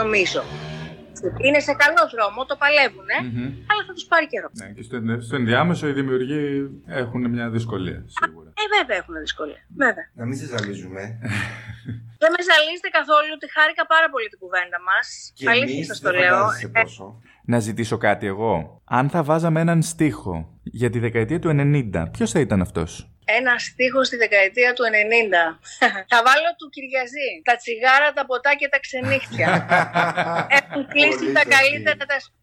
[0.00, 0.42] νομίζω.
[1.46, 3.08] Είναι σε καλός δρόμο, το παλεύουν,
[3.70, 4.48] αλλά θα τους πάρει καιρό.
[4.52, 6.42] Ναι, και στο, στο ενδιάμεσο οι δημιουργοί
[6.86, 8.48] έχουν μια δυσκολία, σίγουρα.
[8.60, 9.62] Ε, βέβαια έχουν δυσκολία.
[9.76, 10.06] Βέβαια.
[10.14, 11.02] Να μην σε ζαλίζουμε.
[12.22, 15.06] Δεν με ζαλίζετε καθόλου ότι χάρηκα πάρα πολύ την κουβέντα μας.
[15.36, 16.36] Και Αλήθεια εμείς σας το δεν λέω.
[16.36, 17.06] φαντάζεσαι Ε, πόσο.
[17.52, 18.80] Να ζητήσω κάτι εγώ.
[18.98, 22.90] Αν θα βάζαμε έναν στίχο για τη δεκαετία του 90, ποιος θα ήταν αυτός;
[23.24, 25.42] Ένα στίχο στη δεκαετία του 90.
[26.12, 27.28] θα βάλω του Κυριαζή.
[27.48, 29.48] Τα τσιγάρα, τα ποτά και τα ξενύχτια.
[30.58, 31.56] Έχουν κλείσει Πολύ τα σωστή.
[31.56, 32.41] καλύτερα τα σπίτια.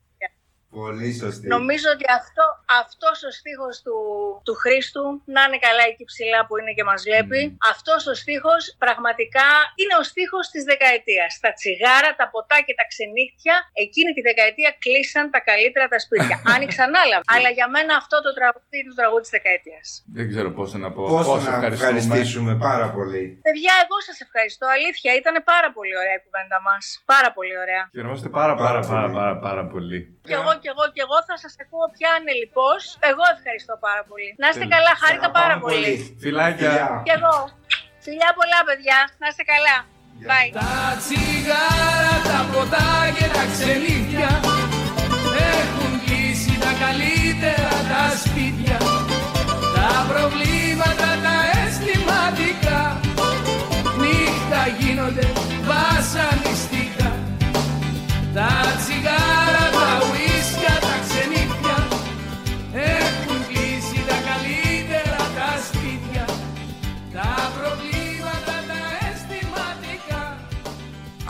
[0.82, 1.45] Πολύ σωστή.
[1.55, 2.43] Νομίζω ότι αυτό,
[2.82, 3.97] αυτός ο στίχος του,
[4.45, 5.03] του Χρήστου,
[5.36, 7.41] να είναι καλά εκεί ψηλά που είναι και μας βλέπει,
[7.74, 9.47] αυτός ο στίχος πραγματικά
[9.82, 11.32] είναι ο στίχος της δεκαετίας.
[11.45, 13.55] Τα τσιγάρα, τα ποτά και τα ξενύχτια,
[13.86, 16.36] εκείνη τη δεκαετία κλείσαν τα καλύτερα τα σπίτια.
[16.53, 17.17] Άνοιξαν άλλα.
[17.36, 19.86] Αλλά για μένα αυτό το τραγούδι είναι το τραγούδι της δεκαετίας.
[20.17, 21.01] Δεν ξέρω πώς να πω.
[21.15, 21.88] Πόσο να ευχαριστούμε.
[21.99, 23.24] ευχαριστήσουμε πάρα πολύ.
[23.47, 24.65] Παιδιά, εγώ σας ευχαριστώ.
[24.78, 26.84] Αλήθεια, ήταν πάρα πολύ ωραία η κουβέντα μας.
[27.13, 27.82] Πάρα πολύ ωραία.
[27.95, 29.17] Χαιρόμαστε πάρα πάρα Πάρα πάρα, πολύ.
[29.20, 29.99] πάρα, πάρα πολύ.
[30.30, 32.82] Κι εγώ, κι εγώ, κι εγώ θα σας ακούω πια ανελιπώς.
[33.12, 34.30] Εγώ ευχαριστώ πάρα πολύ.
[34.41, 34.76] Να είστε Τέλεια.
[34.76, 35.93] καλά, χάρηκα Χαρά πάρα πολύ.
[36.24, 36.72] Φιλάκια.
[36.74, 36.88] Φιλιά.
[37.07, 37.38] Κι εγώ.
[38.05, 38.99] Φιλιά πολλά, παιδιά.
[39.22, 39.78] Να είστε καλά.
[40.30, 40.49] Bye.
[40.60, 44.30] Τα τσιγάρα, τα ποτά και τα ξενύχια
[45.60, 48.78] Έχουν κλείσει τα καλύτερα τα σπίτια
[49.76, 52.99] Τα προβλήματα τα αισθηματικά
[54.01, 55.28] Νύχτα γίνονται
[55.72, 57.12] βασανιστικά
[58.34, 58.49] Τα
[58.80, 59.66] τσιγάρα,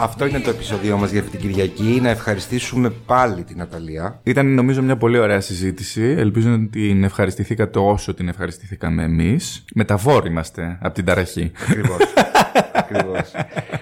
[0.01, 1.99] Αυτό είναι το επεισόδιο μας για αυτή την Κυριακή.
[2.01, 4.19] Να ευχαριστήσουμε πάλι την Ναταλία.
[4.23, 6.01] Ήταν νομίζω μια πολύ ωραία συζήτηση.
[6.01, 9.65] Ελπίζω ότι την ευχαριστηθήκατε όσο την ευχαριστηθήκαμε εμείς.
[9.75, 11.51] Μεταβόροι είμαστε από την ταραχή.
[11.69, 11.97] Ακριβώς.
[12.89, 13.31] Ακριβώς.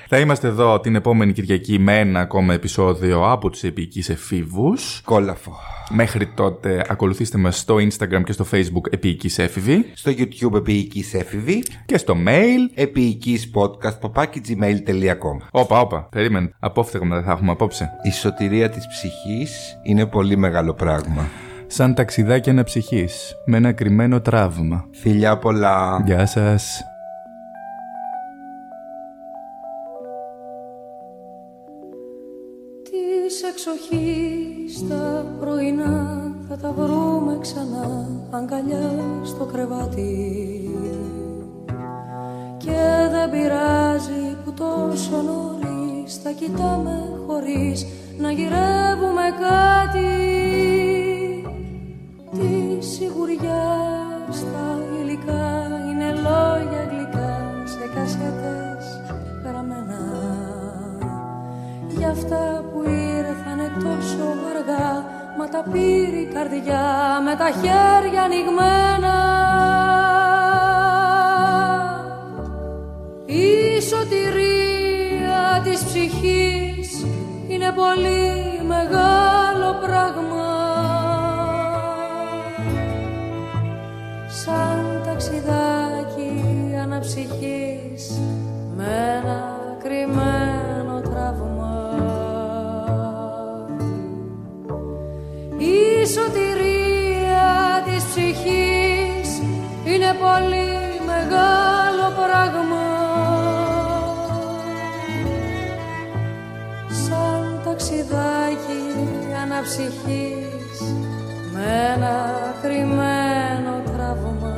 [0.08, 5.01] Θα είμαστε εδώ την επόμενη Κυριακή με ένα ακόμα επεισόδιο από τους επίοικείς εφήβους.
[5.05, 5.51] Κόλαφο.
[5.89, 11.64] Μέχρι τότε ακολουθήστε μας στο Instagram και στο Facebook επίοικείς έφηβοι Στο YouTube επίοικης έφηβη.
[11.86, 12.72] και στο mail.
[12.76, 16.49] Επίοικης podcast παπάκι gmail.com Όπα, όπα, περίμενε.
[16.60, 17.89] Απόφθεγμα δεν θα έχουμε απόψε.
[18.03, 21.28] Η σωτηρία της ψυχής είναι πολύ μεγάλο πράγμα.
[21.68, 24.86] Σαν ταξιδάκι αναψυχής, με ένα κρυμμένο τραύμα.
[24.91, 26.03] Φιλιά πολλά.
[26.05, 26.82] Γεια σας.
[33.28, 38.92] Της εξοχής τα πρωινά θα τα βρούμε ξανά αγκαλιά
[39.24, 40.70] στο κρεβάτι.
[42.58, 47.86] Και δεν πειράζει που τόσο νωρίς θα κοιτάμε χωρίς
[48.18, 50.08] να γυρεύουμε κάτι.
[52.32, 53.66] Τη σιγουριά
[54.32, 58.57] στα υλικά είναι λόγια γλυκά σε κασέτες
[62.08, 65.05] για αυτά που ήρθανε τόσο αργά
[65.38, 69.16] Μα τα πήρε η καρδιά με τα χέρια ανοιγμένα.
[73.26, 77.05] Η σωτηρία της ψυχής
[77.47, 80.45] είναι πολύ μεγάλο πράγμα.
[84.28, 86.43] Σαν ταξιδάκι
[86.84, 88.20] αναψυχής
[88.76, 88.86] με
[89.20, 90.77] ένα κρυμμένο
[96.08, 99.30] σωτηρία της ψυχής
[99.84, 102.86] είναι πολύ μεγάλο πράγμα
[106.89, 108.84] σαν ταξιδάκι
[109.41, 110.80] αναψυχής
[111.53, 114.57] με ένα κρυμμένο τραύμα.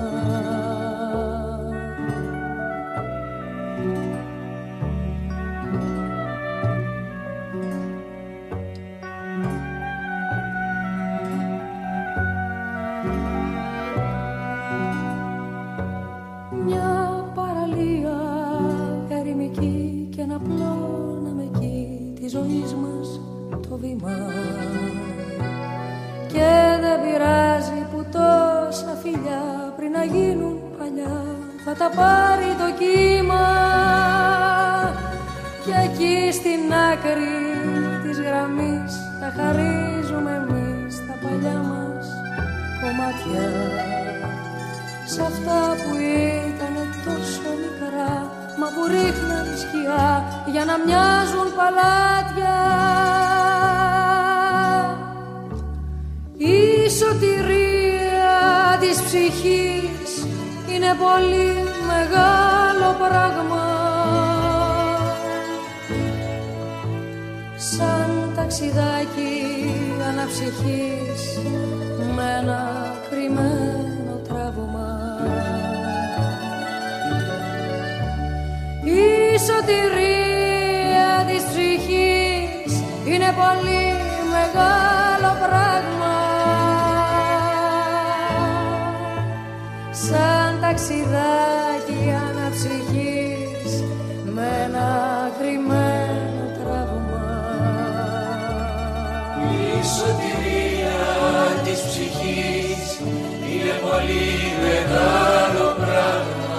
[31.72, 33.48] Θα τα πάρει το κύμα
[35.66, 37.40] και εκεί στην άκρη
[38.04, 42.06] της γραμμής θα χαρίζουμε εμείς τα παλιά μας
[42.82, 43.50] κομμάτια.
[45.06, 45.96] Σε αυτά που
[46.50, 48.16] ήταν τόσο μικρά
[48.60, 52.58] μα που ρίχναν σκιά για να μοιάζουν παλάτια.
[56.38, 58.38] Η σωτηρία
[58.80, 60.12] της ψυχής
[60.76, 61.59] είναι πολύ
[62.00, 63.68] μεγάλο πράγμα.
[67.56, 69.36] Σαν ταξιδάκι
[70.10, 71.39] αναψυχής
[72.16, 72.62] με ένα
[73.10, 74.89] κρυμμένο τραύμα.
[78.84, 83.84] Η σωτηρία της ψυχής είναι πολύ
[84.32, 86.16] μεγάλο πράγμα.
[89.91, 91.69] Σαν ταξιδάκι
[101.70, 103.00] της ψυχής
[103.52, 104.30] είναι πολύ
[104.66, 106.58] μεγάλο πράγμα.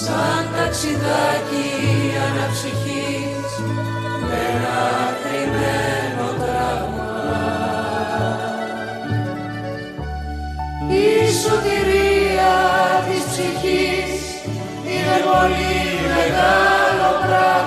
[0.00, 1.68] Σαν ταξιδάκι
[2.26, 3.48] αναψυχής
[4.26, 4.80] με ένα
[5.22, 7.12] κρυμμένο τραύμα.
[10.88, 12.54] Η σωτηρία
[13.06, 14.20] της ψυχής
[14.92, 15.78] είναι πολύ
[16.14, 17.59] μεγάλο πράγμα.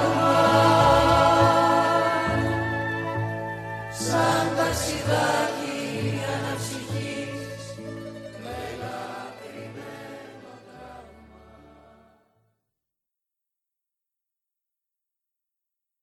[5.06, 5.43] Shiva.